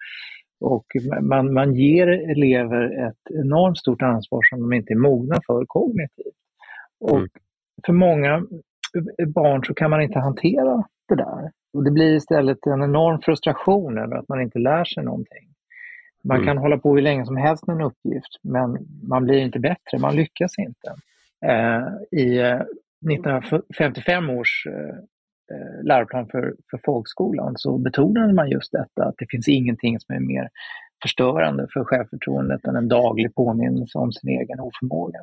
och 0.62 0.86
man, 1.22 1.54
man 1.54 1.74
ger 1.76 2.08
elever 2.08 3.08
ett 3.08 3.36
enormt 3.44 3.78
stort 3.78 4.02
ansvar 4.02 4.40
som 4.50 4.62
de 4.62 4.74
inte 4.74 4.94
är 4.94 4.98
mogna 4.98 5.36
för 5.48 5.66
kognitivt. 5.66 6.36
Och 7.00 7.18
mm. 7.18 7.30
för 7.86 7.94
många 7.94 8.44
barn 9.28 9.64
så 9.64 9.74
kan 9.74 9.90
man 9.90 10.02
inte 10.02 10.20
hantera 10.20 10.84
det 11.08 11.16
där. 11.16 11.52
Och 11.74 11.84
det 11.84 11.92
blir 11.92 12.16
istället 12.16 12.66
en 12.68 12.84
enorm 12.84 13.22
frustration 13.22 13.98
över 13.98 14.16
att 14.16 14.30
man 14.30 14.42
inte 14.42 14.60
lär 14.60 14.84
sig 14.84 15.04
någonting. 15.04 15.48
Man 16.24 16.38
mm. 16.38 16.48
kan 16.48 16.58
hålla 16.58 16.78
på 16.78 16.96
hur 16.96 17.02
länge 17.02 17.26
som 17.26 17.38
helst 17.38 17.68
med 17.68 17.76
en 17.76 17.82
uppgift, 17.82 18.40
men 18.44 18.78
man 19.10 19.24
blir 19.24 19.38
inte 19.38 19.60
bättre, 19.60 20.00
man 20.00 20.16
lyckas 20.16 20.52
inte. 20.58 20.96
Eh, 21.46 22.20
I 22.20 22.40
eh, 22.40 22.62
1955 23.12 24.30
års 24.30 24.68
eh, 24.68 24.96
eh, 25.56 25.84
läroplan 25.84 26.28
för, 26.28 26.56
för 26.70 26.80
folkskolan 26.86 27.54
så 27.58 27.78
betonade 27.78 28.34
man 28.34 28.50
just 28.50 28.72
detta, 28.72 29.06
att 29.06 29.16
det 29.18 29.26
finns 29.30 29.48
ingenting 29.48 30.00
som 30.00 30.16
är 30.16 30.20
mer 30.20 30.50
förstörande 31.02 31.68
för 31.74 31.84
självförtroendet 31.84 32.66
än 32.66 32.76
en 32.76 32.88
daglig 32.88 33.36
påminnelse 33.36 33.98
om 33.98 34.12
sin 34.12 34.30
egen 34.30 34.60
oförmåga. 34.60 35.20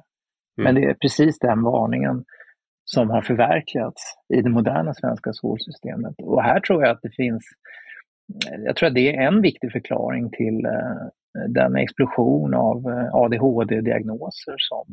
Mm. 0.58 0.64
Men 0.64 0.74
det 0.74 0.90
är 0.90 0.94
precis 0.94 1.38
den 1.38 1.62
varningen 1.62 2.24
som 2.94 3.10
har 3.10 3.22
förverkligats 3.22 4.02
i 4.34 4.42
det 4.42 4.50
moderna 4.50 4.94
svenska 4.94 5.32
skolsystemet. 5.32 6.14
Och 6.22 6.42
här 6.42 6.60
tror 6.60 6.82
jag 6.82 6.90
att 6.90 7.02
det 7.02 7.14
finns, 7.16 7.44
jag 8.64 8.76
tror 8.76 8.86
att 8.86 8.94
det 8.94 9.16
är 9.16 9.26
en 9.28 9.42
viktig 9.42 9.72
förklaring 9.72 10.30
till 10.30 10.64
eh, 10.64 11.04
den 11.48 11.76
explosion 11.76 12.54
av 12.54 12.76
eh, 12.76 13.14
ADHD-diagnoser 13.14 14.54
som, 14.58 14.86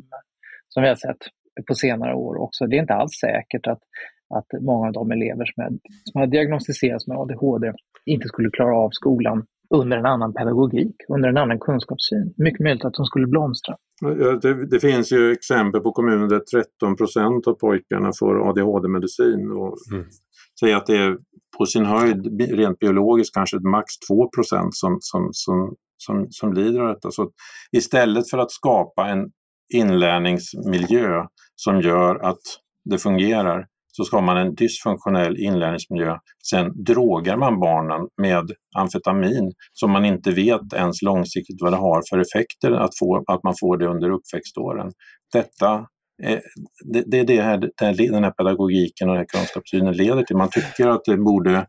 som 0.68 0.82
vi 0.82 0.88
har 0.88 0.96
sett 0.96 1.22
på 1.68 1.74
senare 1.74 2.14
år 2.14 2.36
också. 2.36 2.66
Det 2.66 2.76
är 2.76 2.80
inte 2.80 2.94
alls 2.94 3.12
säkert 3.20 3.66
att, 3.66 3.82
att 4.34 4.46
många 4.60 4.86
av 4.86 4.92
de 4.92 5.10
elever 5.12 5.44
som, 5.44 5.64
är, 5.64 5.70
som 6.04 6.20
har 6.20 6.26
diagnostiserats 6.26 7.06
med 7.06 7.16
ADHD 7.16 7.72
inte 8.06 8.28
skulle 8.28 8.50
klara 8.50 8.76
av 8.76 8.90
skolan 8.92 9.46
under 9.72 9.96
en 9.98 10.06
annan 10.06 10.34
pedagogik, 10.34 10.96
under 11.08 11.28
en 11.28 11.36
annan 11.36 11.58
kunskapssyn. 11.58 12.34
Mycket 12.36 12.60
möjligt 12.60 12.84
att 12.84 12.94
de 12.94 13.06
skulle 13.06 13.26
blomstra. 13.26 13.76
Det, 14.42 14.66
det 14.66 14.80
finns 14.80 15.12
ju 15.12 15.32
exempel 15.32 15.80
på 15.80 15.92
kommuner 15.92 16.28
där 16.28 16.40
13 16.40 16.96
procent 16.96 17.46
av 17.46 17.54
pojkarna 17.54 18.10
får 18.18 18.48
ADHD-medicin. 18.48 19.50
Och 19.50 19.76
mm. 19.92 20.06
Säg 20.60 20.72
att 20.72 20.86
det 20.86 20.96
är 20.96 21.18
på 21.58 21.66
sin 21.66 21.84
höjd, 21.84 22.40
rent 22.40 22.78
biologiskt, 22.78 23.34
kanske 23.34 23.58
max 23.58 23.98
2 24.08 24.28
procent 24.28 24.74
som, 24.74 24.98
som, 25.00 25.28
som, 25.32 25.74
som, 25.96 26.26
som 26.30 26.52
lider 26.52 26.80
av 26.80 26.88
detta. 26.88 27.10
Så 27.10 27.30
istället 27.76 28.30
för 28.30 28.38
att 28.38 28.50
skapa 28.50 29.08
en 29.08 29.30
inlärningsmiljö 29.74 31.26
som 31.56 31.80
gör 31.80 32.14
att 32.14 32.40
det 32.84 32.98
fungerar 32.98 33.66
så 33.96 34.04
ska 34.04 34.20
man 34.20 34.36
en 34.36 34.54
dysfunktionell 34.54 35.36
inlärningsmiljö. 35.38 36.16
Sen 36.50 36.84
drogar 36.84 37.36
man 37.36 37.60
barnen 37.60 38.08
med 38.22 38.50
amfetamin 38.76 39.52
som 39.72 39.90
man 39.90 40.04
inte 40.04 40.30
vet 40.30 40.72
ens 40.74 41.02
långsiktigt 41.02 41.56
vad 41.60 41.72
det 41.72 41.76
har 41.76 42.02
för 42.10 42.18
effekter 42.18 42.72
att, 42.72 42.98
få, 42.98 43.24
att 43.26 43.42
man 43.42 43.54
får 43.60 43.76
det 43.76 43.86
under 43.86 44.10
uppväxtåren. 44.10 44.92
Detta 45.32 45.86
det, 46.92 47.04
det 47.06 47.18
är 47.18 47.24
det 47.24 47.42
här, 47.42 47.58
den 48.12 48.24
här 48.24 48.30
pedagogiken 48.30 49.08
och 49.08 49.14
den 49.14 49.20
här 49.20 49.38
kunskapssynen 49.38 49.96
leder 49.96 50.22
till. 50.22 50.36
Man 50.36 50.50
tycker 50.50 50.88
att 50.88 51.04
det 51.04 51.16
borde, 51.16 51.66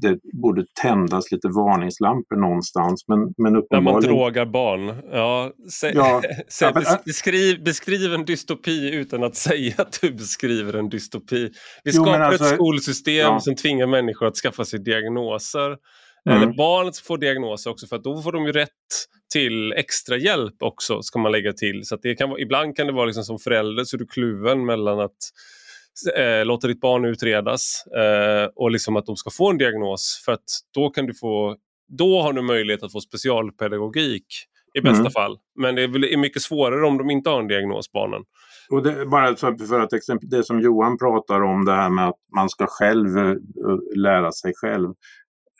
det 0.00 0.18
borde 0.42 0.64
tändas 0.82 1.32
lite 1.32 1.48
varningslampor 1.48 2.36
någonstans. 2.36 3.04
Men, 3.08 3.18
men 3.18 3.56
uppenbarligen... 3.56 3.84
När 3.84 4.20
man 4.20 4.32
drogar 4.32 4.46
barn. 4.46 5.02
Ja, 5.12 5.52
sä... 5.70 5.92
ja, 5.94 6.22
sä... 6.48 6.72
beskriv, 7.04 7.64
beskriv 7.64 8.14
en 8.14 8.24
dystopi 8.24 8.94
utan 8.94 9.24
att 9.24 9.36
säga 9.48 9.74
att 9.78 9.98
du 10.02 10.12
beskriver 10.12 10.76
en 10.76 10.88
dystopi. 10.88 11.50
Vi 11.84 11.92
skapar 11.92 12.18
jo, 12.18 12.24
alltså, 12.24 12.44
ett 12.44 12.54
skolsystem 12.54 13.16
ja. 13.16 13.40
som 13.40 13.54
tvingar 13.54 13.86
människor 13.86 14.26
att 14.26 14.36
skaffa 14.36 14.64
sig 14.64 14.80
diagnoser. 14.80 15.76
Mm. 16.30 16.42
Eller 16.42 16.56
barnet 16.56 16.98
får 16.98 17.18
diagnoser 17.18 17.70
också 17.70 17.86
för 17.86 17.96
att 17.96 18.04
då 18.04 18.22
får 18.22 18.32
de 18.32 18.46
ju 18.46 18.52
rätt 18.52 18.70
till 19.34 19.72
extra 19.72 20.16
hjälp 20.16 20.54
också 20.60 21.02
ska 21.02 21.18
man 21.18 21.32
lägga 21.32 21.52
till. 21.52 21.84
Så 21.84 21.96
det 21.96 22.14
kan, 22.14 22.38
ibland 22.38 22.76
kan 22.76 22.86
det 22.86 22.92
vara 22.92 23.06
liksom 23.06 23.24
som 23.24 23.38
förälder 23.38 23.84
så 23.84 23.96
är 23.96 23.98
du 23.98 24.06
kluven 24.06 24.66
mellan 24.66 25.00
att 25.00 25.16
eh, 26.16 26.44
låta 26.44 26.66
ditt 26.66 26.80
barn 26.80 27.04
utredas 27.04 27.84
eh, 27.86 28.48
och 28.54 28.70
liksom 28.70 28.96
att 28.96 29.06
de 29.06 29.16
ska 29.16 29.30
få 29.30 29.50
en 29.50 29.58
diagnos 29.58 30.22
för 30.24 30.32
att 30.32 30.44
då 30.74 30.90
kan 30.90 31.06
du 31.06 31.14
få 31.14 31.56
då 31.88 32.22
har 32.22 32.32
du 32.32 32.42
möjlighet 32.42 32.82
att 32.82 32.92
få 32.92 33.00
specialpedagogik 33.00 34.26
i 34.78 34.80
bästa 34.80 35.00
mm. 35.00 35.12
fall. 35.12 35.38
Men 35.60 35.74
det 35.74 35.82
är 35.82 36.16
mycket 36.16 36.42
svårare 36.42 36.86
om 36.86 36.98
de 36.98 37.10
inte 37.10 37.30
har 37.30 37.40
en 37.40 37.48
diagnos, 37.48 37.92
barnen. 37.92 38.22
Och 38.70 38.82
det, 38.82 39.06
bara 39.06 39.36
för 39.36 39.80
att 39.80 39.92
exempel, 39.92 40.28
det 40.28 40.44
som 40.44 40.60
Johan 40.60 40.98
pratar 40.98 41.42
om, 41.42 41.64
det 41.64 41.72
här 41.72 41.90
med 41.90 42.08
att 42.08 42.18
man 42.36 42.48
ska 42.48 42.66
själv 42.66 43.16
uh, 43.16 43.36
lära 43.96 44.32
sig 44.32 44.52
själv 44.56 44.88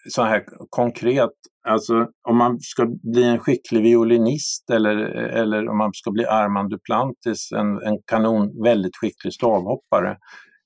så 0.09 0.23
här 0.23 0.45
konkret, 0.71 1.31
alltså 1.69 2.09
om 2.29 2.37
man 2.37 2.61
ska 2.61 2.87
bli 3.13 3.25
en 3.25 3.39
skicklig 3.39 3.83
violinist 3.83 4.71
eller, 4.71 4.97
eller 5.15 5.69
om 5.69 5.79
man 5.79 5.91
ska 5.95 6.11
bli 6.11 6.27
Armand 6.27 6.71
Duplantis, 6.71 7.53
en, 7.53 7.83
en 7.83 7.99
kanon, 8.07 8.63
väldigt 8.63 8.97
skicklig 8.97 9.33
stavhoppare, 9.33 10.17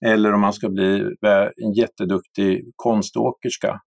eller 0.07 0.33
om 0.33 0.41
man 0.41 0.53
ska 0.53 0.69
bli 0.69 1.17
en 1.65 1.73
jätteduktig 1.73 2.73
konståkerska. 2.77 3.81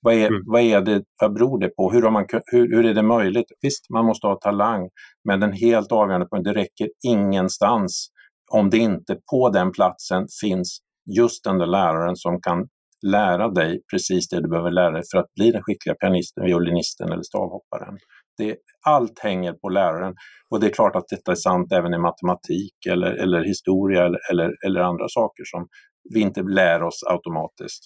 Vad, 0.00 0.14
är, 0.14 0.26
mm. 0.26 0.42
vad, 0.46 0.62
är 0.62 0.80
det, 0.80 1.02
vad 1.20 1.34
beror 1.34 1.60
det 1.60 1.68
på? 1.68 1.92
Hur, 1.92 2.02
har 2.02 2.10
man, 2.10 2.26
hur, 2.52 2.76
hur 2.76 2.86
är 2.86 2.94
det 2.94 3.02
möjligt? 3.02 3.46
Visst, 3.62 3.90
man 3.90 4.06
måste 4.06 4.26
ha 4.26 4.34
talang, 4.34 4.88
men 5.28 5.40
den 5.40 5.52
helt 5.52 5.92
avgörande 5.92 6.26
punkten, 6.26 6.54
det 6.54 6.60
räcker 6.60 6.88
ingenstans 7.06 8.08
om 8.50 8.70
det 8.70 8.78
inte 8.78 9.16
på 9.30 9.50
den 9.50 9.72
platsen 9.72 10.26
finns 10.42 10.78
just 11.16 11.44
den 11.44 11.58
där 11.58 11.66
läraren 11.66 12.16
som 12.16 12.40
kan 12.40 12.68
lära 13.12 13.48
dig 13.48 13.80
precis 13.92 14.28
det 14.28 14.40
du 14.40 14.48
behöver 14.48 14.70
lära 14.70 14.90
dig 14.90 15.02
för 15.12 15.18
att 15.18 15.34
bli 15.34 15.50
den 15.50 15.62
skickliga 15.62 15.94
pianisten, 15.94 16.44
violinisten 16.44 17.12
eller 17.12 17.22
stavhopparen. 17.22 17.98
Det, 18.38 18.56
allt 18.86 19.18
hänger 19.18 19.52
på 19.52 19.68
läraren. 19.68 20.14
Och 20.50 20.60
det 20.60 20.66
är 20.66 20.70
klart 20.70 20.96
att 20.96 21.08
detta 21.08 21.30
är 21.32 21.36
sant 21.36 21.72
även 21.72 21.94
i 21.94 21.98
matematik 21.98 22.74
eller, 22.88 23.12
eller 23.12 23.44
historia 23.44 24.06
eller, 24.06 24.20
eller, 24.30 24.50
eller 24.66 24.80
andra 24.80 25.08
saker 25.08 25.42
som 25.46 25.66
vi 26.14 26.20
inte 26.20 26.42
lär 26.42 26.82
oss 26.82 27.02
automatiskt. 27.06 27.84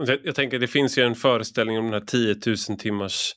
Jag, 0.00 0.18
jag 0.24 0.34
tänker 0.34 0.58
det 0.58 0.66
finns 0.66 0.98
ju 0.98 1.02
en 1.02 1.14
föreställning 1.14 1.78
om 1.78 1.84
den 1.84 1.92
här 1.92 2.00
10 2.00 2.36
000 2.46 2.78
timmars 2.78 3.32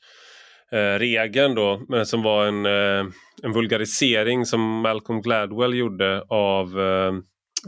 eh, 0.72 0.99
regeln 0.99 1.55
då, 1.55 1.82
men 1.89 2.05
som 2.05 2.24
var 2.24 2.45
en, 2.45 2.65
eh, 2.65 3.13
en 3.43 3.53
vulgarisering 3.53 4.45
som 4.45 4.82
Malcolm 4.82 5.22
Gladwell 5.22 5.74
gjorde 5.74 6.24
av 6.30 6.80
eh, 6.80 7.13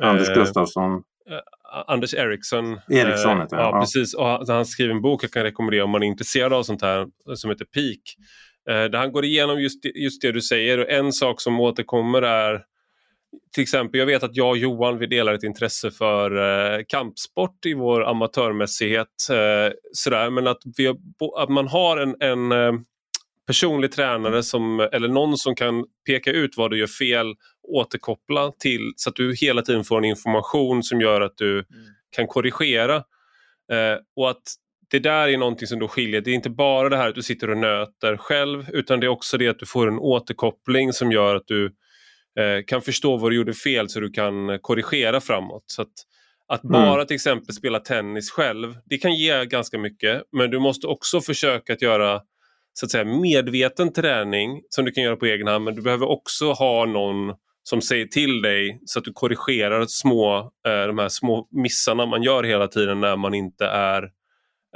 Anders 0.02 0.30
eh, 0.30 0.36
Gustafsson. 0.36 1.04
Eh, 1.30 1.40
Anders 1.88 2.14
Eriksson. 2.14 2.80
Eriksson 2.90 3.42
heter 3.42 3.58
ja, 3.58 3.72
ja, 3.74 3.80
precis. 3.80 4.14
Och 4.14 4.48
han 4.48 4.66
skriver 4.66 4.94
en 4.94 5.02
bok 5.02 5.24
jag 5.24 5.32
kan 5.32 5.44
rekommendera 5.44 5.84
om 5.84 5.90
man 5.90 6.04
är 6.04 6.08
intresserad 6.08 6.54
av 6.54 6.64
sånt 6.64 6.82
här 6.82 7.08
som 7.36 7.50
heter 7.50 7.66
Peak. 7.66 8.00
Där 8.66 8.98
han 8.98 9.12
går 9.12 9.26
igenom 9.26 9.62
just, 9.62 9.86
just 9.96 10.22
det 10.22 10.32
du 10.32 10.42
säger 10.42 10.78
och 10.78 10.90
en 10.90 11.14
sak 11.14 11.42
som 11.42 11.60
återkommer 11.60 12.22
är 12.22 12.62
till 13.54 13.62
exempel, 13.62 14.00
jag 14.00 14.08
vet 14.08 14.24
att 14.24 14.36
jag 14.36 14.50
och 14.50 14.58
Johan 14.58 14.98
vi 14.98 15.08
delar 15.08 15.34
ett 15.34 15.44
intresse 15.44 15.92
för 15.92 16.32
eh, 16.38 16.84
kampsport 16.88 17.66
i 17.66 17.74
vår 17.74 18.04
amatörmässighet. 18.04 19.08
Eh, 19.30 19.74
sådär, 19.92 20.30
men 20.30 20.48
att, 20.48 20.62
vi, 20.78 20.94
att 21.38 21.50
man 21.50 21.68
har 21.68 21.98
en, 21.98 22.16
en 22.20 22.52
eh, 22.52 22.74
personlig 23.52 23.92
tränare 23.92 24.44
som, 24.44 24.80
eller 24.80 25.08
någon 25.08 25.38
som 25.38 25.56
kan 25.56 25.86
peka 26.06 26.32
ut 26.32 26.58
vad 26.58 26.72
du 26.72 26.80
gör 26.80 26.88
fel, 26.88 27.36
återkoppla 27.68 28.52
till 28.60 28.94
så 28.96 29.10
att 29.10 29.16
du 29.16 29.36
hela 29.36 29.62
tiden 29.62 29.84
får 29.84 29.98
en 29.98 30.06
information 30.06 30.84
som 30.84 31.02
gör 31.02 31.22
att 31.22 31.38
du 31.38 31.54
mm. 31.54 31.66
kan 32.16 32.28
korrigera. 32.28 32.96
Eh, 33.72 33.98
och 34.16 34.30
att 34.30 34.42
det 34.92 35.00
där 35.00 35.28
är 35.28 35.38
någonting 35.38 35.68
som 35.68 35.80
då 35.80 35.88
skiljer. 35.88 36.22
Det 36.22 36.32
är 36.32 36.36
inte 36.36 36.50
bara 36.50 36.90
det 36.90 36.98
här 36.98 37.10
att 37.10 37.16
du 37.16 37.24
sitter 37.24 37.50
och 37.50 37.58
nöter 37.58 38.18
själv 38.18 38.70
utan 38.70 39.00
det 39.00 39.06
är 39.06 39.10
också 39.10 39.38
det 39.38 39.48
att 39.48 39.60
du 39.60 39.66
får 39.66 39.88
en 39.88 40.00
återkoppling 40.00 40.94
som 40.94 41.12
gör 41.12 41.36
att 41.36 41.48
du 41.48 41.66
eh, 42.40 42.64
kan 42.68 42.82
förstå 42.82 43.18
vad 43.18 43.32
du 43.32 43.36
gjorde 43.36 43.54
fel 43.54 43.90
så 43.90 44.00
du 44.00 44.10
kan 44.10 44.60
korrigera 44.62 45.22
framåt. 45.22 45.64
Så 45.66 45.82
att, 45.82 45.94
att 46.48 46.64
mm. 46.64 46.72
bara 46.72 47.06
till 47.06 47.16
exempel 47.16 47.56
spela 47.56 47.80
tennis 47.80 48.32
själv, 48.32 48.78
det 48.86 48.98
kan 48.98 49.16
ge 49.16 49.46
ganska 49.46 49.78
mycket 49.78 50.24
men 50.32 50.52
du 50.52 50.60
måste 50.60 50.88
också 50.88 51.22
försöka 51.22 51.74
att 51.74 51.82
göra 51.82 52.22
så 52.74 52.86
att 52.86 52.92
säga, 52.92 53.06
medveten 53.06 53.94
träning 53.94 54.62
som 54.70 54.86
du 54.86 54.92
kan 54.92 55.04
göra 55.04 55.16
på 55.16 55.26
egen 55.26 55.48
hand 55.48 55.64
men 55.64 55.76
du 55.76 55.82
behöver 55.82 56.10
också 56.10 56.52
ha 56.52 56.86
någon 56.86 57.36
som 57.64 57.82
säger 57.82 58.06
till 58.06 58.42
dig 58.42 58.80
så 58.86 59.00
att 59.00 59.06
du 59.06 59.14
korrigerar 59.14 59.86
små, 59.88 60.38
eh, 60.68 60.88
de 60.88 60.98
här 60.98 61.10
små 61.10 61.48
missarna 61.52 62.06
man 62.06 62.24
gör 62.24 62.44
hela 62.44 62.68
tiden 62.68 63.02
när 63.02 63.16
man 63.16 63.34
inte 63.34 63.66
är 63.66 64.04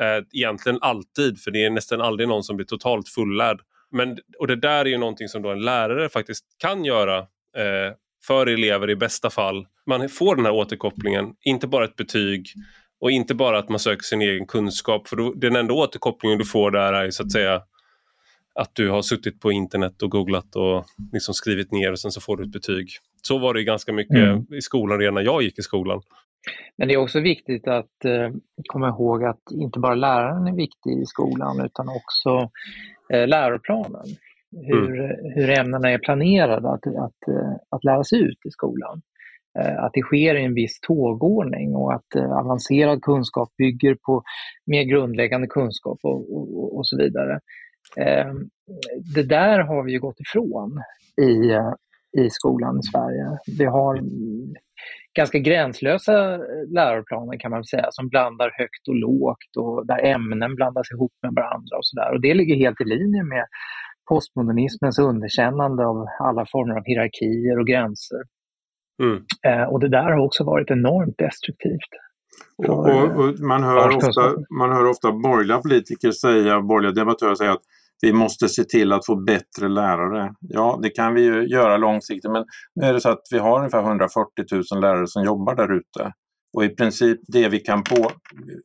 eh, 0.01 0.23
egentligen 0.33 0.79
alltid, 0.81 1.41
för 1.41 1.51
det 1.51 1.65
är 1.65 1.69
nästan 1.69 2.01
aldrig 2.01 2.29
någon 2.29 2.43
som 2.43 2.55
blir 2.55 2.65
totalt 2.65 3.09
fullärd. 3.09 3.59
Men, 3.91 4.17
och 4.39 4.47
det 4.47 4.55
där 4.55 4.85
är 4.85 4.89
ju 4.89 4.97
någonting 4.97 5.27
som 5.27 5.41
då 5.41 5.49
en 5.51 5.61
lärare 5.61 6.09
faktiskt 6.09 6.45
kan 6.57 6.85
göra 6.85 7.17
eh, 7.17 7.93
för 8.27 8.47
elever 8.47 8.89
i 8.89 8.95
bästa 8.95 9.29
fall. 9.29 9.67
Man 9.85 10.09
får 10.09 10.35
den 10.35 10.45
här 10.45 10.53
återkopplingen, 10.53 11.33
inte 11.41 11.67
bara 11.67 11.85
ett 11.85 11.95
betyg 11.95 12.47
och 12.99 13.11
inte 13.11 13.35
bara 13.35 13.59
att 13.59 13.69
man 13.69 13.79
söker 13.79 14.03
sin 14.03 14.21
egen 14.21 14.47
kunskap. 14.47 15.07
För 15.07 15.15
då, 15.15 15.33
den 15.33 15.55
enda 15.55 15.73
återkopplingen 15.73 16.37
du 16.37 16.45
får 16.45 16.71
där 16.71 16.93
är 16.93 17.11
så 17.11 17.23
att 17.23 17.31
säga 17.31 17.61
att 18.59 18.71
du 18.73 18.89
har 18.89 19.01
suttit 19.01 19.39
på 19.39 19.51
internet 19.51 20.03
och 20.03 20.11
googlat 20.11 20.55
och 20.55 20.85
liksom 21.13 21.33
skrivit 21.33 21.71
ner 21.71 21.91
och 21.91 21.99
sen 21.99 22.11
så 22.11 22.21
får 22.21 22.37
du 22.37 22.43
ett 22.43 22.51
betyg. 22.51 22.87
Så 23.21 23.37
var 23.37 23.53
det 23.53 23.63
ganska 23.63 23.93
mycket 23.93 24.17
mm. 24.17 24.45
i 24.57 24.61
skolan 24.61 24.99
redan 24.99 25.13
när 25.13 25.21
jag 25.21 25.43
gick 25.43 25.59
i 25.59 25.61
skolan. 25.61 26.01
Men 26.77 26.87
det 26.87 26.93
är 26.93 26.97
också 26.97 27.19
viktigt 27.19 27.67
att 27.67 28.05
eh, 28.05 28.29
komma 28.67 28.87
ihåg 28.87 29.23
att 29.23 29.41
inte 29.51 29.79
bara 29.79 29.95
läraren 29.95 30.47
är 30.47 30.55
viktig 30.55 31.01
i 31.01 31.05
skolan 31.05 31.65
utan 31.65 31.89
också 31.89 32.49
eh, 33.13 33.27
läroplanen. 33.27 34.05
Hur, 34.67 34.99
mm. 34.99 35.33
hur 35.35 35.49
ämnena 35.59 35.89
är 35.89 35.97
planerade 35.97 36.69
att, 36.69 36.87
att, 36.87 37.27
eh, 37.27 37.53
att 37.69 37.83
läras 37.83 38.13
ut 38.13 38.45
i 38.45 38.49
skolan. 38.49 39.01
Eh, 39.59 39.83
att 39.83 39.91
det 39.93 40.01
sker 40.01 40.35
i 40.35 40.45
en 40.45 40.53
viss 40.53 40.79
tågordning 40.79 41.75
och 41.75 41.93
att 41.93 42.15
eh, 42.15 42.31
avancerad 42.31 43.01
kunskap 43.01 43.49
bygger 43.57 43.97
på 44.05 44.23
mer 44.65 44.83
grundläggande 44.83 45.47
kunskap 45.47 45.99
och, 46.03 46.37
och, 46.37 46.77
och 46.77 46.87
så 46.87 46.97
vidare. 46.97 47.39
Ehm, 47.97 48.49
det 49.15 49.23
där 49.23 49.59
har 49.59 49.83
vi 49.83 49.91
ju 49.91 49.99
gått 49.99 50.19
ifrån 50.19 50.81
i, 51.21 51.33
i 52.21 52.29
skolan 52.29 52.79
i 52.79 52.83
Sverige. 52.83 53.37
Vi 53.57 53.65
har 53.65 54.01
ganska 55.15 55.39
gränslösa 55.39 56.37
läroplaner 56.67 57.39
kan 57.39 57.51
man 57.51 57.63
säga 57.63 57.87
som 57.91 58.09
blandar 58.09 58.51
högt 58.57 58.87
och 58.87 58.95
lågt 58.95 59.57
och 59.57 59.87
där 59.87 60.05
ämnen 60.05 60.55
blandas 60.55 60.91
ihop 60.91 61.13
med 61.21 61.31
varandra 61.35 61.77
och 61.77 61.85
sådär. 61.85 62.13
Och 62.13 62.21
det 62.21 62.33
ligger 62.33 62.55
helt 62.55 62.81
i 62.81 62.85
linje 62.85 63.23
med 63.23 63.45
postmodernismens 64.09 64.99
underkännande 64.99 65.85
av 65.85 66.05
alla 66.19 66.45
former 66.51 66.75
av 66.75 66.83
hierarkier 66.85 67.59
och 67.59 67.67
gränser. 67.67 68.21
Mm. 69.03 69.23
Eh, 69.47 69.67
och 69.69 69.79
det 69.79 69.89
där 69.89 70.11
har 70.11 70.25
också 70.25 70.43
varit 70.43 70.71
enormt 70.71 71.17
destruktivt. 71.17 71.91
Och, 72.57 72.89
och, 72.89 73.19
och 73.19 73.39
man, 73.39 73.63
hör 73.63 73.95
ofta, 73.95 74.35
man 74.59 74.71
hör 74.71 74.85
ofta 74.85 75.11
borgerliga 75.11 75.57
politiker 75.57 76.11
säga, 76.11 76.61
borgerliga 76.61 77.03
debattörer 77.03 77.35
säga 77.35 77.51
att 77.51 77.63
vi 78.01 78.13
måste 78.13 78.49
se 78.49 78.63
till 78.63 78.93
att 78.93 79.05
få 79.05 79.15
bättre 79.15 79.67
lärare. 79.67 80.33
Ja, 80.39 80.79
det 80.81 80.89
kan 80.89 81.13
vi 81.13 81.21
ju 81.21 81.47
göra 81.47 81.77
långsiktigt 81.77 82.31
men 82.31 82.45
nu 82.75 82.85
är 82.87 82.93
det 82.93 83.01
så 83.01 83.09
att 83.09 83.21
vi 83.31 83.37
har 83.37 83.57
ungefär 83.57 83.83
140 83.83 84.29
000 84.71 84.81
lärare 84.81 85.07
som 85.07 85.23
jobbar 85.23 85.55
där 85.55 85.73
ute. 85.77 86.13
Och 86.57 86.65
i 86.65 86.69
princip 86.69 87.19
det 87.27 87.49
vi 87.49 87.59
kan 87.59 87.83
på, 87.83 88.11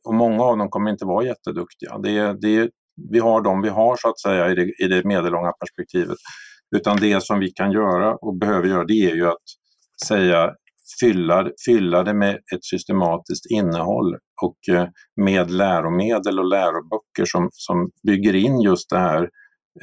och 0.03 0.13
många 0.13 0.43
av 0.43 0.57
dem 0.57 0.69
kommer 0.69 0.91
inte 0.91 1.05
vara 1.05 1.25
jätteduktiga. 1.25 1.97
Det, 1.97 2.41
det, 2.41 2.69
vi 3.11 3.19
har 3.19 3.41
de 3.41 3.61
vi 3.61 3.69
har 3.69 3.95
så 3.95 4.09
att 4.09 4.19
säga 4.19 4.51
i 4.51 4.55
det, 4.55 4.83
i 4.83 4.87
det 4.87 5.03
medellånga 5.03 5.51
perspektivet. 5.51 6.17
Utan 6.75 6.97
det 6.97 7.23
som 7.23 7.39
vi 7.39 7.51
kan 7.51 7.71
göra 7.71 8.15
och 8.15 8.37
behöver 8.37 8.67
göra 8.67 8.83
det 8.83 9.11
är 9.11 9.15
ju 9.15 9.27
att 9.27 9.43
säga 10.07 10.51
fylla, 10.99 11.49
fylla 11.65 12.03
det 12.03 12.13
med 12.13 12.35
ett 12.35 12.65
systematiskt 12.65 13.51
innehåll 13.51 14.15
och 14.41 14.75
eh, 14.75 14.87
med 15.21 15.51
läromedel 15.51 16.39
och 16.39 16.45
läroböcker 16.45 17.25
som, 17.25 17.49
som 17.51 17.89
bygger 18.07 18.35
in 18.35 18.61
just 18.61 18.89
det 18.89 18.99
här 18.99 19.21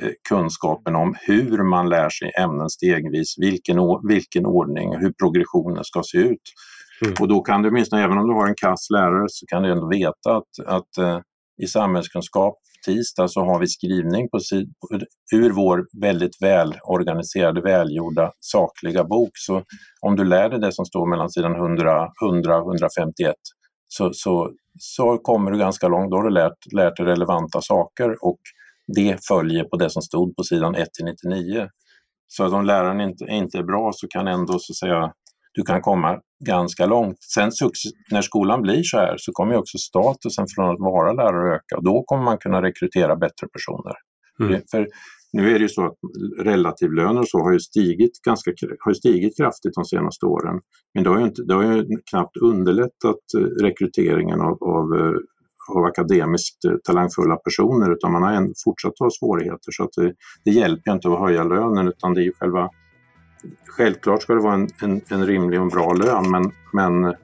eh, 0.01 0.11
kunskapen 0.29 0.97
om 0.97 1.15
hur 1.21 1.63
man 1.71 1.89
lär 1.89 2.09
sig 2.09 2.33
ämnen 2.41 2.71
stegvis, 2.71 3.35
vilken, 3.39 3.79
vilken 4.09 4.47
ordning 4.47 4.89
och 4.89 5.01
hur 5.01 5.13
progressionen 5.13 5.85
ska 5.85 6.03
se 6.03 6.19
ut. 6.19 6.43
Mm. 7.05 7.15
Och 7.21 7.29
då 7.29 7.41
kan 7.41 7.63
du 7.63 7.69
åtminstone, 7.69 8.05
även 8.05 8.19
om 8.19 8.29
du 8.29 8.35
har 8.35 8.49
en 8.49 8.55
kass 8.55 8.91
lärare, 8.91 9.27
så 9.29 9.47
kan 9.47 9.63
du 9.63 9.73
ändå 9.73 9.89
veta 9.89 10.37
att, 10.37 10.67
att 10.67 11.05
uh, 11.05 11.21
i 11.63 11.67
samhällskunskap 11.67 12.59
tisdag 12.87 13.29
så 13.29 13.41
har 13.41 13.61
vi 13.61 13.67
skrivning 13.67 14.29
på 14.29 14.39
ur 15.35 15.51
vår 15.51 15.87
väldigt 16.01 16.43
välorganiserade, 16.43 17.61
välgjorda, 17.61 18.33
sakliga 18.41 19.05
bok. 19.05 19.31
Så 19.35 19.63
om 20.01 20.17
du 20.17 20.25
lär 20.25 20.49
dig 20.49 20.61
det 20.61 20.73
som 20.73 20.85
står 20.85 21.11
mellan 21.11 21.31
sidan 21.31 21.55
100, 21.55 22.09
100 22.23 22.59
151 22.59 23.35
så, 23.89 24.11
så, 24.13 24.53
så 24.79 25.19
kommer 25.19 25.51
du 25.51 25.59
ganska 25.59 25.89
långt. 25.89 26.11
Då 26.11 26.17
har 26.17 26.25
du 26.25 26.31
lärt, 26.31 26.73
lärt 26.73 26.97
dig 26.97 27.07
relevanta 27.07 27.61
saker 27.61 28.25
och 28.25 28.41
det 28.97 29.27
följer 29.29 29.65
på 29.65 29.77
det 29.77 29.91
som 29.91 30.03
stod 30.03 30.37
på 30.37 30.43
sidan 30.43 30.75
1 30.75 30.89
till 30.93 31.05
99. 31.05 31.69
Så 32.27 32.45
att 32.45 32.53
om 32.53 32.65
läraren 32.65 33.01
inte, 33.01 33.25
inte 33.25 33.59
är 33.59 33.63
bra 33.63 33.91
så 33.95 34.09
kan 34.09 34.29
ändå 34.29 34.59
så 34.59 34.73
att 34.73 34.77
säga 34.77 35.13
du 35.59 35.65
kan 35.65 35.81
komma 35.81 36.21
ganska 36.45 36.87
långt. 36.87 37.17
Sen 37.35 37.51
när 38.11 38.23
skolan 38.23 38.63
blir 38.63 38.83
så 38.83 38.97
här 38.97 39.15
så 39.19 39.33
kommer 39.33 39.57
också 39.57 39.79
statusen 39.79 40.47
från 40.55 40.71
att 40.71 40.81
vara 40.81 41.13
lärare 41.13 41.55
öka 41.55 41.77
och 41.77 41.85
då 41.85 42.03
kommer 42.07 42.25
man 42.25 42.39
kunna 42.39 42.63
rekrytera 42.63 43.17
bättre 43.17 43.47
personer. 43.53 43.95
Mm. 44.41 44.61
För 44.71 44.89
nu 45.33 45.55
är 45.55 45.59
det 45.59 45.63
ju 45.63 45.69
så 45.69 45.87
att 45.87 45.99
relativlöner 46.39 47.21
och 47.21 47.29
så 47.29 47.39
har 47.39 47.53
ju 47.53 47.61
stigit, 47.61 48.13
ganska, 48.27 48.53
har 48.85 48.93
stigit 48.93 49.37
kraftigt 49.37 49.75
de 49.75 49.85
senaste 49.85 50.27
åren. 50.27 50.61
Men 50.95 51.05
det 51.05 51.11
har 51.11 51.19
ju, 51.19 51.25
inte, 51.25 51.43
det 51.43 51.55
har 51.55 51.63
ju 51.63 51.87
knappt 52.11 52.37
underlättat 52.37 53.23
eh, 53.39 53.65
rekryteringen 53.65 54.41
av, 54.41 54.63
av, 54.63 54.87
eh, 55.01 55.17
av 55.77 55.85
akademiskt 55.85 56.65
eh, 56.65 56.73
talangfulla 56.85 57.37
personer 57.37 57.93
utan 57.93 58.13
man 58.13 58.23
har 58.23 58.33
en, 58.33 58.53
fortsatt 58.65 58.99
ha 58.99 59.11
svårigheter. 59.11 59.71
Så 59.73 59.85
att 59.85 59.93
det, 59.97 60.15
det 60.45 60.51
hjälper 60.51 60.93
inte 60.93 61.09
att 61.09 61.21
höja 61.21 61.45
lönen 61.45 61.89
utan 61.89 62.15
det 62.15 62.21
är 62.21 62.25
ju 62.25 62.33
själva 62.33 62.71
Självklart 63.67 64.23
ska 64.23 64.35
det 64.35 64.41
vara 64.41 64.55
en, 64.55 64.69
en, 64.83 65.01
en 65.09 65.27
rimlig 65.27 65.61
och 65.61 65.71
bra 65.71 65.93
lön 65.93 66.31
men, 66.31 66.53
men 66.73 67.15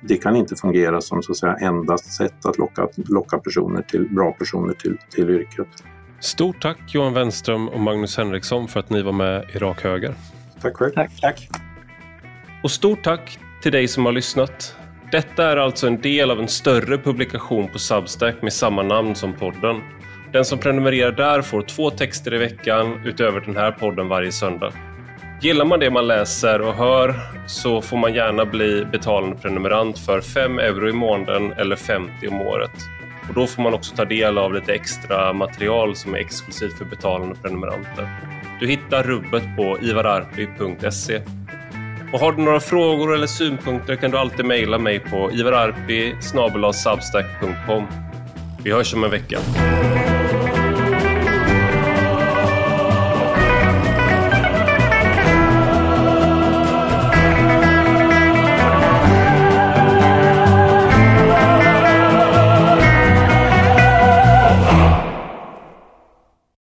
det 0.00 0.16
kan 0.16 0.36
inte 0.36 0.56
fungera 0.56 1.00
som 1.00 1.22
så 1.22 1.32
att 1.32 1.38
säga 1.38 1.56
endast 1.56 2.12
sätt 2.12 2.46
att 2.46 2.58
locka, 2.58 2.88
locka 2.96 3.38
personer 3.38 3.82
till, 3.82 4.08
bra 4.14 4.32
personer 4.32 4.74
till, 4.74 4.98
till 5.10 5.30
yrket. 5.30 5.68
Stort 6.20 6.62
tack 6.62 6.94
Johan 6.94 7.14
Wenström 7.14 7.68
och 7.68 7.80
Magnus 7.80 8.16
Henriksson 8.16 8.68
för 8.68 8.80
att 8.80 8.90
ni 8.90 9.02
var 9.02 9.12
med 9.12 9.44
i 9.54 9.58
Rak 9.58 9.82
Höger. 9.82 10.14
Tack 10.60 10.76
själv. 10.76 10.92
Tack. 10.92 11.20
tack. 11.20 11.48
Och 12.62 12.70
stort 12.70 13.04
tack 13.04 13.38
till 13.62 13.72
dig 13.72 13.88
som 13.88 14.04
har 14.04 14.12
lyssnat. 14.12 14.76
Detta 15.12 15.44
är 15.44 15.56
alltså 15.56 15.86
en 15.86 16.00
del 16.00 16.30
av 16.30 16.40
en 16.40 16.48
större 16.48 16.98
publikation 16.98 17.68
på 17.68 17.78
Substack 17.78 18.42
med 18.42 18.52
samma 18.52 18.82
namn 18.82 19.14
som 19.14 19.32
podden. 19.32 19.80
Den 20.32 20.44
som 20.44 20.58
prenumererar 20.58 21.12
där 21.12 21.42
får 21.42 21.62
två 21.62 21.90
texter 21.90 22.34
i 22.34 22.38
veckan 22.38 23.00
utöver 23.04 23.40
den 23.40 23.56
här 23.56 23.72
podden 23.72 24.08
varje 24.08 24.32
söndag. 24.32 24.72
Gillar 25.40 25.64
man 25.64 25.80
det 25.80 25.90
man 25.90 26.06
läser 26.06 26.60
och 26.60 26.74
hör 26.74 27.14
så 27.46 27.82
får 27.82 27.96
man 27.96 28.14
gärna 28.14 28.44
bli 28.44 28.84
betalande 28.84 29.36
prenumerant 29.36 29.98
för 29.98 30.20
5 30.20 30.58
euro 30.58 30.88
i 30.88 30.92
månaden 30.92 31.52
eller 31.52 31.76
50 31.76 32.28
om 32.28 32.40
året. 32.40 32.70
Och 33.28 33.34
då 33.34 33.46
får 33.46 33.62
man 33.62 33.74
också 33.74 33.96
ta 33.96 34.04
del 34.04 34.38
av 34.38 34.54
lite 34.54 34.74
extra 34.74 35.32
material 35.32 35.96
som 35.96 36.14
är 36.14 36.18
exklusivt 36.18 36.78
för 36.78 36.84
betalande 36.84 37.34
prenumeranter. 37.42 38.08
Du 38.60 38.66
hittar 38.66 39.02
rubbet 39.02 39.42
på 39.56 39.78
ivararpi.se. 39.82 41.20
Och 42.12 42.20
har 42.20 42.32
du 42.32 42.42
några 42.42 42.60
frågor 42.60 43.14
eller 43.14 43.26
synpunkter 43.26 43.96
kan 43.96 44.10
du 44.10 44.18
alltid 44.18 44.44
mejla 44.44 44.78
mig 44.78 45.00
på 45.00 45.30
ivararpi.substack.com. 45.32 47.86
Vi 48.64 48.72
hörs 48.72 48.94
om 48.94 49.04
en 49.04 49.10
vecka. 49.10 49.38